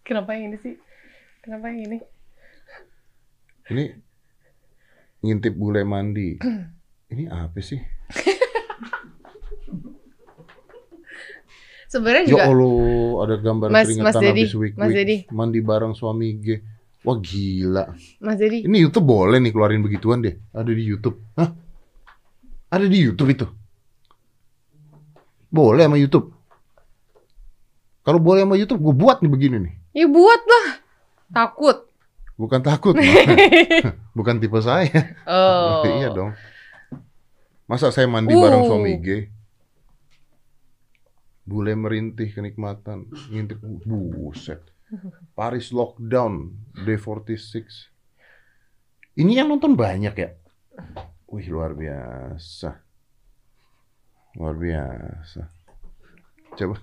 kenapa 0.00 0.32
yang 0.32 0.48
ini 0.48 0.58
sih 0.58 0.74
kenapa 1.38 1.68
yang 1.68 1.80
ini 1.84 1.98
Ini 3.64 3.84
ngintip 5.20 5.54
bule 5.54 5.84
mandi. 5.84 6.36
Ini 7.12 7.24
apa 7.26 7.56
sih? 7.58 7.80
sebenarnya 11.86 12.24
Ya 12.24 12.28
juga 12.28 12.42
Allah, 12.44 12.84
ada 13.22 13.34
gambar 13.38 13.68
Mas- 13.70 13.86
keringetan 13.86 14.04
Mas 14.06 14.16
Dedi, 14.18 14.40
habis 14.42 14.52
week 14.54 14.74
Mas 14.74 14.90
Dedi. 14.90 15.16
mandi 15.30 15.60
bareng 15.60 15.94
suami 15.94 16.28
G. 16.36 16.46
Wah 17.00 17.16
gila. 17.16 17.84
Mas 18.18 18.36
Dedi 18.36 18.64
Ini 18.64 18.76
YouTube 18.80 19.06
boleh 19.06 19.36
nih 19.38 19.48
keluarin 19.48 19.80
begituan 19.80 20.20
deh. 20.20 20.40
Ada 20.50 20.68
di 20.70 20.82
YouTube. 20.82 21.20
Hah? 21.36 21.52
Ada 22.68 22.84
di 22.84 22.98
YouTube 22.98 23.30
itu. 23.30 23.46
Boleh 25.54 25.86
sama 25.86 25.94
YouTube. 25.94 26.34
Kalau 28.02 28.18
boleh 28.18 28.42
sama 28.42 28.58
YouTube, 28.58 28.82
gue 28.82 28.94
buat 28.98 29.22
nih 29.22 29.30
begini 29.30 29.56
nih. 29.62 29.74
ya 29.94 30.06
buat 30.10 30.42
lah 30.42 30.66
takut 31.30 31.86
Bukan 32.34 32.66
takut, 32.66 32.98
bukan 34.18 34.42
tipe 34.42 34.58
saya. 34.58 35.14
oh 35.22 35.86
iya 36.02 36.10
dong. 36.10 36.34
Masa 37.70 37.94
saya 37.94 38.10
mandi 38.10 38.34
Uh. 38.34 38.42
bareng 38.42 38.66
suami 38.66 38.98
G? 38.98 39.30
Bule 41.46 41.78
merintih 41.78 42.34
kenikmatan, 42.34 43.06
ngintip 43.30 43.62
buset. 43.86 44.66
Paris 45.38 45.70
lockdown, 45.70 46.50
day 46.82 46.98
46. 46.98 47.92
Ini 49.14 49.32
yang 49.38 49.54
nonton 49.54 49.78
banyak 49.78 50.14
ya? 50.18 50.34
Wih, 51.30 51.46
luar 51.46 51.76
biasa. 51.78 52.82
Luar 54.34 54.54
biasa. 54.54 55.46
Coba. 56.54 56.76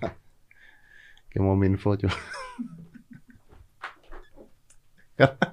Kayak 1.28 1.42
mau 1.42 1.56
info 1.60 1.96
coba. 1.96 2.16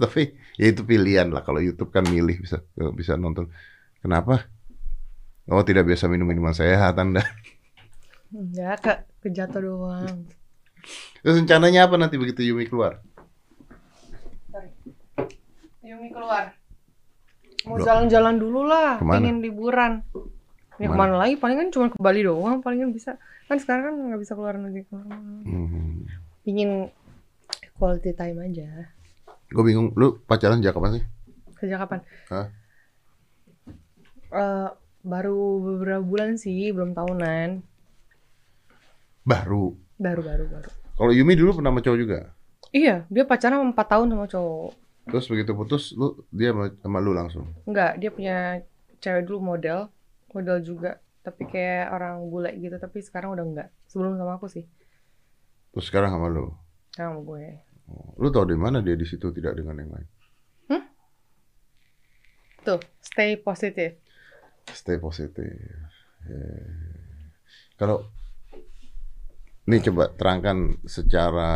Tapi 0.00 0.22
ya 0.56 0.66
itu 0.70 0.82
pilihan 0.82 1.30
lah. 1.30 1.42
Kalau 1.42 1.58
YouTube 1.58 1.90
kan 1.90 2.04
milih 2.04 2.40
bisa 2.40 2.62
bisa 2.94 3.14
nonton. 3.16 3.50
Kenapa? 3.98 4.46
Oh 5.44 5.60
tidak 5.60 5.84
biasa 5.84 6.08
minum 6.08 6.24
minuman 6.24 6.56
sehat 6.56 6.96
Anda. 6.96 7.20
enggak 8.34 8.76
ke 8.82 8.92
kejatuh 9.22 9.62
doang 9.62 10.26
Terus 11.22 11.38
rencananya 11.38 11.86
apa 11.86 11.94
nanti 11.94 12.18
begitu 12.18 12.42
Yumi 12.42 12.66
keluar? 12.66 12.98
Yumi 15.86 16.10
keluar 16.10 16.50
mau 17.64 17.78
jalan-jalan 17.78 18.36
dulu 18.36 18.66
lah 18.66 18.98
Ke 18.98 19.06
mana? 19.06 19.22
pengen 19.22 19.38
liburan 19.38 20.02
ya 20.76 20.86
Ke 20.86 20.90
mana? 20.90 20.92
ke 20.92 21.00
mana 21.00 21.14
lagi 21.16 21.34
paling 21.36 21.56
kan 21.56 21.68
cuma 21.68 21.86
ke 21.86 21.96
Bali 21.96 22.20
doang 22.20 22.58
paling 22.58 22.80
kan 22.80 22.90
bisa 22.90 23.10
kan 23.44 23.56
sekarang 23.56 23.84
kan 23.84 23.94
nggak 24.08 24.20
bisa 24.20 24.32
keluar 24.32 24.54
negeri 24.54 24.82
keluar 24.84 25.06
Hmm. 25.44 26.02
pingin 26.42 26.90
quality 27.74 28.10
time 28.12 28.38
aja 28.40 28.90
Gue 29.46 29.62
bingung. 29.62 29.94
Lu 29.94 30.18
pacaran 30.20 30.58
sejak 30.58 30.74
kapan 30.74 30.98
sih? 30.98 31.04
sejak 31.56 31.78
kapan 31.78 32.00
Hah? 32.26 32.46
Eh, 34.28 34.68
baru 35.00 35.38
beberapa 35.60 36.02
bulan 36.02 36.34
sih 36.34 36.68
belum 36.68 36.90
tahunan 36.92 37.62
Baru. 39.22 39.78
baru 39.96 40.20
baru 40.20 40.44
baru 40.48 40.68
Kalau 40.94 41.12
Yumi 41.12 41.34
dulu 41.34 41.56
pernah 41.56 41.70
sama 41.70 41.80
cowok 41.80 41.98
juga. 41.98 42.18
iya 42.70 43.06
dia 43.06 43.22
pacaran 43.22 43.62
4 43.62 43.74
tahun 43.76 44.08
sama 44.10 44.26
cowok 44.26 44.72
Terus 45.04 45.26
begitu 45.28 45.52
putus, 45.52 45.92
lu 45.92 46.24
dia 46.30 46.50
sama, 46.50 46.72
sama 46.74 46.96
lu 46.96 47.12
langsung. 47.12 47.44
Enggak, 47.62 48.00
dia 48.00 48.08
punya 48.08 48.64
cewek 48.98 49.28
dulu 49.28 49.52
model, 49.52 49.92
model 50.34 50.58
juga, 50.60 50.98
tapi 51.22 51.46
kayak 51.46 51.94
orang 51.94 52.20
bule 52.26 52.50
gitu, 52.58 52.74
tapi 52.76 52.98
sekarang 53.00 53.32
udah 53.32 53.44
enggak. 53.46 53.68
Sebelum 53.86 54.18
sama 54.18 54.36
aku 54.36 54.50
sih, 54.50 54.66
Terus 55.70 55.86
sekarang 55.86 56.10
sama 56.12 56.26
lu. 56.28 56.50
sama 56.90 57.18
gue. 57.22 57.62
Oh, 57.90 58.14
Lu 58.18 58.30
tau 58.30 58.46
di 58.46 58.54
mana 58.54 58.78
dia 58.78 58.94
di 58.94 59.04
situ 59.04 59.30
tidak 59.30 59.54
dengan 59.54 59.78
yang 59.78 59.90
lain? 59.90 60.08
Tuh, 62.64 62.80
stay 62.96 63.36
positif. 63.36 64.00
Stay 64.72 64.96
positif. 64.96 65.52
Eh, 66.24 66.72
Kalau 67.76 68.08
nih 69.68 69.84
coba 69.84 70.08
terangkan 70.16 70.80
secara 70.88 71.52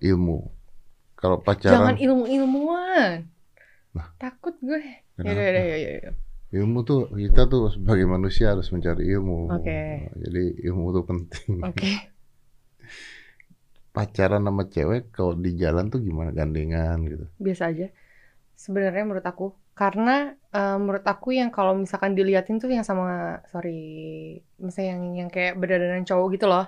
ilmu. 0.00 0.48
Kalau 1.12 1.44
pacaran 1.44 1.92
Jangan 1.92 1.96
ilmu-ilmuwan. 2.00 3.28
Takut 4.16 4.56
gue. 4.64 4.80
Ya 5.20 5.32
ya 5.32 5.50
ya 5.52 5.76
ya. 5.76 6.12
Ilmu 6.54 6.86
tuh 6.86 7.10
kita 7.10 7.50
tuh 7.50 7.66
sebagai 7.74 8.06
manusia 8.06 8.54
harus 8.54 8.70
mencari 8.70 9.10
ilmu. 9.10 9.50
Oke. 9.50 10.06
Jadi 10.14 10.62
ilmu 10.70 10.94
tuh 10.94 11.04
penting. 11.04 11.58
Oke. 11.66 11.90
pacaran 13.94 14.42
sama 14.42 14.66
cewek 14.66 15.14
kalau 15.14 15.38
di 15.38 15.54
jalan 15.54 15.86
tuh 15.86 16.02
gimana 16.02 16.34
gandengan 16.34 16.98
gitu? 17.06 17.30
biasa 17.38 17.70
aja 17.70 17.86
sebenarnya 18.58 19.06
menurut 19.06 19.22
aku 19.22 19.54
karena 19.78 20.34
eh, 20.50 20.76
menurut 20.82 21.06
aku 21.06 21.30
yang 21.30 21.54
kalau 21.54 21.78
misalkan 21.78 22.18
diliatin 22.18 22.58
tuh 22.58 22.70
yang 22.74 22.82
sama 22.82 23.38
sorry 23.54 24.42
misalnya 24.58 24.98
yang 24.98 25.02
yang 25.14 25.28
kayak 25.30 25.54
berdandan 25.54 26.02
cowok 26.02 26.26
gitu 26.34 26.46
loh 26.50 26.66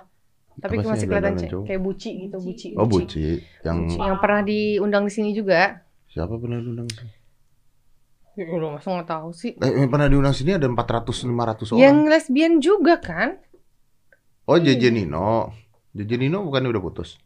tapi 0.57 0.79
Apa 0.79 0.83
sih 0.83 0.89
masih 0.89 1.05
kelihatan 1.11 1.35
kayak 1.67 1.81
buci 1.83 2.09
gitu 2.25 2.37
buci 2.41 2.67
Oh 2.79 2.89
buci, 2.89 3.37
yang 3.61 3.85
Buci. 3.85 3.99
yang 4.01 4.17
pernah 4.17 4.41
diundang 4.41 5.03
di 5.05 5.13
sini 5.13 5.29
juga 5.35 5.83
siapa 6.09 6.33
pernah 6.39 6.57
diundang 6.63 6.89
sih? 6.89 7.05
Ya 8.37 8.45
udah 8.53 8.69
masa 8.71 8.87
nggak 8.93 9.09
tahu 9.09 9.29
sih 9.31 9.57
Eh, 9.57 9.71
yang 9.75 9.89
pernah 9.89 10.05
diundang 10.05 10.31
sini 10.31 10.53
ada 10.53 10.65
400 10.65 11.09
500 11.25 11.33
orang. 11.67 11.79
yang 11.79 11.97
lesbian 12.05 12.53
juga 12.59 12.95
kan 12.97 13.41
Oh 14.45 14.55
Iya. 14.55 14.77
JJ 14.77 14.93
Nino. 14.93 15.51
JJ 15.91 16.11
Nino 16.17 16.39
bukannya 16.41 16.69
udah 16.69 16.79
putus? 16.81 17.19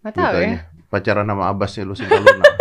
nggak 0.00 0.12
tahu 0.12 0.34
ya. 0.36 0.68
Pacaran 0.86 1.24
sama 1.24 1.46
Abbasnya 1.46 1.84
Lucinta 1.84 2.14
Luna. 2.14 2.44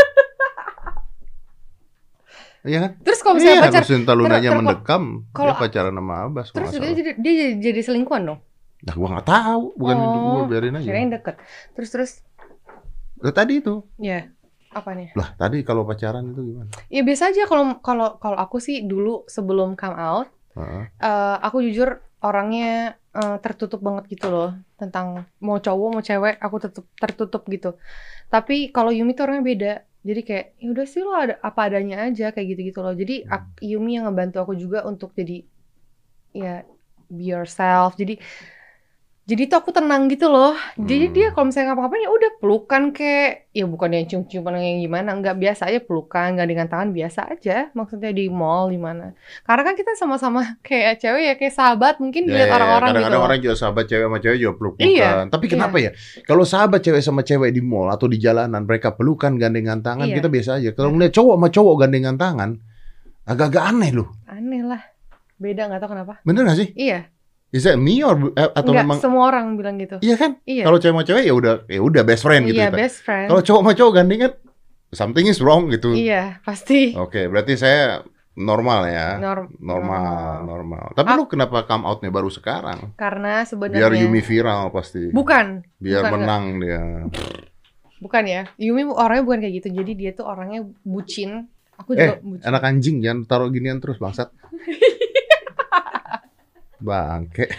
Iya 2.62 2.78
kan? 2.82 2.92
terus 3.00 3.20
kalau 3.20 3.36
misalnya 3.36 3.56
iya, 3.56 3.64
pacar 3.66 3.82
Lucinta 3.82 4.12
Lunanya 4.14 4.50
ter- 4.50 4.58
mendekam. 4.58 5.04
kalau- 5.32 5.48
dia 5.50 5.56
pacaran 5.58 5.94
sama 5.94 6.16
Abbas. 6.22 6.48
terus 6.50 6.68
juga 6.70 6.80
salah. 6.82 6.92
jadi, 6.94 7.12
dia 7.16 7.34
jadi, 7.34 7.54
jadi 7.58 7.80
selingkuhan 7.82 8.24
dong 8.26 8.40
Nah, 8.80 8.96
gua 8.96 9.08
nggak 9.12 9.28
tahu. 9.28 9.64
Bukan 9.76 9.96
Oh, 9.98 10.12
gua 10.34 10.44
biarin 10.46 10.72
aja. 10.74 10.84
kirain 10.86 11.08
deket 11.10 11.36
terus 11.74 11.90
terus 11.90 12.12
Lah, 13.18 13.32
tadi 13.34 13.60
itu. 13.60 13.84
ya 13.98 14.28
apa 14.28 14.39
nih? 15.00 15.10
Lah, 15.18 15.30
tadi 15.42 15.58
kalau 15.68 15.84
pacaran 15.90 16.24
itu 16.32 16.42
gimana? 16.54 16.70
ya 16.96 17.02
biasa 17.08 17.24
aja 17.34 17.44
kalau 17.50 17.64
kalau 17.86 18.08
kalau 18.24 18.38
aku 18.44 18.58
sih 18.68 18.76
dulu 18.92 19.26
sebelum 19.36 19.70
come 19.80 19.98
out 19.98 20.28
Heeh. 20.56 20.84
eh, 21.04 21.36
aku 21.48 21.58
jujur 21.66 21.90
orangnya 22.28 22.96
eh, 23.18 23.36
tertutup 23.44 23.80
banget 23.88 24.04
gitu 24.14 24.28
loh 24.34 24.50
tentang 24.82 25.08
mau 25.46 25.58
cowok 25.66 25.88
mau 25.96 26.04
cewek 26.10 26.36
aku 26.46 26.58
tetap 26.66 26.86
tertutup 27.02 27.44
gitu. 27.54 27.70
Tapi 28.34 28.56
kalau 28.76 28.92
Yumi 28.98 29.12
tuh 29.18 29.24
orangnya 29.28 29.46
beda. 29.52 29.74
Jadi 30.08 30.22
kayak 30.28 30.46
ya 30.64 30.68
udah 30.74 30.86
sih 30.94 31.02
lo 31.08 31.12
ada 31.16 31.36
apa 31.50 31.62
adanya 31.70 31.96
aja 32.08 32.26
kayak 32.36 32.48
gitu 32.58 32.62
gitu 32.72 32.80
loh. 32.86 32.94
Jadi 33.02 33.14
ak- 33.36 33.60
Yumi 33.72 33.92
yang 34.00 34.06
ngebantu 34.10 34.38
aku 34.44 34.54
juga 34.64 34.80
untuk 34.92 35.10
jadi 35.20 35.46
ya 36.34 36.64
be 37.10 37.24
yourself. 37.34 37.98
Jadi 37.98 38.14
jadi 39.30 39.46
tuh 39.46 39.58
aku 39.58 39.70
tenang 39.70 40.08
gitu 40.08 40.26
loh 40.26 40.52
jadi 40.76 41.06
Hmm. 41.06 41.14
dia 41.14 41.28
kalau 41.30 41.46
misalnya 41.48 41.68
ngapa-ngapain 41.70 42.02
ya 42.02 42.10
udah 42.10 42.32
pelukan 42.36 42.84
kayak 42.90 43.30
ya 43.50 43.64
bukan 43.64 43.90
yang 43.92 44.06
cium-ciuman 44.06 44.58
yang 44.58 44.80
gimana 44.80 45.10
nggak 45.12 45.38
biasa 45.38 45.62
aja 45.66 45.80
pelukan 45.80 46.34
nggak 46.34 46.48
dengan 46.48 46.66
tangan 46.66 46.90
biasa 46.90 47.20
aja 47.30 47.58
maksudnya 47.72 48.10
di 48.10 48.26
mall 48.28 48.68
di 48.68 48.78
mana 48.78 49.14
karena 49.42 49.62
kan 49.64 49.74
kita 49.74 49.94
sama-sama 49.94 50.42
kayak 50.66 50.98
cewek 50.98 51.24
ya 51.24 51.34
kayak 51.36 51.54
sahabat 51.54 51.96
mungkin 51.98 52.26
Ya, 52.26 52.28
dilihat 52.28 52.48
ya, 52.48 52.56
orang-orang 52.56 52.80
gitu 52.82 52.96
Kadang-kadang 52.96 53.16
loh. 53.16 53.28
orang 53.28 53.40
juga 53.40 53.56
sahabat 53.56 53.84
cewek 53.86 54.04
sama 54.04 54.18
cewek 54.20 54.38
juga 54.40 54.54
peluk 54.56 54.74
Iya, 54.76 55.10
Tapi 55.28 55.46
kenapa 55.48 55.76
ya? 55.78 55.92
Kalau 56.24 56.44
sahabat 56.44 56.80
cewek 56.80 57.02
sama 57.02 57.22
cewek 57.22 57.50
di 57.50 57.62
mall 57.62 57.88
atau 57.88 58.06
di 58.06 58.18
jalanan 58.18 58.62
mereka 58.64 58.92
pelukan 58.92 59.36
gandengan 59.36 59.80
tangan 59.80 60.04
Iya. 60.04 60.18
kita 60.18 60.28
biasa 60.28 60.50
aja. 60.58 60.70
Kalau 60.72 60.90
ngeliat 60.90 61.12
cowok 61.12 61.36
sama 61.36 61.48
cowok 61.48 61.76
gandengan 61.80 62.16
tangan 62.16 62.50
agak-agak 63.24 63.64
aneh 63.64 63.92
loh. 63.92 64.10
aneh 64.26 64.62
lah 64.62 64.82
beda 65.36 65.66
nggak 65.66 65.80
tahu 65.80 65.92
kenapa 65.92 66.14
Bener 66.22 66.44
gak 66.44 66.58
sih? 66.58 66.70
iya 66.74 67.08
Is 67.50 67.64
that 67.64 67.76
me 67.76 68.00
or 68.00 68.14
eh, 68.32 68.46
atau 68.48 68.70
nggak 68.70 68.86
memang 68.86 68.98
semua 69.00 69.24
orang 69.28 69.54
bilang 69.54 69.76
gitu 69.76 69.98
Iya 70.00 70.16
kan? 70.16 70.38
iya 70.44 70.64
Kalau 70.64 70.78
cewek 70.78 70.94
sama 70.94 71.04
cewek 71.04 71.24
ya 71.24 71.34
udah 71.34 71.54
ya 71.66 71.80
udah 71.80 72.02
best 72.04 72.22
friend 72.22 72.46
gitu 72.46 72.56
iya 72.56 72.70
kita. 72.70 72.78
best 72.78 72.98
friend 73.02 73.26
Kalau 73.26 73.42
cowok 73.42 73.60
sama 73.60 73.72
cowok 73.74 73.94
gandengan 73.96 74.32
something 74.90 75.26
is 75.26 75.40
wrong 75.40 75.68
gitu. 75.68 75.90
iya 75.92 76.38
pasti 76.40 76.94
Oke, 76.94 77.26
berarti 77.26 77.54
saya 77.54 78.02
normal 78.36 78.86
ya. 78.86 79.20
Norm- 79.20 79.52
normal, 79.60 80.08
normal. 80.44 80.86
Tapi 80.94 81.10
Ah. 81.10 81.16
lu 81.16 81.26
kenapa 81.26 81.62
come 81.64 81.84
outnya 81.84 82.08
baru 82.08 82.30
sekarang? 82.30 82.94
karena 82.96 83.42
Biar 83.42 83.50
sebenarnya 83.50 84.00
Yumi 84.00 84.22
viral 84.22 84.70
pasti. 84.70 85.10
bukan 85.10 85.66
Biar 85.76 86.02
bukan, 86.02 86.14
menang 86.16 86.44
dia. 86.58 86.82
bukan 88.00 88.24
ya 88.24 88.42
Yumi 88.56 88.88
orangnya 88.88 89.24
bukan 89.24 89.40
kayak 89.42 89.54
gitu 89.58 89.68
jadi 89.74 89.92
dia 89.92 90.12
tuh 90.14 90.24
orangnya 90.24 90.64
bucin 90.82 91.50
aku 91.76 91.94
Eh, 91.94 92.00
juga 92.00 92.16
bucin 92.22 92.46
Anak 92.46 92.62
anjing 92.64 92.96
jangan 93.00 93.20
taruh 93.26 93.50
ginian 93.50 93.78
terus 93.78 93.98
bangsat. 93.98 94.30
Bangke. 96.80 97.52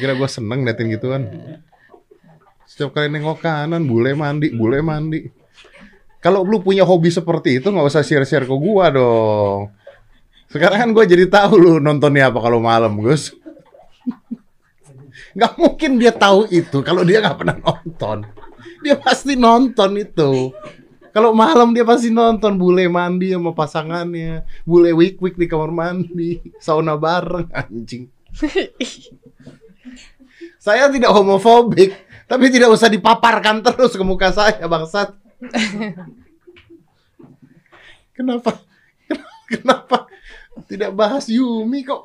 Kira 0.00 0.16
gue 0.16 0.28
seneng 0.30 0.64
liatin 0.64 0.88
gituan. 0.88 1.28
Setiap 2.64 2.96
kali 2.96 3.12
nengok 3.12 3.44
kanan, 3.44 3.84
bule 3.84 4.16
mandi, 4.16 4.48
bule 4.50 4.80
mandi. 4.80 5.28
Kalau 6.24 6.40
lu 6.40 6.64
punya 6.64 6.88
hobi 6.88 7.12
seperti 7.12 7.60
itu 7.60 7.68
nggak 7.68 7.84
usah 7.84 8.00
share-share 8.00 8.48
ke 8.48 8.56
gua 8.56 8.88
dong. 8.88 9.68
Sekarang 10.48 10.78
kan 10.80 10.90
gue 10.96 11.04
jadi 11.04 11.28
tahu 11.28 11.52
lu 11.60 11.72
nontonnya 11.76 12.32
apa 12.32 12.40
kalau 12.40 12.64
malam, 12.64 12.96
Gus. 13.04 13.36
Nggak 15.36 15.52
mungkin 15.60 16.00
dia 16.00 16.14
tahu 16.14 16.48
itu 16.48 16.80
kalau 16.80 17.04
dia 17.04 17.20
nggak 17.20 17.36
pernah 17.36 17.56
nonton. 17.60 18.24
Dia 18.80 18.96
pasti 18.96 19.36
nonton 19.36 20.00
itu. 20.00 20.54
Kalau 21.14 21.30
malam 21.30 21.70
dia 21.70 21.86
pasti 21.86 22.10
nonton 22.10 22.58
bule 22.58 22.90
mandi 22.90 23.30
sama 23.30 23.54
pasangannya, 23.54 24.42
bule 24.66 24.90
wik 24.90 25.22
wik 25.22 25.38
di 25.38 25.46
kamar 25.46 25.70
mandi, 25.70 26.42
sauna 26.58 26.98
bareng 26.98 27.54
anjing. 27.54 28.10
Saya 30.58 30.90
tidak 30.90 31.14
homofobik, 31.14 31.94
tapi 32.26 32.50
tidak 32.50 32.74
usah 32.74 32.90
dipaparkan 32.90 33.62
terus 33.62 33.94
ke 33.94 34.02
muka 34.02 34.34
saya 34.34 34.66
bangsat. 34.66 35.14
Kenapa? 38.18 38.58
Kenapa 39.46 40.10
tidak 40.66 40.98
bahas 40.98 41.30
Yumi 41.30 41.86
kok? 41.86 42.02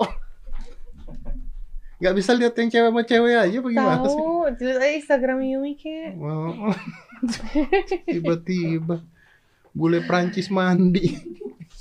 Gak 1.99 2.13
bisa 2.13 2.31
lihat 2.37 2.53
yang 2.55 2.69
cewek 2.71 2.89
sama 2.93 3.01
cewek 3.03 3.35
aja 3.35 3.57
bagaimana 3.57 4.05
sih? 4.05 4.21
tahu 4.21 4.53
Instagram 5.01 5.39
Yumi 5.43 5.73
kayak 5.75 6.13
Oh. 6.21 6.71
Tiba-tiba 8.05 9.03
bule 9.69 10.01
Prancis 10.01 10.49
mandi. 10.49 11.13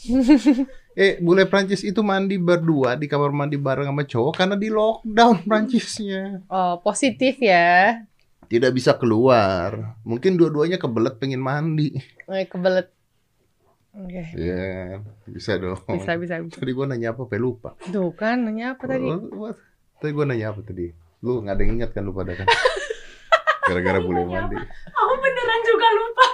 eh, 0.94 1.18
bule 1.18 1.44
Prancis 1.44 1.82
itu 1.82 2.00
mandi 2.00 2.36
berdua 2.36 2.94
di 2.94 3.06
kamar 3.06 3.30
mandi 3.30 3.56
bareng 3.56 3.88
sama 3.88 4.04
cowok 4.04 4.34
karena 4.34 4.54
di 4.54 4.68
lockdown 4.68 5.42
Prancisnya. 5.44 6.44
oh 6.48 6.78
positif 6.80 7.38
ya 7.38 8.02
Tidak 8.48 8.72
bisa 8.72 8.96
keluar. 8.96 9.98
Mungkin 10.02 10.40
dua-duanya 10.40 10.80
kebelet 10.80 11.20
pengen 11.20 11.44
mandi. 11.44 11.92
Eh, 12.24 12.48
kebelet 12.48 12.88
oke 13.92 14.22
Iya, 14.32 15.04
bisa 15.28 15.58
dong. 15.58 15.80
bisa 15.90 16.16
bisa 16.16 16.34
bisa. 16.40 16.56
Tadi 16.56 16.72
gua 16.72 16.88
nanya 16.88 17.12
apa, 17.12 17.28
Pe? 17.28 17.36
lupa. 17.36 17.76
tuh 17.88 18.08
kan 18.12 18.40
nanya 18.40 18.72
apa 18.72 18.88
tadi? 18.88 19.04
Tadi 19.98 20.10
gua 20.12 20.24
nanya 20.24 20.54
apa 20.54 20.64
tadi? 20.64 20.88
Lu 21.20 21.42
nggak 21.42 21.54
ada 21.54 21.62
yang 21.62 21.72
ingat 21.76 21.90
kan 21.92 22.06
lu 22.06 22.14
pada 22.14 22.32
kan? 22.32 22.46
Gara-gara 23.68 24.00
bule 24.06 24.22
mandi. 24.24 24.56
Aku 24.88 25.14
beneran 25.16 25.60
juga 25.62 25.86
lupa. 25.92 26.26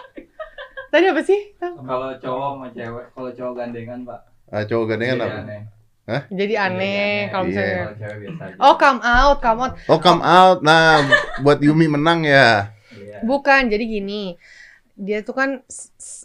tadi 0.93 1.05
apa 1.07 1.23
sih? 1.23 1.41
Kalau 1.59 2.09
cowok 2.15 2.49
sama 2.49 2.67
cewek, 2.71 3.05
kalau 3.11 3.31
cowok 3.33 3.53
gandengan 3.55 3.99
pak. 4.05 4.21
Ah, 4.47 4.63
cowok 4.63 4.85
gandengan 4.89 5.17
Jadi 5.17 5.27
apa? 5.27 5.41
aneh. 5.41 5.63
jadi 6.31 6.55
aneh 6.61 7.09
kalau 7.29 7.45
Iya. 7.45 7.51
misalnya 7.51 7.75
Kalau 7.75 7.97
cewek 7.97 8.19
biasa 8.21 8.43
aja. 8.45 8.57
oh 8.61 8.75
come 8.77 9.01
out 9.03 9.37
come 9.41 9.61
out 9.63 9.73
Oh, 9.89 9.99
come 9.99 10.23
out. 10.23 10.59
Nah, 10.61 11.01
buat 11.41 11.59
Yumi 11.59 11.89
menang 11.89 12.23
ya. 12.23 12.71
Iya. 12.93 13.19
Bukan, 13.23 13.67
jadi 13.67 13.83
gini. 13.83 14.37
Dia 14.95 15.21
tuh 15.21 15.33
kan 15.33 15.51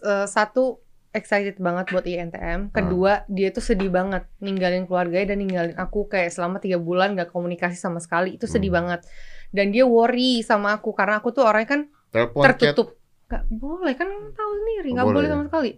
eh, 0.02 0.28
satu 0.28 0.78
excited 1.10 1.58
banget 1.58 1.89
buat 1.89 2.04
INTM. 2.04 2.69
Kedua, 2.69 3.24
dia 3.26 3.50
tuh 3.50 3.63
sedih 3.63 3.89
banget 3.89 4.28
ninggalin 4.38 4.84
keluarganya 4.84 5.34
dan 5.34 5.39
ninggalin 5.39 5.74
aku 5.76 6.06
kayak 6.06 6.30
selama 6.30 6.60
tiga 6.60 6.78
bulan 6.78 7.15
gak 7.15 7.32
komunikasi 7.32 7.74
sama 7.74 7.98
sekali. 7.98 8.36
Itu 8.36 8.45
sedih 8.45 8.69
Hmm. 8.69 8.78
banget. 8.78 9.02
Dan 9.50 9.70
dia 9.70 9.84
worry 9.84 10.42
sama 10.42 10.74
aku 10.74 10.92
karena 10.92 11.18
aku 11.18 11.30
tuh 11.30 11.44
orangnya 11.44 11.70
kan 11.70 11.82
Telepon 12.10 12.42
chat. 12.42 12.58
tertutup. 12.62 12.88
Gak 13.26 13.46
boleh 13.48 13.94
kan 13.94 14.10
tahu 14.32 14.52
sendiri, 14.56 14.90
Nggak 14.90 14.96
gak 14.96 15.06
boleh, 15.06 15.16
boleh 15.16 15.28
ya? 15.28 15.34
sama 15.34 15.44
sekali. 15.46 15.72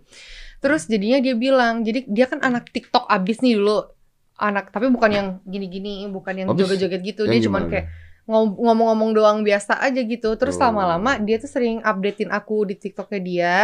Terus 0.57 0.81
jadinya 0.85 1.19
dia 1.19 1.35
bilang, 1.35 1.73
jadi 1.81 1.99
dia 2.05 2.25
kan 2.25 2.39
anak 2.39 2.69
TikTok 2.69 3.05
abis 3.05 3.39
nih 3.39 3.55
dulu. 3.55 3.91
Anak, 4.33 4.69
tapi 4.69 4.87
bukan 4.87 5.11
yang 5.11 5.27
gini-gini, 5.43 6.07
bukan 6.07 6.33
yang 6.35 6.47
joget-joget 6.49 7.01
gitu. 7.03 7.21
Yang 7.23 7.33
Dia 7.35 7.45
cuman 7.45 7.61
gimana? 7.61 7.71
kayak 7.71 7.85
ngom- 8.23 8.57
ngomong-ngomong 8.57 9.11
doang 9.11 9.39
biasa 9.41 9.77
aja 9.77 9.99
gitu. 9.99 10.33
Terus 10.33 10.55
Oh. 10.55 10.63
lama-lama 10.63 11.17
dia 11.17 11.37
tuh 11.37 11.45
sering 11.45 11.77
updatein 11.79 12.29
aku 12.29 12.63
di 12.63 12.73
TikToknya 12.73 13.19
dia, 13.19 13.55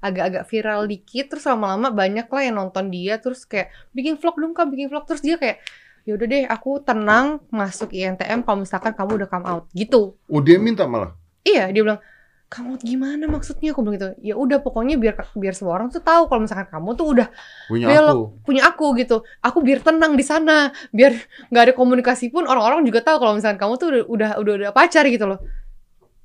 agak-agak 0.00 0.42
viral 0.44 0.86
dikit. 0.86 1.30
Terus 1.30 1.44
lama-lama 1.44 1.88
banyak 1.88 2.26
lah 2.26 2.42
yang 2.42 2.56
nonton 2.56 2.88
dia. 2.88 3.16
Terus 3.16 3.44
kayak 3.44 3.68
bikin 3.90 4.16
vlog 4.16 4.34
dong 4.34 4.52
kak, 4.52 4.66
bikin 4.66 4.88
vlog. 4.88 5.04
Terus 5.04 5.20
dia 5.20 5.36
kayak 5.36 5.60
yaudah 6.04 6.26
deh 6.26 6.44
aku 6.44 6.80
tenang 6.80 7.40
masuk 7.48 7.88
INTM 7.90 8.44
kalau 8.44 8.60
misalkan 8.60 8.92
kamu 8.92 9.24
udah 9.24 9.28
come 9.28 9.46
out 9.48 9.64
gitu. 9.72 10.16
Oh, 10.28 10.40
dia 10.40 10.60
minta 10.60 10.84
malah. 10.84 11.16
Iya, 11.40 11.72
dia 11.72 11.80
bilang 11.80 12.00
come 12.46 12.76
out 12.76 12.82
gimana 12.84 13.24
maksudnya? 13.24 13.72
Aku 13.72 13.80
bilang 13.80 13.96
gitu. 13.96 14.08
Ya 14.20 14.36
udah 14.36 14.60
pokoknya 14.60 14.94
biar 14.94 15.16
biar 15.32 15.56
semua 15.56 15.74
orang 15.74 15.88
tuh 15.88 15.98
tahu 15.98 16.28
kalau 16.28 16.44
misalkan 16.44 16.68
kamu 16.68 16.88
tuh 16.92 17.06
udah 17.16 17.28
Punya 17.66 17.86
Belok. 17.88 18.12
aku. 18.12 18.22
punya 18.44 18.62
aku 18.68 18.86
gitu. 18.96 19.16
Aku 19.40 19.58
biar 19.64 19.80
tenang 19.80 20.12
di 20.12 20.22
sana, 20.22 20.70
biar 20.92 21.16
nggak 21.48 21.62
ada 21.66 21.74
komunikasi 21.74 22.28
pun 22.28 22.44
orang-orang 22.44 22.84
juga 22.84 23.00
tahu 23.00 23.16
kalau 23.18 23.32
misalkan 23.34 23.56
kamu 23.56 23.72
tuh 23.74 23.86
udah 23.90 24.02
udah 24.06 24.30
udah, 24.38 24.52
udah 24.60 24.70
pacar 24.72 25.08
gitu 25.08 25.24
loh. 25.24 25.40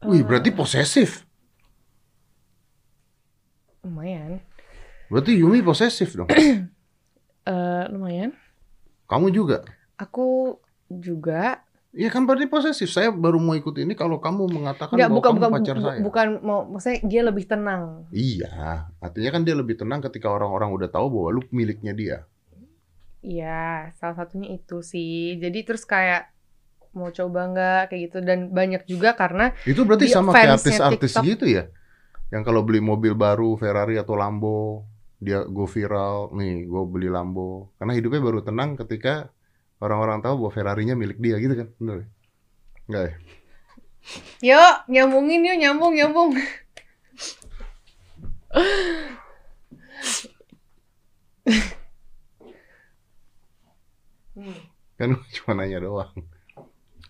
Wih, 0.04 0.24
berarti 0.24 0.52
posesif. 0.52 1.24
Lumayan. 3.84 4.44
Berarti 5.08 5.40
Yumi 5.40 5.64
posesif 5.64 6.14
dong. 6.14 6.30
Kamu 9.10 9.34
juga. 9.34 9.66
Aku 9.98 10.58
juga 10.88 11.66
Iya 11.90 12.14
kan 12.14 12.30
berarti 12.30 12.46
posesif. 12.46 12.94
Saya 12.94 13.10
baru 13.10 13.42
mau 13.42 13.58
ikut 13.58 13.74
ini 13.82 13.98
kalau 13.98 14.22
kamu 14.22 14.46
mengatakan 14.46 14.94
Enggak, 14.94 15.10
bahwa 15.10 15.18
bukan 15.18 15.34
kamu 15.34 15.42
bukan 15.42 15.52
pacar 15.58 15.76
bu- 15.76 15.86
saya. 15.90 16.00
bukan 16.06 16.28
mau 16.46 16.60
maksudnya 16.70 17.00
dia 17.02 17.22
lebih 17.26 17.46
tenang. 17.50 17.84
Iya, 18.14 18.54
artinya 19.02 19.30
kan 19.34 19.42
dia 19.42 19.56
lebih 19.58 19.76
tenang 19.82 20.00
ketika 20.06 20.30
orang-orang 20.30 20.70
udah 20.70 20.86
tahu 20.94 21.10
bahwa 21.10 21.30
lu 21.34 21.42
miliknya 21.50 21.98
dia. 21.98 22.18
Iya, 23.26 23.90
salah 23.98 24.16
satunya 24.22 24.54
itu 24.54 24.86
sih. 24.86 25.42
Jadi 25.42 25.66
terus 25.66 25.82
kayak 25.84 26.30
mau 26.94 27.10
coba 27.10 27.50
nggak 27.50 27.82
kayak 27.90 28.02
gitu 28.10 28.18
dan 28.22 28.54
banyak 28.54 28.86
juga 28.86 29.18
karena 29.18 29.54
Itu 29.66 29.82
berarti 29.82 30.14
sama 30.14 30.38
kayak 30.38 30.62
artis-artis 30.62 31.14
gitu 31.26 31.46
ya? 31.50 31.74
Yang 32.30 32.44
kalau 32.54 32.62
beli 32.62 32.86
mobil 32.86 33.18
baru, 33.18 33.58
Ferrari 33.58 33.98
atau 33.98 34.14
Lambo, 34.14 34.86
dia 35.20 35.44
go 35.44 35.68
viral, 35.68 36.32
nih 36.34 36.64
gue 36.64 36.84
beli 36.88 37.12
Lambo. 37.12 37.76
Karena 37.76 37.94
hidupnya 37.96 38.22
baru 38.24 38.40
tenang 38.40 38.80
ketika 38.80 39.30
orang-orang 39.84 40.24
tahu 40.24 40.48
bahwa 40.48 40.52
Ferrarinya 40.56 40.96
milik 40.96 41.20
dia 41.20 41.36
gitu 41.40 41.54
kan? 41.60 41.68
Bener 41.80 41.96
ya? 42.00 42.08
Enggak 42.88 43.04
ya? 43.04 43.16
yuk 44.42 44.76
nyambungin 44.88 45.46
yuk 45.46 45.58
nyambung 45.60 45.94
nyambung. 45.94 46.32
Hmm. 54.40 54.56
Kan 54.96 55.20
cuma 55.36 55.52
nanya 55.60 55.84
doang. 55.84 56.16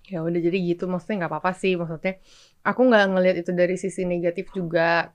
Ya 0.10 0.26
udah 0.26 0.42
jadi 0.42 0.58
gitu 0.74 0.90
maksudnya 0.90 1.26
nggak 1.26 1.32
apa-apa 1.38 1.54
sih 1.54 1.78
maksudnya 1.78 2.18
aku 2.66 2.82
nggak 2.90 3.06
ngelihat 3.14 3.38
itu 3.46 3.52
dari 3.54 3.78
sisi 3.78 4.10
negatif 4.10 4.50
juga 4.50 5.14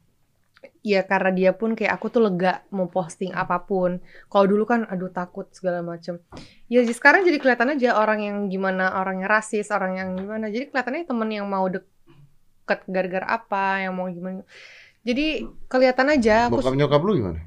ya 0.80 1.04
karena 1.04 1.30
dia 1.32 1.50
pun 1.52 1.72
kayak 1.76 1.96
aku 1.96 2.06
tuh 2.12 2.22
lega 2.24 2.64
mau 2.72 2.88
posting 2.88 3.32
apa 3.34 3.62
pun. 3.64 4.00
Kalau 4.28 4.46
dulu 4.48 4.64
kan 4.64 4.86
aduh 4.88 5.12
takut 5.12 5.48
segala 5.52 5.84
macem. 5.84 6.20
Ya 6.70 6.84
jadi 6.84 6.94
sekarang 6.94 7.26
jadi 7.26 7.38
kelihatan 7.40 7.76
aja 7.76 7.98
orang 7.98 8.20
yang 8.22 8.36
gimana 8.48 8.96
orangnya 9.00 9.28
rasis 9.28 9.68
orang 9.74 9.98
yang 9.98 10.08
gimana. 10.16 10.48
Jadi 10.48 10.70
kelihatannya 10.72 11.04
temen 11.08 11.28
yang 11.28 11.46
mau 11.46 11.66
deket 11.68 12.80
gara-gara 12.88 13.26
apa 13.26 13.84
yang 13.84 13.92
mau 13.96 14.08
gimana. 14.08 14.46
Jadi 15.04 15.44
kelihatan 15.68 16.06
aja 16.16 16.48
aku 16.48 16.64
Bokap 16.64 16.76
nyokap 16.76 17.00
lu 17.04 17.12
gimana? 17.20 17.40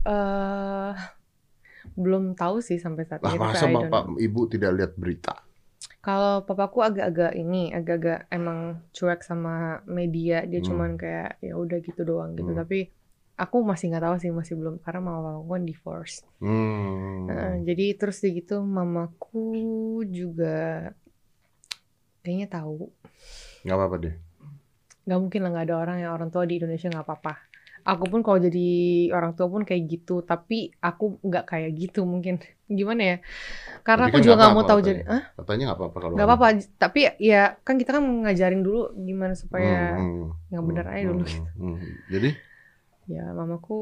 eh 0.00 0.92
belum 1.92 2.32
tahu 2.32 2.64
sih 2.64 2.80
sampai 2.80 3.04
saat 3.04 3.20
Lah 3.20 3.36
ini 3.36 3.40
tapi 3.40 3.52
masa 3.52 3.66
bapak 3.68 4.16
ibu 4.16 4.40
tidak 4.48 4.70
lihat 4.80 4.92
berita? 4.96 5.49
Kalau 6.00 6.44
papaku 6.48 6.80
agak-agak 6.80 7.36
ini, 7.36 7.72
agak-agak 7.76 8.28
emang 8.32 8.80
cuek 8.92 9.20
sama 9.20 9.84
media. 9.84 10.44
Dia 10.48 10.60
Hmm. 10.60 10.68
cuman 10.68 10.90
kayak 10.96 11.40
ya 11.44 11.56
udah 11.56 11.78
gitu 11.84 12.02
doang 12.04 12.36
gitu. 12.36 12.52
Hmm. 12.52 12.60
Tapi 12.64 12.88
aku 13.36 13.56
masih 13.64 13.92
nggak 13.92 14.04
tahu 14.04 14.16
sih, 14.20 14.32
masih 14.32 14.54
belum 14.56 14.80
karena 14.84 15.00
mama 15.00 15.20
papaku 15.32 15.48
kan 15.56 15.64
divorce. 15.64 16.16
Hmm. 16.40 17.28
Heeh, 17.28 17.52
jadi 17.68 17.86
terus 18.00 18.20
gitu 18.24 18.64
mamaku 18.64 20.04
juga 20.08 20.92
kayaknya 22.24 22.48
tahu. 22.48 22.88
Nggak 23.64 23.76
apa-apa 23.76 23.96
deh. 24.00 24.14
Nggak 25.04 25.20
mungkin 25.20 25.40
lah 25.44 25.50
nggak 25.52 25.66
ada 25.68 25.76
orang 25.80 25.96
yang 26.04 26.12
orang 26.16 26.28
tua 26.32 26.44
di 26.48 26.60
Indonesia 26.60 26.88
nggak 26.88 27.06
apa-apa. 27.08 27.34
Aku 27.84 28.04
pun 28.12 28.20
kalau 28.26 28.38
jadi 28.42 28.60
orang 29.16 29.32
tua 29.36 29.48
pun 29.52 29.62
kayak 29.68 29.82
gitu, 29.88 30.20
tapi 30.24 30.74
aku 30.80 31.18
nggak 31.24 31.44
kayak 31.50 31.70
gitu 31.80 32.04
mungkin. 32.08 32.38
Gimana 32.78 33.02
ya? 33.02 33.16
Karena 33.86 34.04
Tapi 34.04 34.10
aku 34.10 34.18
kan 34.18 34.22
juga 34.24 34.34
nggak 34.38 34.50
nggak 34.50 34.54
mau 34.56 34.64
tahu 34.68 34.80
katanya. 34.80 34.88
jadi, 34.88 35.00
ah 35.10 35.22
Katanya 35.38 35.62
nggak 35.70 35.78
apa-apa 35.80 35.98
kalau 36.04 36.16
nggak 36.16 36.26
apa-apa. 36.26 36.46
Tapi 36.82 37.00
ya 37.22 37.36
kan 37.66 37.74
kita 37.80 37.90
kan 37.96 38.04
ngajarin 38.26 38.62
dulu 38.66 38.78
gimana 39.08 39.34
supaya 39.38 39.74
Hmm, 39.96 40.24
hmm, 40.24 40.30
yang 40.52 40.64
benar 40.68 40.86
hmm, 40.86 40.92
aja 40.92 41.04
dulu 41.10 41.18
hmm, 41.18 41.24
gitu. 41.26 41.38
hmm. 41.60 41.76
Jadi 42.12 42.28
Ya 43.10 43.24
mamaku 43.34 43.74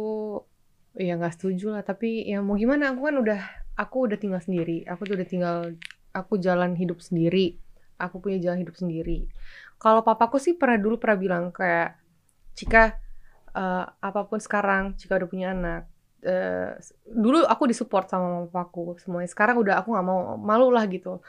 ya 0.98 1.14
nggak 1.18 1.34
setuju 1.38 1.66
lah 1.74 1.82
tapi 1.86 2.26
ya 2.26 2.42
mau 2.42 2.56
gimana 2.58 2.90
aku 2.90 3.00
kan 3.08 3.16
udah 3.22 3.40
aku 3.78 3.96
udah 4.10 4.18
tinggal 4.18 4.40
sendiri. 4.42 4.82
Aku 4.90 5.06
tuh 5.06 5.14
udah 5.18 5.28
tinggal 5.28 5.56
aku 6.14 6.34
jalan 6.40 6.74
hidup 6.74 6.98
sendiri. 7.04 7.54
Aku 7.98 8.22
punya 8.22 8.38
jalan 8.42 8.62
hidup 8.66 8.76
sendiri. 8.78 9.26
Kalau 9.82 10.02
papaku 10.06 10.38
sih 10.42 10.54
pernah 10.58 10.78
dulu 10.78 10.98
pernah 11.02 11.18
bilang 11.18 11.44
kayak 11.54 11.98
jika 12.58 12.98
eh, 13.54 13.84
apa 13.88 14.20
pun 14.28 14.38
sekarang 14.40 14.96
jika 15.00 15.18
udah 15.18 15.28
punya 15.30 15.48
anak 15.56 15.82
eh, 16.22 16.74
dulu 17.06 17.46
aku 17.46 17.70
disupport 17.70 18.06
sama 18.10 18.50
mama 18.50 18.64
semuanya. 18.98 19.30
Sekarang 19.30 19.56
udah 19.62 19.80
aku 19.82 19.94
nggak 19.94 20.06
mau 20.06 20.34
malu 20.38 20.68
lah 20.74 20.84
gitu. 20.90 21.22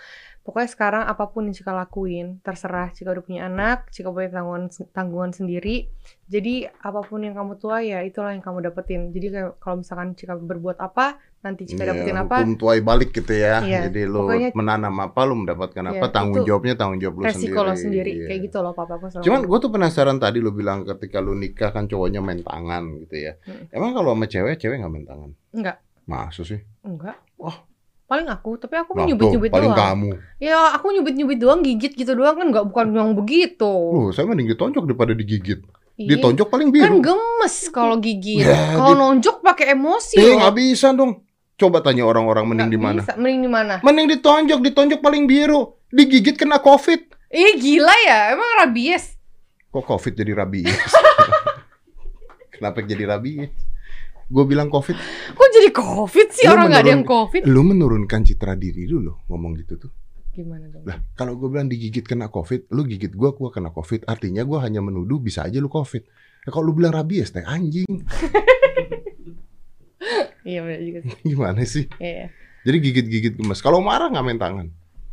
Pokoknya 0.49 0.65
sekarang 0.65 1.03
apa 1.05 1.29
pun 1.29 1.45
yang 1.45 1.53
Cika 1.53 1.69
lakuin, 1.69 2.41
terserah 2.41 2.89
Cika 2.89 3.13
udah 3.13 3.21
punya 3.21 3.45
anak, 3.45 3.93
Cika 3.93 4.09
punya 4.09 4.33
tanggungan 4.33 4.65
tanggungan 4.89 5.29
sendiri. 5.29 5.93
Jadi 6.25 6.65
apa 6.65 7.05
pun 7.05 7.21
yang 7.21 7.37
kamu 7.37 7.61
tua 7.61 7.85
ya 7.85 8.01
itulah 8.01 8.33
yang 8.33 8.41
kamu 8.41 8.65
dapetin. 8.65 9.13
Jadi 9.13 9.29
kayak 9.29 9.61
kalau 9.61 9.85
misalkan 9.85 10.17
Cika 10.17 10.41
berbuat 10.41 10.81
apa, 10.81 11.21
nanti 11.45 11.69
Cika 11.69 11.85
Iya, 11.85 11.89
dapetin 11.93 12.17
apa, 12.17 12.35
hukum 12.41 12.57
tuai 12.57 12.81
balik 12.81 13.13
gitu 13.13 13.29
ya. 13.29 13.61
Iya, 13.61 13.93
Jadi 13.93 14.09
lu 14.09 14.25
pokoknya- 14.25 14.57
menanam 14.57 14.95
apa, 14.97 15.21
lu 15.21 15.37
mendapatkan 15.37 15.83
apa, 15.85 16.01
Iya, 16.01 16.09
tanggung 16.09 16.41
jawabnya 16.41 16.73
tanggung 16.73 16.97
jawab 16.97 17.13
lu 17.13 17.23
sendiri. 17.29 17.37
resiko 17.45 17.59
lo 17.61 17.73
sendiri. 17.77 18.11
Iya. 18.17 18.25
Kayak 18.25 18.41
gitu 18.49 18.57
loh 18.65 18.73
papaku 18.73 19.05
selalu. 19.05 19.25
Cuman 19.29 19.41
gue 19.45 19.57
tuh 19.61 19.69
penasaran 19.69 20.17
tadi 20.17 20.37
lu 20.41 20.49
bilang 20.49 20.81
ketika 20.81 21.21
lu 21.21 21.37
nikah 21.37 21.69
kan 21.69 21.85
cowoknya 21.85 22.25
main 22.25 22.41
tangan 22.41 22.89
gitu 23.05 23.21
ya. 23.21 23.37
Hmm. 23.45 23.69
Emang 23.69 23.93
kalau 23.93 24.17
sama 24.17 24.25
cewek, 24.25 24.57
cewek 24.57 24.81
nggak 24.81 24.89
main 24.89 25.05
tangan? 25.05 25.29
Enggak, 25.53 25.77
Masa 26.09 26.41
sih? 26.41 26.57
enggak. 26.81 27.21
Wah. 27.37 27.69
Paling 28.09 28.25
aku, 28.25 28.57
tapi 28.57 28.73
aku 28.73 28.91
tuh, 28.91 29.05
nyubit-nyubit 29.05 29.53
doang. 29.53 29.77
kamu. 29.77 30.09
Ya 30.41 30.73
aku 30.73 30.89
nyubit-nyubit 30.89 31.37
doang, 31.37 31.61
gigit 31.61 31.93
gitu 31.93 32.11
doang 32.11 32.33
kan 32.33 32.49
nggak 32.49 32.65
bukan 32.65 32.89
yang 32.89 33.13
begitu. 33.13 33.69
Lu, 33.69 34.09
saya 34.09 34.25
mending 34.25 34.49
ditonjok 34.49 34.83
daripada 34.83 35.13
digigit. 35.13 35.61
Iya. 35.93 36.17
Ditonjok 36.17 36.49
paling 36.49 36.73
Kan 36.73 36.75
biru. 36.75 37.05
gemes 37.05 37.55
kalau 37.69 38.01
gigit. 38.01 38.41
Ya, 38.41 38.73
kalau 38.73 38.97
di- 38.97 38.99
nonjok 38.99 39.35
pakai 39.39 39.77
emosi 39.77 40.17
Eh, 40.17 40.25
loh. 40.25 40.41
nggak 40.41 40.55
bisa 40.55 40.89
dong. 40.89 41.21
Coba 41.53 41.83
tanya 41.83 42.01
orang-orang 42.01 42.47
mending 42.47 42.71
di 42.71 42.79
mana. 42.79 43.01
Mending 43.13 43.41
di 43.43 43.51
mana? 43.51 43.75
Mending 43.79 44.07
ditonjok, 44.09 44.59
ditonjok 44.59 44.99
paling 44.99 45.29
biru. 45.29 45.77
Digigit 45.87 46.33
kena 46.33 46.57
covid. 46.57 47.03
Ih 47.29 47.53
gila 47.55 47.93
ya, 48.01 48.33
emang 48.33 48.49
rabies. 48.57 49.21
Kok 49.69 49.85
covid 49.85 50.13
jadi 50.15 50.33
rabies? 50.33 50.65
Kenapa 52.51 52.81
jadi 52.81 53.05
rabies? 53.05 53.53
Gue 54.29 54.45
bilang 54.45 54.69
covid, 54.69 54.93
Kok 55.33 55.49
jadi 55.49 55.69
covid 55.73 56.27
sih 56.29 56.45
Lu 56.45 56.53
orang 56.53 56.69
nggak 56.69 56.83
ada 56.85 56.93
yang 56.93 57.05
covid? 57.05 57.41
lu 57.49 57.61
menurunkan 57.65 58.21
citra 58.21 58.53
diri 58.53 58.85
dulu 58.85 59.25
ngomong 59.25 59.57
gitu 59.57 59.81
tuh. 59.81 59.91
Gimana 60.29 60.69
dong? 60.69 60.85
Lah, 60.85 61.01
kalau 61.17 61.33
gue 61.33 61.49
bilang 61.49 61.65
digigit 61.65 62.05
kena 62.05 62.29
covid, 62.29 62.69
lu 62.69 62.85
gigit 62.85 63.09
gue, 63.09 63.29
gue 63.33 63.49
kena 63.49 63.73
covid. 63.73 64.05
Artinya 64.05 64.45
gue 64.45 64.57
hanya 64.61 64.79
menuduh 64.79 65.17
bisa 65.17 65.49
aja 65.49 65.57
lu 65.57 65.65
covid. 65.67 66.05
Ya, 66.45 66.49
kalau 66.53 66.69
lu 66.69 66.77
bilang 66.77 66.93
rabies, 66.93 67.33
teh 67.33 67.41
anjing. 67.41 67.89
Iya 70.39 70.63
benar 70.65 70.81
juga 70.81 70.99
sih. 71.05 71.11
Gimana 71.27 71.61
sih? 71.67 71.85
Iya. 71.99 72.31
Jadi 72.63 72.77
gigit-gigit 72.79 73.33
gemes. 73.35 73.59
Kalau 73.59 73.83
marah 73.83 74.07
nggak 74.09 74.25
main 74.25 74.39
tangan. 74.39 74.67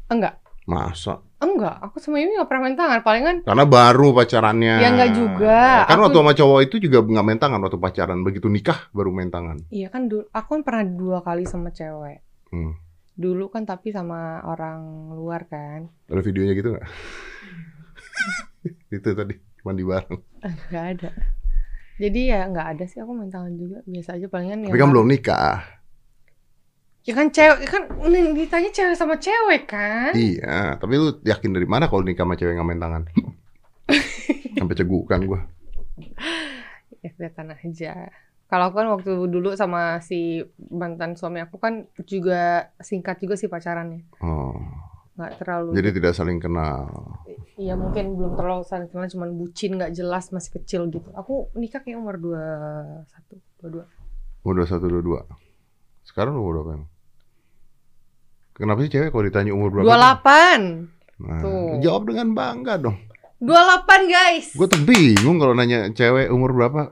Enggak. 0.08 0.38
Masa? 0.66 1.22
Enggak, 1.38 1.78
aku 1.78 2.02
sama 2.02 2.18
ini 2.18 2.34
nggak 2.34 2.48
pernah 2.50 2.62
main 2.66 2.74
tangan. 2.74 2.98
Palingan 3.00 3.36
Karena 3.46 3.62
baru 3.62 4.10
pacarannya. 4.10 4.74
Ya, 4.82 4.88
nggak 4.90 5.10
juga. 5.14 5.86
Kan 5.86 5.94
Aku- 5.94 6.02
waktu 6.10 6.18
sama 6.18 6.32
cowok 6.34 6.58
itu 6.66 6.74
juga 6.82 6.98
nggak 7.00 7.24
main 7.24 7.38
tangan 7.38 7.58
waktu 7.62 7.78
pacaran. 7.78 8.18
Begitu 8.20 8.46
nikah 8.50 8.90
baru 8.90 9.08
main 9.10 9.30
tangan. 9.30 9.62
iya 9.70 9.86
kan 9.86 10.10
dulu 10.10 10.26
aku 10.28 10.48
kan 10.58 10.60
pernah 10.62 10.84
dua 10.84 11.18
kali 11.22 11.44
sama 11.44 11.70
cewek. 11.70 12.18
Hmm. 12.50 12.74
Dulu 13.14 13.46
kan 13.48 13.62
tapi 13.62 13.90
sama 13.90 14.42
orang 14.42 15.08
luar 15.12 15.46
kan. 15.46 15.86
Ada 16.10 16.20
videonya 16.20 16.52
gitu 16.52 16.74
nggak? 16.74 16.86
itu 18.96 19.08
tadi 19.14 19.34
mandi 19.62 19.82
bareng. 19.82 20.18
Enggak 20.42 20.84
ada. 20.98 21.10
Jadi 21.96 22.20
ya 22.28 22.44
nggak 22.44 22.66
ada 22.74 22.84
sih 22.84 22.98
aku 22.98 23.12
main 23.12 23.30
tangan 23.30 23.54
juga. 23.54 23.78
Biasa 23.84 24.18
aja 24.18 24.26
palingan 24.26 24.62
Tapi 24.62 24.72
yang 24.72 24.82
kan 24.82 24.90
belum 24.90 25.06
nikah. 25.06 25.56
Ya 27.06 27.14
kan 27.14 27.30
cewek 27.30 27.70
kan 27.70 27.86
ditanya 28.34 28.70
cewek 28.74 28.98
sama 28.98 29.14
cewek 29.22 29.70
kan? 29.70 30.10
Iya. 30.10 30.74
Tapi 30.82 30.92
lu 30.98 31.22
yakin 31.22 31.54
dari 31.54 31.62
mana 31.62 31.86
kalau 31.86 32.02
nikah 32.02 32.26
sama 32.26 32.34
cewek 32.34 32.58
nggak 32.58 32.66
main 32.66 32.82
tangan? 32.82 33.02
Sampai 34.58 34.74
cegukan 34.74 35.20
gue. 35.22 35.40
Ya 37.06 37.10
kelihatan 37.14 37.54
aja. 37.54 38.10
Kalau 38.50 38.64
aku 38.70 38.82
kan 38.82 38.88
waktu 38.90 39.10
dulu 39.30 39.54
sama 39.54 40.02
si 40.02 40.42
mantan 40.58 41.14
suami 41.14 41.38
aku 41.46 41.62
kan 41.62 41.86
juga 42.02 42.74
singkat 42.82 43.22
juga 43.22 43.38
sih 43.38 43.46
pacarannya. 43.46 44.02
Oh. 44.18 44.58
Nggak 45.14 45.32
terlalu. 45.38 45.78
Jadi 45.78 45.88
tidak 46.02 46.12
saling 46.18 46.42
kenal. 46.42 46.90
Iya 47.54 47.78
mungkin 47.78 48.18
belum 48.18 48.34
terlalu 48.34 48.66
saling 48.66 48.90
kenal 48.90 49.06
cuman 49.06 49.30
bucin 49.38 49.78
nggak 49.78 49.94
jelas 49.94 50.34
masih 50.34 50.58
kecil 50.58 50.90
gitu. 50.90 51.06
Aku 51.14 51.54
nikah 51.54 51.86
kayak 51.86 52.02
umur 52.02 52.18
21, 52.18 53.06
22. 53.62 53.86
Udah 54.42 54.66
satu 54.66 54.90
dua 54.90 55.02
dua. 55.06 55.20
Sekarang 56.02 56.34
umur 56.38 56.66
berapa 56.66 56.82
emang? 56.82 56.95
Kenapa 58.56 58.80
sih 58.80 58.90
cewek 58.90 59.12
kalau 59.12 59.24
ditanya 59.28 59.52
umur 59.52 59.68
berapa? 59.68 59.84
28. 59.84 60.88
Nah, 61.16 61.40
Tuh. 61.44 61.80
jawab 61.84 62.08
dengan 62.08 62.32
bangga 62.32 62.80
dong. 62.80 62.96
28 63.44 64.08
guys. 64.08 64.46
Gue 64.56 64.64
tuh 64.64 64.80
bingung 64.80 65.36
kalau 65.36 65.52
nanya 65.52 65.92
cewek 65.92 66.32
umur 66.32 66.56
berapa. 66.56 66.88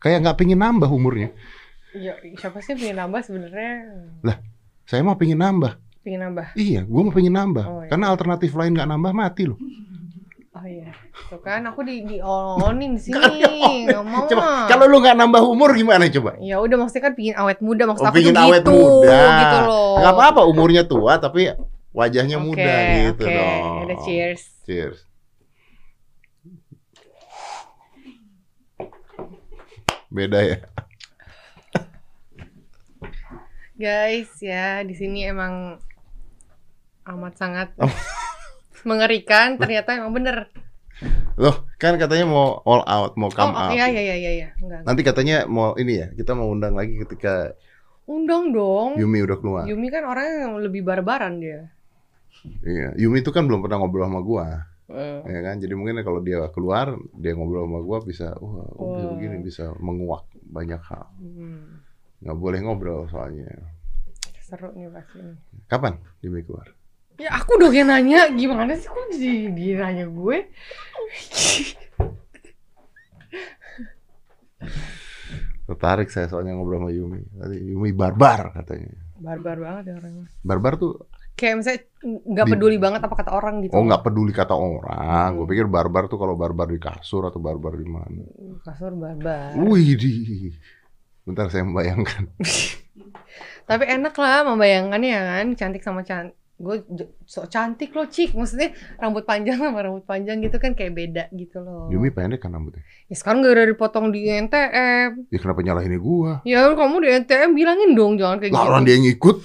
Kayak 0.00 0.24
nggak 0.24 0.36
pengen 0.40 0.60
nambah 0.64 0.88
umurnya. 0.88 1.32
Ya, 1.92 2.16
siapa 2.40 2.64
sih 2.64 2.72
yang 2.72 2.80
pengen 2.80 2.98
nambah 3.04 3.20
sebenarnya? 3.20 3.72
Saya 4.88 5.00
mah 5.04 5.16
pengen 5.20 5.40
nambah. 5.44 5.76
Pengen 6.04 6.20
nambah. 6.24 6.56
Iya, 6.56 6.84
gue 6.84 7.00
mah 7.04 7.14
pengen 7.16 7.34
nambah. 7.36 7.64
Oh, 7.64 7.80
iya. 7.84 7.88
Karena 7.92 8.06
alternatif 8.12 8.52
lain 8.52 8.72
nggak 8.76 8.88
nambah 8.88 9.12
mati 9.12 9.44
loh. 9.48 9.60
Oh 10.54 10.62
iya, 10.62 10.94
tuh 11.26 11.42
kan 11.42 11.66
aku 11.66 11.82
di 11.82 12.06
dionin 12.06 12.94
di 12.94 13.02
sini, 13.02 13.90
nggak 13.90 14.02
mau 14.06 14.22
Coba, 14.30 14.70
kalau 14.70 14.86
lu 14.86 15.02
nggak 15.02 15.18
nambah 15.18 15.42
umur 15.42 15.74
gimana 15.74 16.06
coba? 16.06 16.38
Ya 16.38 16.62
udah 16.62 16.78
maksudnya 16.78 17.10
kan 17.10 17.14
pingin 17.18 17.34
awet 17.34 17.58
muda 17.58 17.90
maksud 17.90 18.06
Oh, 18.06 18.08
aku 18.08 18.22
pingin 18.22 18.38
awet 18.38 18.62
gitu, 18.62 18.70
muda. 18.70 19.18
gitu 19.42 19.56
loh. 19.66 19.98
Nggak 19.98 20.12
apa-apa 20.14 20.40
umurnya 20.46 20.86
tua 20.86 21.18
tapi 21.18 21.50
wajahnya 21.90 22.38
Oke, 22.38 22.46
muda 22.54 22.74
gitu 22.94 23.22
oke. 23.26 23.34
dong. 23.34 23.82
Udah 23.82 23.98
cheers. 24.06 24.42
Cheers. 24.62 24.98
Beda 30.06 30.38
ya. 30.38 30.58
Guys, 33.74 34.30
ya 34.38 34.86
di 34.86 34.94
sini 34.94 35.26
emang 35.26 35.82
amat 37.04 37.34
sangat. 37.34 37.68
Mengerikan. 38.84 39.56
Ternyata 39.60 39.98
emang 39.98 40.12
bener. 40.14 40.48
Loh, 41.34 41.66
kan 41.82 41.98
katanya 41.98 42.24
mau 42.30 42.62
all 42.62 42.86
out, 42.86 43.18
mau 43.18 43.26
come 43.28 43.50
oh, 43.50 43.58
out. 43.66 43.74
iya 43.74 43.90
iya 43.90 44.00
iya 44.00 44.16
iya 44.16 44.30
iya. 44.30 44.48
Enggak. 44.62 44.80
Nanti 44.86 45.00
katanya 45.02 45.36
mau 45.50 45.74
ini 45.74 45.98
ya, 45.98 46.06
kita 46.14 46.32
mau 46.38 46.46
undang 46.46 46.78
lagi 46.78 46.94
ketika 47.02 47.58
Undang 48.04 48.52
dong. 48.52 49.00
Yumi 49.00 49.24
udah 49.24 49.38
keluar. 49.40 49.64
Yumi 49.64 49.88
kan 49.88 50.04
orangnya 50.04 50.44
yang 50.44 50.54
lebih 50.60 50.84
barbaran 50.84 51.40
dia. 51.40 51.72
Iya, 52.60 52.92
Yumi 53.00 53.24
itu 53.24 53.32
kan 53.32 53.48
belum 53.48 53.64
pernah 53.64 53.80
ngobrol 53.80 54.04
sama 54.04 54.20
gua, 54.20 54.68
Eh, 54.84 55.24
ya 55.24 55.40
kan? 55.40 55.56
Jadi 55.56 55.72
mungkin 55.72 55.96
kalau 56.04 56.20
dia 56.20 56.44
keluar, 56.52 56.92
dia 57.16 57.32
ngobrol 57.32 57.64
sama 57.64 57.80
gua 57.80 58.04
bisa, 58.04 58.36
wah, 58.36 58.68
oh, 58.76 59.00
bisa 59.00 59.06
begini, 59.16 59.36
bisa 59.40 59.64
menguak 59.80 60.28
banyak 60.44 60.76
hal. 60.84 61.08
hmm, 61.16 61.80
Nggak 62.20 62.36
boleh 62.36 62.58
ngobrol 62.60 63.08
soalnya. 63.08 63.48
seru 64.44 64.76
nih 64.76 64.92
pasti. 64.92 65.24
Kapan 65.72 65.96
Yumi 66.20 66.44
keluar? 66.44 66.68
Ya 67.14 67.30
aku 67.30 67.56
dong 67.56 67.70
yang 67.70 67.86
nanya 67.86 68.26
gimana 68.30 68.74
sih 68.74 68.90
kok 68.90 69.06
jadi 69.14 69.54
dia 69.54 69.74
nanya 69.80 70.06
gue? 70.10 70.50
Tertarik 75.64 76.12
saya 76.12 76.28
soalnya 76.28 76.52
ngobrol 76.52 76.84
sama 76.84 76.90
Yumi. 76.92 77.20
Tadi 77.30 77.56
Yumi 77.72 77.90
barbar 77.90 78.52
katanya. 78.52 78.92
Barbar 79.16 79.56
banget 79.56 79.82
ya 79.88 79.94
orangnya. 79.96 80.26
Barbar 80.42 80.72
tuh, 80.76 80.92
Kayak 81.34 81.54
misalnya 81.58 81.80
nggak 82.30 82.46
Di- 82.46 82.52
peduli 82.54 82.76
banget 82.78 83.00
apa 83.02 83.14
kata 83.18 83.34
orang 83.34 83.58
gitu. 83.58 83.74
oh 83.74 83.82
nggak 83.82 84.02
peduli 84.06 84.30
kata 84.30 84.54
orang. 84.54 85.34
Gue 85.34 85.42
Hmm. 85.42 85.50
pikir 85.50 85.66
barbar 85.66 86.06
tuh 86.06 86.14
kalau 86.14 86.38
barbar 86.38 86.70
di 86.70 86.78
kasur 86.78 87.26
atau 87.26 87.42
barbar 87.42 87.74
di 87.74 87.86
mana. 87.86 88.22
Kasur 88.62 88.94
barbar. 88.94 89.50
Wih 89.58 89.98
di. 89.98 90.14
Bentar 91.26 91.50
saya 91.50 91.66
membayangkan. 91.66 92.30
Tapi 93.70 93.84
enak 93.88 94.14
lah 94.14 94.46
membayangkannya 94.46 95.10
ya 95.10 95.22
kan, 95.26 95.46
cantik 95.56 95.82
sama 95.82 96.04
cantik. 96.04 96.38
Gue 96.54 96.86
so 97.26 97.42
cantik 97.50 97.90
loh, 97.90 98.06
Cik. 98.06 98.38
Maksudnya 98.38 98.70
rambut 98.96 99.26
panjang 99.26 99.58
sama 99.58 99.82
rambut 99.82 100.06
panjang 100.06 100.38
gitu 100.38 100.62
kan 100.62 100.72
kayak 100.78 100.94
beda 100.94 101.24
gitu 101.34 101.58
loh. 101.58 101.90
Yumi 101.90 102.14
pendek 102.14 102.38
kan 102.42 102.54
rambutnya. 102.54 102.86
Ya 103.10 103.14
sekarang 103.18 103.42
gak 103.42 103.58
udah 103.58 103.66
dipotong 103.74 104.14
di 104.14 104.30
NTM. 104.30 105.28
Ya 105.34 105.38
kenapa 105.42 105.60
nyalahin 105.66 105.98
gua? 105.98 106.42
Ya 106.46 106.70
kamu 106.70 106.96
di 107.02 107.08
NTM 107.26 107.50
bilangin 107.58 107.90
dong 107.98 108.14
jangan 108.14 108.38
kayak 108.38 108.54
Lah 108.54 108.62
gitu. 108.62 108.70
orang 108.70 108.82
dia 108.86 108.94
yang 108.94 109.04
ngikut. 109.10 109.36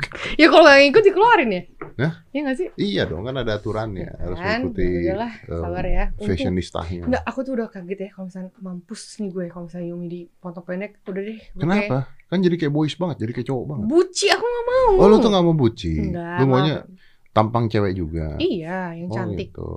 Ya 0.40 0.46
kalau 0.48 0.70
yang 0.72 0.88
ikut 0.90 1.04
dikeluarin 1.04 1.50
ya? 1.50 1.62
Hah? 2.00 2.12
Iya 2.32 2.40
gak 2.48 2.56
sih? 2.56 2.68
Iya 2.74 3.02
dong 3.04 3.28
kan 3.28 3.36
ada 3.36 3.60
aturannya. 3.60 4.08
Harus 4.16 4.38
Kan? 4.40 4.72
mengikuti 4.72 4.86
Ya 5.04 5.14
eh, 5.28 5.28
sabar 5.48 5.84
ya. 5.84 6.04
Fashionistanya. 6.16 7.02
Enggak, 7.06 7.22
aku 7.28 7.38
tuh 7.44 7.52
udah 7.60 7.68
kaget 7.68 7.98
ya 7.98 8.08
kalau 8.14 8.26
misalnya 8.30 8.50
mampus 8.58 9.00
nih 9.20 9.30
gue 9.30 9.44
kalau 9.50 9.64
misalnya 9.68 9.88
Yumi 9.92 10.06
di 10.08 10.20
potong 10.40 10.64
pendek 10.64 11.02
udah 11.04 11.22
deh. 11.22 11.38
gue 11.38 11.60
Kenapa? 11.60 11.96
Kan 12.30 12.38
jadi 12.40 12.56
kayak 12.56 12.72
boys 12.72 12.94
banget, 12.94 13.16
jadi 13.26 13.32
kayak 13.36 13.48
cowok 13.50 13.62
kayak, 13.66 13.70
banget. 13.74 13.86
Buci 13.90 14.26
aku 14.30 14.44
gak 14.46 14.66
mau. 14.70 14.90
Oh 15.02 15.06
lu 15.10 15.16
tuh 15.18 15.30
gak 15.34 15.44
mau 15.44 15.56
buci? 15.56 15.92
Enggak. 15.98 16.36
Lu 16.40 16.44
maunya 16.46 16.76
mau. 16.86 16.94
tampang 17.34 17.64
cewek 17.66 17.92
juga? 17.92 18.26
Iya, 18.38 18.94
yang 18.94 19.08
Oh, 19.10 19.14
cantik, 19.14 19.48
gitu. 19.50 19.70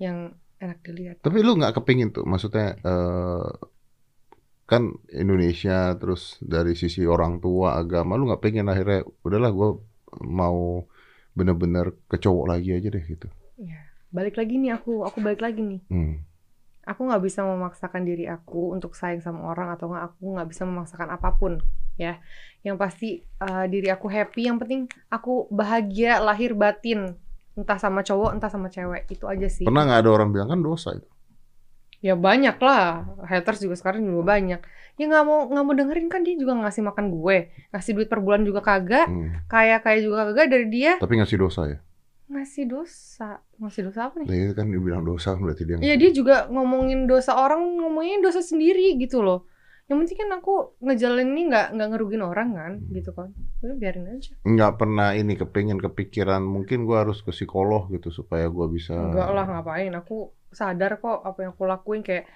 yang 0.00 0.32
enak 0.60 0.78
dilihat. 0.84 1.16
Tapi 1.20 1.40
lu 1.40 1.56
nggak 1.56 1.72
kepingin 1.80 2.12
tuh, 2.12 2.24
maksudnya 2.24 2.76
eh, 2.80 3.48
kan 4.70 4.94
Indonesia 5.10 5.98
terus 5.98 6.38
dari 6.38 6.78
sisi 6.78 7.02
orang 7.02 7.42
tua 7.42 7.74
agama, 7.74 8.14
lu 8.14 8.30
nggak 8.30 8.38
pengen 8.38 8.70
akhirnya 8.70 9.02
udahlah 9.26 9.50
gue 9.50 9.70
mau 10.22 10.86
bener-bener 11.34 11.98
ke 12.06 12.22
cowok 12.22 12.46
lagi 12.46 12.78
aja 12.78 12.86
deh 12.86 13.02
gitu. 13.02 13.26
Iya. 13.58 13.90
Balik 14.14 14.38
lagi 14.38 14.62
nih 14.62 14.78
aku, 14.78 15.02
aku 15.02 15.18
balik 15.18 15.42
lagi 15.42 15.58
nih. 15.58 15.82
Hmm. 15.90 16.22
Aku 16.86 17.02
nggak 17.02 17.22
bisa 17.22 17.42
memaksakan 17.42 18.06
diri 18.06 18.30
aku 18.30 18.74
untuk 18.74 18.94
sayang 18.94 19.22
sama 19.22 19.50
orang 19.50 19.74
atau 19.74 19.90
nggak 19.90 20.04
aku 20.14 20.24
nggak 20.38 20.48
bisa 20.50 20.62
memaksakan 20.62 21.10
apa 21.18 21.34
pun 21.34 21.58
ya. 21.98 22.22
Yang 22.62 22.76
pasti 22.78 23.08
eh, 23.22 23.66
diri 23.66 23.90
aku 23.90 24.06
happy, 24.06 24.46
yang 24.46 24.62
penting 24.62 24.86
aku 25.10 25.50
bahagia 25.50 26.22
lahir 26.22 26.54
batin. 26.54 27.18
Entah 27.58 27.78
sama 27.82 28.06
cowok, 28.06 28.38
entah 28.38 28.50
sama 28.50 28.70
cewek. 28.70 29.10
Itu 29.10 29.26
aja 29.26 29.50
sih. 29.50 29.66
Pernah 29.66 29.82
nggak 29.82 30.00
ada 30.06 30.10
orang 30.14 30.30
bilang 30.30 30.48
kan 30.54 30.62
dosa 30.62 30.94
itu? 30.94 31.10
Ya 32.00 32.16
banyak 32.16 32.56
lah, 32.58 33.04
haters 33.28 33.60
juga 33.60 33.76
sekarang 33.76 34.00
juga 34.02 34.24
banyak. 34.24 34.60
Ya 34.96 35.04
nggak 35.04 35.24
mau 35.24 35.44
nggak 35.46 35.64
mau 35.64 35.74
dengerin 35.76 36.08
kan 36.08 36.24
dia 36.24 36.32
juga 36.32 36.56
ngasih 36.56 36.80
makan 36.80 37.12
gue, 37.12 37.36
ngasih 37.72 37.92
duit 37.92 38.08
per 38.08 38.20
bulan 38.20 38.40
juga 38.42 38.60
kagak, 38.60 39.04
Hmm. 39.04 39.36
kaya 39.46 39.80
kaya 39.80 40.00
juga 40.00 40.24
kagak 40.24 40.48
dari 40.48 40.66
dia 40.68 40.96
Tapi 40.96 41.20
ngasih 41.20 41.38
dosa 41.38 41.62
ya? 41.68 41.78
ngasih 42.30 42.70
dosa, 42.70 43.42
ngasih 43.58 43.90
dosa 43.90 44.06
apa 44.06 44.22
nih? 44.22 44.26
Nah, 44.30 44.36
itu 44.38 44.54
kan 44.54 44.70
dibilang 44.70 45.02
dosa 45.02 45.34
berarti 45.34 45.66
dia. 45.66 45.76
Ya 45.82 45.98
dia 45.98 46.14
juga 46.14 46.46
ngomongin 46.46 47.10
dosa 47.10 47.34
orang, 47.34 47.58
ngomongin 47.82 48.22
dosa 48.22 48.38
sendiri 48.38 48.94
gitu 48.96 49.18
loh. 49.18 49.50
Yang 49.90 50.06
penting 50.06 50.18
kan 50.22 50.30
aku 50.38 50.54
ngejalanin 50.78 51.34
ini 51.34 51.42
nggak 51.50 51.66
nggak 51.74 51.88
ngerugin 51.90 52.22
orang 52.22 52.48
kan, 52.54 52.72
gitu 52.94 53.10
kan. 53.10 53.34
Udah 53.60 53.74
biarin 53.74 54.06
aja. 54.06 54.30
nggak 54.46 54.72
pernah 54.78 55.10
ini 55.12 55.34
kepingin 55.34 55.82
kepikiran 55.82 56.38
mungkin 56.40 56.86
gua 56.86 57.02
harus 57.02 57.18
ke 57.20 57.34
psikolog 57.34 57.90
gitu 57.90 58.14
supaya 58.14 58.46
gua 58.46 58.70
bisa. 58.70 58.94
Enggak 58.94 59.28
lah 59.34 59.44
ngapain, 59.50 59.90
aku 59.92 60.30
sadar 60.50 60.98
kok 60.98 61.22
apa 61.22 61.38
yang 61.46 61.52
aku 61.54 61.64
lakuin 61.66 62.02
kayak 62.02 62.26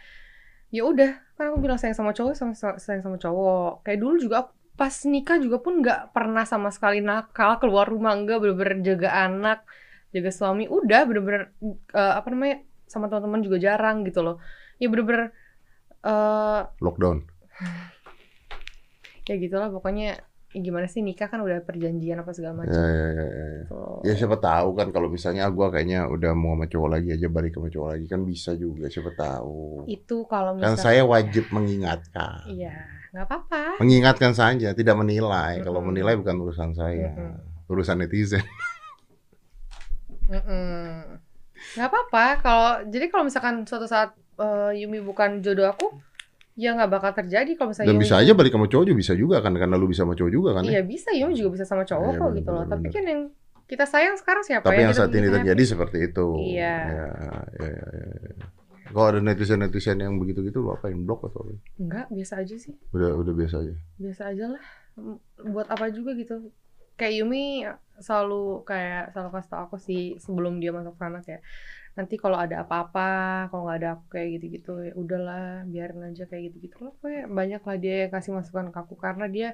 ya 0.74 0.82
udah 0.86 1.14
kan 1.38 1.54
aku 1.54 1.58
bilang 1.62 1.78
sayang 1.78 1.94
sama 1.94 2.10
cowok 2.10 2.34
sama 2.34 2.54
sayang 2.78 3.02
sama 3.02 3.18
cowok. 3.18 3.86
Kayak 3.86 3.98
dulu 4.02 4.14
juga 4.18 4.36
aku 4.46 4.52
pas 4.74 4.94
nikah 5.06 5.38
juga 5.38 5.62
pun 5.62 5.78
nggak 5.78 6.10
pernah 6.10 6.42
sama 6.42 6.74
sekali 6.74 6.98
nakal 6.98 7.62
keluar 7.62 7.86
rumah 7.86 8.18
enggak 8.18 8.42
bener-bener 8.42 8.82
jaga 8.82 9.10
anak 9.14 9.62
jaga 10.10 10.30
suami 10.34 10.66
udah 10.66 11.06
bener-bener 11.06 11.54
eh, 11.94 12.14
apa 12.18 12.26
namanya 12.30 12.62
sama 12.90 13.06
teman-teman 13.06 13.42
juga 13.42 13.58
jarang 13.62 14.02
gitu 14.06 14.22
loh. 14.22 14.36
Ya 14.82 14.90
bener-bener 14.90 15.30
eh 16.04 16.62
Lockdown. 16.82 17.22
ya 19.30 19.34
gitulah 19.38 19.70
pokoknya. 19.70 20.18
ya 20.18 20.33
gimana 20.54 20.86
sih 20.86 21.02
nikah 21.02 21.26
kan 21.26 21.42
udah 21.42 21.58
perjanjian 21.60 22.22
apa 22.22 22.30
segala 22.30 22.62
macam 22.62 22.70
Ya, 22.70 22.86
ya, 22.86 23.08
ya, 23.10 23.26
ya, 23.26 23.26
ya. 23.26 23.46
gitu. 23.66 23.82
Ya 24.06 24.12
siapa 24.14 24.36
tahu 24.38 24.68
kan 24.72 24.88
kalau 24.90 25.08
misalnya 25.08 25.50
gua 25.50 25.68
kayaknya 25.68 26.06
udah 26.06 26.32
mau 26.32 26.54
sama 26.54 26.66
cowok 26.66 26.90
lagi 26.94 27.08
aja 27.10 27.26
balik 27.26 27.52
sama 27.52 27.68
cowok 27.68 27.88
lagi 27.90 28.06
kan 28.06 28.20
bisa 28.22 28.50
juga 28.54 28.86
siapa 28.86 29.10
tahu. 29.14 29.86
itu 29.86 30.16
kalau 30.26 30.54
Kan 30.54 30.74
misalnya 30.74 30.78
saya 30.78 31.02
wajib 31.02 31.44
mengingatkan. 31.50 32.46
iya 32.46 32.86
nggak 33.10 33.24
apa-apa 33.26 33.78
Mengingatkan 33.78 34.32
saja, 34.34 34.70
tidak 34.70 34.94
menilai. 34.94 35.58
Kalau 35.60 35.78
Mm-mm. 35.78 35.90
menilai 35.90 36.14
bukan 36.14 36.34
urusan 36.40 36.70
saya. 36.74 37.14
Mm-mm. 37.14 37.34
Urusan 37.66 37.98
netizen. 37.98 38.42
Mm-mm. 40.24 41.20
nggak 41.74 41.88
apa-apa 41.88 42.24
kalau 42.40 42.70
jadi 42.88 43.08
kalau 43.08 43.24
misalkan 43.26 43.64
suatu 43.64 43.84
saat 43.84 44.12
eh, 44.36 44.82
Yumi 44.84 45.00
bukan 45.00 45.40
jodoh 45.40 45.68
aku 45.68 45.86
ya 46.54 46.70
nggak 46.72 46.86
bakal 46.88 47.10
terjadi 47.12 47.50
kalau 47.54 47.70
misalnya 47.70 47.88
Dan 47.88 47.96
Yumi 47.96 48.04
bisa 48.04 48.14
aja 48.16 48.32
balik 48.32 48.52
sama 48.52 48.66
cowok 48.66 48.84
juga 48.84 48.96
bisa 48.96 49.12
juga 49.14 49.36
kan 49.38 49.52
karena 49.52 49.74
lu 49.74 49.86
bisa 49.86 50.02
sama 50.02 50.14
cowok 50.14 50.30
juga 50.30 50.50
kan 50.54 50.62
ya. 50.62 50.70
iya 50.70 50.80
bisa 50.82 51.10
Yumi 51.10 51.34
juga 51.34 51.50
bisa 51.52 51.64
sama 51.64 51.82
cowok 51.82 52.06
Iya, 52.06 52.14
kok 52.14 52.24
bener, 52.24 52.38
gitu 52.38 52.50
loh 52.50 52.58
bener, 52.60 52.72
tapi 52.72 52.86
kan 52.88 53.04
yang 53.04 53.20
kita 53.64 53.84
sayang 53.84 54.14
sekarang 54.14 54.42
siapa 54.42 54.62
Tapi 54.62 54.76
ya? 54.76 54.80
yang 54.80 54.92
Kita 54.92 55.00
saat 55.00 55.12
ini 55.12 55.28
terjadi 55.30 55.56
happy. 55.58 55.72
seperti 55.72 55.98
itu. 56.04 56.26
Iya. 56.52 56.74
Ya, 56.84 56.84
ya, 56.84 57.08
ya, 57.58 57.68
ya, 57.72 58.06
ya. 58.28 58.44
Kalau 58.86 59.06
ada 59.08 59.18
netizen-netizen 59.18 59.98
yang 59.98 60.14
begitu-gitu 60.14 60.60
lu 60.60 60.70
apain 60.70 60.94
blok 60.94 61.26
atau 61.26 61.42
apa? 61.42 61.56
enggak 61.76 62.06
biasa 62.08 62.34
aja 62.38 62.54
sih 62.54 62.76
Udah 62.92 63.10
udah 63.14 63.32
biasa 63.32 63.54
aja. 63.58 63.74
biasa 63.96 64.22
aja 64.30 64.44
lah 64.52 64.64
buat 65.42 65.66
apa 65.66 65.90
juga 65.90 66.12
gitu 66.12 66.52
kayak 66.94 67.14
Yumi 67.18 67.64
selalu 67.98 68.62
kayak 68.62 69.10
selalu 69.10 69.30
kasih 69.32 69.50
tau 69.50 69.62
aku 69.64 69.76
sih 69.76 70.14
sebelum 70.16 70.60
dia 70.60 70.70
masuk 70.70 70.94
sana 70.94 71.18
kayak 71.18 71.42
nanti 71.94 72.18
kalau 72.18 72.34
ada 72.34 72.66
apa-apa 72.66 73.10
kalau 73.54 73.70
nggak 73.70 73.78
ada 73.78 73.88
aku 73.94 74.04
kayak 74.18 74.28
gitu-gitu 74.38 74.72
ya 74.82 74.92
udahlah 74.98 75.62
biarin 75.70 76.10
aja 76.10 76.26
kayak 76.26 76.50
gitu-gitu 76.50 76.76
lah 76.82 76.90
pokoknya 76.98 77.22
banyak 77.30 77.62
lah 77.62 77.76
dia 77.78 77.94
yang 78.06 78.12
kasih 78.12 78.32
masukan 78.34 78.66
ke 78.74 78.78
aku 78.82 78.94
karena 78.98 79.26
dia 79.30 79.48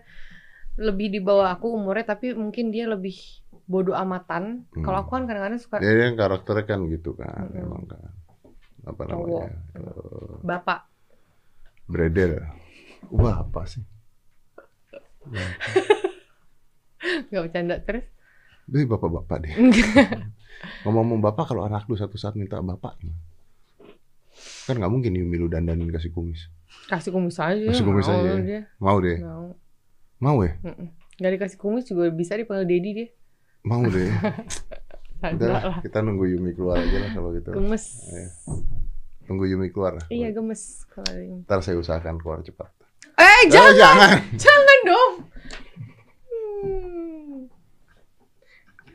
lebih 0.80 1.12
di 1.12 1.20
bawah 1.20 1.52
aku 1.52 1.76
umurnya 1.76 2.16
tapi 2.16 2.32
mungkin 2.32 2.72
dia 2.72 2.88
lebih 2.88 3.12
bodoh 3.68 3.92
amatan 3.92 4.64
Hmm. 4.72 4.84
kalau 4.86 5.04
aku 5.04 5.10
kan 5.20 5.24
kadang-kadang 5.28 5.60
suka 5.60 5.76
Dia 5.84 6.08
yang 6.08 6.16
karakternya 6.16 6.64
kan 6.64 6.80
gitu 6.88 7.12
kan, 7.14 7.44
Mm-mm. 7.44 7.60
emang 7.60 7.84
kan. 7.86 8.08
Apa 8.88 9.02
namanya? 9.04 9.52
Eh, 9.76 10.32
bapak 10.46 10.80
Bredel. 11.90 12.40
Wah, 13.12 13.42
apa 13.44 13.66
sih? 13.68 13.82
nggak 17.30 17.42
bercanda 17.44 17.76
terus 17.82 18.04
Dia 18.70 18.86
bapak-bapak 18.86 19.36
deh. 19.44 19.54
Ngomong-ngomong 20.84 21.20
bapak, 21.22 21.50
kalau 21.50 21.64
anak 21.64 21.86
lu 21.86 21.94
satu 21.94 22.14
saat 22.14 22.36
minta 22.36 22.60
bapak, 22.60 23.00
kan 24.64 24.74
nggak 24.74 24.92
mungkin 24.92 25.12
Yumi 25.12 25.36
lu 25.36 25.46
dandanin 25.46 25.88
kasih 25.88 26.10
kumis. 26.10 26.46
kasih 26.86 27.10
kumis 27.10 27.34
aja 27.36 27.66
Kasih 27.66 27.82
kumis 27.82 28.06
mau 28.06 28.14
aja 28.22 28.30
dia 28.38 28.60
Mau 28.78 28.96
deh, 28.98 29.18
mau 29.18 29.46
mau 30.20 30.38
ya, 30.40 30.52
nggak 31.18 31.32
dikasih 31.34 31.58
kumis 31.58 31.84
juga 31.84 32.06
bisa 32.08 32.36
dipanggil 32.36 32.64
Dedi 32.64 32.90
dia 32.94 33.08
mau 33.60 33.82
deh. 33.82 34.08
Udah 35.36 35.48
lah, 35.50 35.62
kita 35.80 36.00
nunggu 36.00 36.24
Yumi 36.30 36.56
keluar 36.56 36.80
aja 36.80 36.96
lah 36.96 37.10
kalau 37.12 37.36
gitu. 37.36 37.52
Gemes. 37.52 37.84
Iya. 38.08 38.28
Tunggu 39.28 39.44
Yumi 39.44 39.68
keluar. 39.68 40.00
Iya 40.08 40.32
gemes 40.32 40.88
kalau. 40.88 41.44
Ntar 41.44 41.60
saya 41.60 41.76
usahakan 41.76 42.16
keluar 42.16 42.40
cepat. 42.40 42.72
Eh 43.14 43.24
Eh, 43.24 43.42
jangan, 43.52 43.74
jangan. 43.76 44.10
jangan 44.40 44.78
dong. 44.82 45.12
Hmm. 46.60 47.38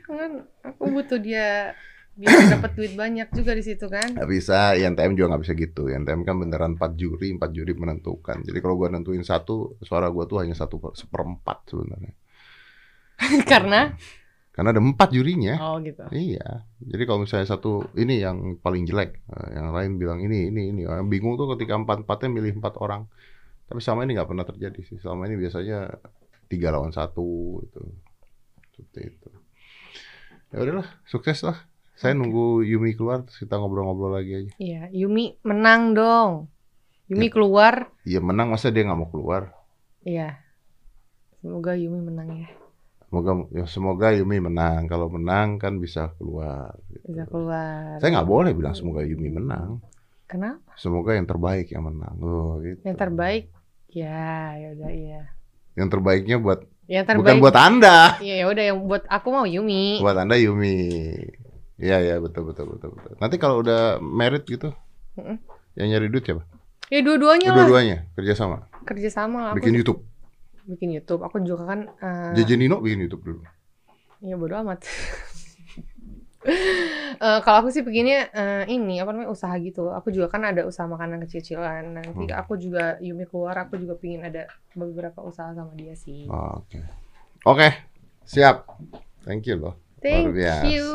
Jangan, 0.06 0.30
aku 0.62 0.82
butuh 0.90 1.18
dia 1.18 1.74
biar 2.16 2.48
dapat 2.48 2.72
duit 2.72 2.96
banyak 2.96 3.28
juga 3.28 3.52
di 3.52 3.60
situ 3.60 3.92
kan. 3.92 4.16
Nggak 4.16 4.30
bisa, 4.32 4.72
INTM 4.72 5.12
juga 5.18 5.36
nggak 5.36 5.42
bisa 5.44 5.52
gitu. 5.52 5.82
INTM 5.92 6.24
kan 6.24 6.36
beneran 6.40 6.72
4 6.80 6.96
juri, 6.96 7.36
4 7.36 7.50
juri 7.52 7.76
menentukan. 7.76 8.40
Jadi 8.40 8.58
kalau 8.64 8.80
gua 8.80 8.88
nentuin 8.88 9.20
satu, 9.20 9.76
suara 9.84 10.08
gua 10.08 10.24
tuh 10.24 10.40
hanya 10.40 10.56
satu 10.56 10.80
per- 10.80 10.96
seperempat 10.96 11.68
sebenarnya. 11.68 12.14
Karena 13.50 13.92
Karena 14.56 14.72
ada 14.72 14.80
empat 14.80 15.12
jurinya. 15.12 15.60
oh 15.60 15.76
gitu. 15.84 16.00
Iya. 16.08 16.64
Jadi 16.80 17.02
kalau 17.04 17.28
misalnya 17.28 17.44
satu 17.44 17.92
ini 17.92 18.24
yang 18.24 18.56
paling 18.56 18.88
jelek, 18.88 19.20
eh, 19.28 19.48
yang 19.52 19.68
lain 19.76 20.00
bilang 20.00 20.16
ini 20.24 20.48
ini 20.48 20.72
ini. 20.72 20.88
Yang 20.88 21.12
bingung 21.12 21.36
tuh 21.36 21.52
ketika 21.52 21.76
empat 21.76 22.08
empatnya 22.08 22.32
milih 22.32 22.56
empat 22.64 22.80
orang. 22.80 23.04
Tapi 23.68 23.76
selama 23.84 24.08
ini 24.08 24.16
nggak 24.16 24.30
pernah 24.32 24.46
terjadi 24.48 24.80
sih. 24.80 24.96
Selama 24.96 25.28
ini 25.28 25.36
biasanya 25.36 25.92
tiga 26.48 26.72
lawan 26.72 26.88
satu 26.88 27.60
itu. 27.68 27.84
Seperti 28.72 29.00
itu. 29.12 29.28
Ya 30.56 30.64
udahlah, 30.64 30.88
sukses 31.04 31.44
lah. 31.44 31.60
Saya 31.92 32.16
nunggu 32.16 32.64
Yumi 32.64 32.96
keluar, 32.96 33.24
terus 33.24 33.36
kita 33.36 33.56
ngobrol-ngobrol 33.56 34.16
lagi 34.16 34.32
aja. 34.34 34.52
Iya, 34.56 34.82
Yumi 34.88 35.36
menang 35.44 35.92
dong. 35.92 36.48
Yumi 37.06 37.28
Ya. 37.28 37.32
keluar. 37.32 37.74
Iya 38.02 38.20
menang 38.20 38.48
masa 38.50 38.72
dia 38.72 38.82
nggak 38.82 38.96
mau 38.96 39.08
keluar? 39.08 39.52
Iya. 40.00 40.40
Semoga 41.38 41.76
Yumi 41.76 42.00
menang 42.02 42.28
ya. 42.40 42.48
Semoga 43.06 43.32
ya 43.52 43.64
semoga 43.68 44.08
Yumi 44.10 44.40
menang. 44.40 44.88
Kalau 44.88 45.12
menang 45.12 45.60
kan 45.60 45.76
bisa 45.76 46.16
keluar. 46.16 46.72
gitu. 46.88 47.04
Bisa 47.04 47.24
keluar. 47.28 48.00
Saya 48.00 48.16
nggak 48.16 48.28
boleh 48.28 48.52
bilang 48.56 48.72
semoga 48.72 49.04
Yumi 49.04 49.28
menang. 49.30 49.84
Kenapa? 50.26 50.72
Semoga 50.74 51.14
yang 51.14 51.28
terbaik 51.28 51.70
yang 51.70 51.84
menang. 51.86 52.16
Oh, 52.18 52.58
gitu. 52.58 52.80
Yang 52.82 52.98
terbaik 52.98 53.44
ya, 53.86 54.56
ya 54.58 54.68
udah 54.74 54.90
iya. 54.90 55.22
Yang 55.78 55.88
terbaiknya 55.92 56.36
buat 56.42 56.64
Yang 56.86 57.04
bukan 57.18 57.18
terbaik. 57.18 57.42
buat 57.42 57.56
Anda. 57.58 57.98
Iya, 58.22 58.34
ya 58.40 58.46
udah 58.46 58.64
yang 58.64 58.78
buat 58.86 59.02
aku 59.06 59.28
mau 59.28 59.42
Yumi. 59.42 59.98
Buat 59.98 60.16
Anda 60.22 60.38
Yumi. 60.38 60.76
Iya 61.76 61.98
ya 62.00 62.14
betul 62.18 62.48
betul 62.48 62.72
betul 62.72 62.94
betul. 62.94 63.12
Nanti 63.18 63.36
kalau 63.36 63.60
udah 63.60 64.00
merit 64.00 64.46
gitu, 64.46 64.72
Mm-mm. 65.14 65.36
yang 65.76 65.86
nyari 65.92 66.08
duit 66.08 66.24
siapa? 66.24 66.46
Ya 66.88 67.02
dua-duanya 67.02 67.52
lah. 67.52 67.56
Dua-duanya 67.60 67.96
kerja 68.14 68.32
sama, 68.32 68.70
Kerja 68.86 69.10
sama. 69.10 69.50
Aku 69.52 69.58
bikin 69.58 69.74
YouTube. 69.76 70.00
bikin 70.64 70.94
YouTube. 70.94 71.20
Aku 71.20 71.42
juga 71.42 71.68
kan 71.68 71.90
eh, 72.00 72.32
JJ 72.38 72.56
Nino 72.56 72.78
bikin 72.78 73.02
YouTube 73.04 73.22
dulu. 73.22 73.40
Ya 74.22 74.38
bodo 74.38 74.56
amat. 74.56 74.80
Eh, 77.16 77.40
kalau 77.40 77.64
aku 77.64 77.72
sih 77.72 77.80
begini 77.80 78.12
ini 78.68 79.00
apa 79.00 79.08
namanya 79.08 79.32
usaha 79.32 79.56
gitu. 79.56 79.88
Aku 79.88 80.12
juga 80.12 80.28
kan 80.28 80.44
ada 80.44 80.68
usaha 80.68 80.84
makanan 80.84 81.24
kecil-kecilan. 81.24 81.96
Nanti 81.96 82.28
Hmm. 82.28 82.36
aku 82.36 82.60
juga 82.60 83.00
Yumi 83.00 83.24
keluar, 83.24 83.56
aku 83.56 83.80
juga 83.80 83.96
pingin 83.96 84.20
ada 84.28 84.44
beberapa 84.76 85.24
usaha 85.24 85.48
sama 85.56 85.72
dia 85.72 85.96
sih. 85.96 86.28
Oke. 86.28 86.76
Oke, 87.48 87.68
siap. 88.28 88.68
Thank 89.24 89.48
you 89.48 89.56
loh. 89.56 89.74
Thank 90.04 90.28
Luar 90.28 90.36
biasa. 90.36 90.68
you. 90.68 90.86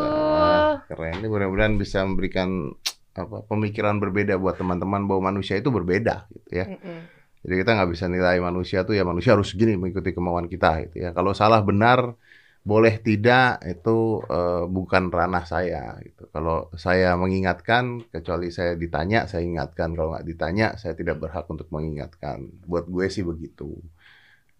Keren. 0.93 1.13
Ini 1.25 1.27
mudah-mudahan 1.27 1.75
bisa 1.81 2.05
memberikan 2.05 2.69
apa 3.17 3.41
pemikiran 3.49 3.97
berbeda 3.97 4.37
buat 4.37 4.61
teman-teman 4.61 5.09
bahwa 5.09 5.33
manusia 5.33 5.57
itu 5.57 5.73
berbeda 5.73 6.29
gitu 6.31 6.49
ya. 6.53 6.65
Mm-mm. 6.69 6.99
Jadi 7.41 7.55
kita 7.65 7.71
nggak 7.81 7.89
bisa 7.97 8.05
nilai 8.05 8.37
manusia 8.37 8.85
tuh 8.85 8.93
ya 8.93 9.01
manusia 9.01 9.33
harus 9.33 9.57
gini 9.57 9.73
mengikuti 9.73 10.13
kemauan 10.13 10.45
kita 10.45 10.85
gitu 10.85 11.01
ya. 11.01 11.09
Kalau 11.17 11.33
salah 11.33 11.65
benar 11.65 12.13
boleh 12.61 13.01
tidak 13.01 13.57
itu 13.65 14.21
eh, 14.29 14.63
bukan 14.69 15.09
ranah 15.09 15.45
saya 15.49 15.97
gitu. 16.05 16.29
Kalau 16.29 16.69
saya 16.77 17.17
mengingatkan 17.17 18.05
kecuali 18.13 18.53
saya 18.53 18.77
ditanya 18.77 19.25
saya 19.25 19.41
ingatkan. 19.41 19.97
Kalau 19.97 20.13
nggak 20.13 20.27
ditanya 20.29 20.77
saya 20.77 20.93
tidak 20.93 21.17
berhak 21.17 21.49
untuk 21.49 21.67
mengingatkan. 21.73 22.45
Buat 22.69 22.85
gue 22.85 23.05
sih 23.09 23.25
begitu. 23.25 23.81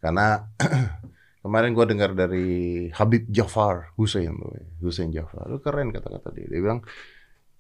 Karena 0.02 0.50
kemarin 1.46 1.78
gue 1.78 1.86
dengar 1.86 2.12
dari 2.18 2.90
Habib 2.90 3.30
Jafar 3.30 3.94
Hussein 3.94 4.34
tuh, 4.34 4.58
Hussein 4.82 5.14
Jafar. 5.14 5.46
Itu 5.46 5.62
keren 5.62 5.94
kata-kata 5.94 6.34
dia. 6.34 6.50
Dia 6.50 6.58
bilang 6.62 6.82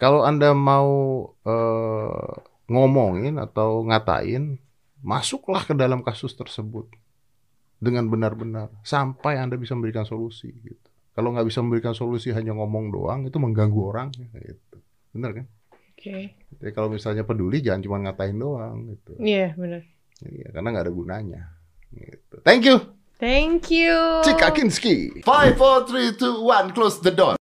kalau 0.01 0.25
anda 0.25 0.57
mau 0.57 0.89
eh, 1.45 2.33
ngomongin 2.65 3.37
atau 3.37 3.85
ngatain 3.85 4.57
masuklah 5.05 5.61
ke 5.69 5.77
dalam 5.77 6.01
kasus 6.01 6.33
tersebut 6.33 6.89
dengan 7.81 8.05
benar-benar 8.07 8.69
sampai 8.85 9.41
Anda 9.41 9.57
bisa 9.57 9.73
memberikan 9.73 10.05
solusi 10.05 10.53
gitu. 10.61 10.87
Kalau 11.11 11.33
nggak 11.33 11.49
bisa 11.49 11.59
memberikan 11.65 11.97
solusi 11.97 12.29
hanya 12.31 12.53
ngomong 12.53 12.93
doang 12.93 13.25
itu 13.25 13.35
mengganggu 13.41 13.81
orang 13.81 14.13
gitu. 14.13 14.77
Benar 15.11 15.41
kan? 15.41 15.45
Oke. 15.97 16.37
Jadi 16.61 16.71
kalau 16.71 16.93
misalnya 16.93 17.25
peduli 17.25 17.59
jangan 17.59 17.81
cuma 17.81 17.97
ngatain 18.05 18.37
doang 18.37 18.77
gitu. 18.93 19.17
Iya, 19.17 19.57
benar. 19.57 19.81
Iya, 20.21 20.47
karena 20.53 20.67
nggak 20.71 20.85
ada 20.85 20.93
gunanya. 20.93 21.41
Gitu. 21.91 22.35
Thank 22.45 22.69
you, 22.69 22.77
Thank 23.21 23.69
you. 23.69 24.25
Cik 24.25 24.41
Akinski. 24.41 25.21
Five, 25.21 25.53
four, 25.53 25.85
three, 25.85 26.09
two, 26.17 26.41
one. 26.41 26.73
Close 26.73 26.97
the 27.05 27.13
door. 27.13 27.40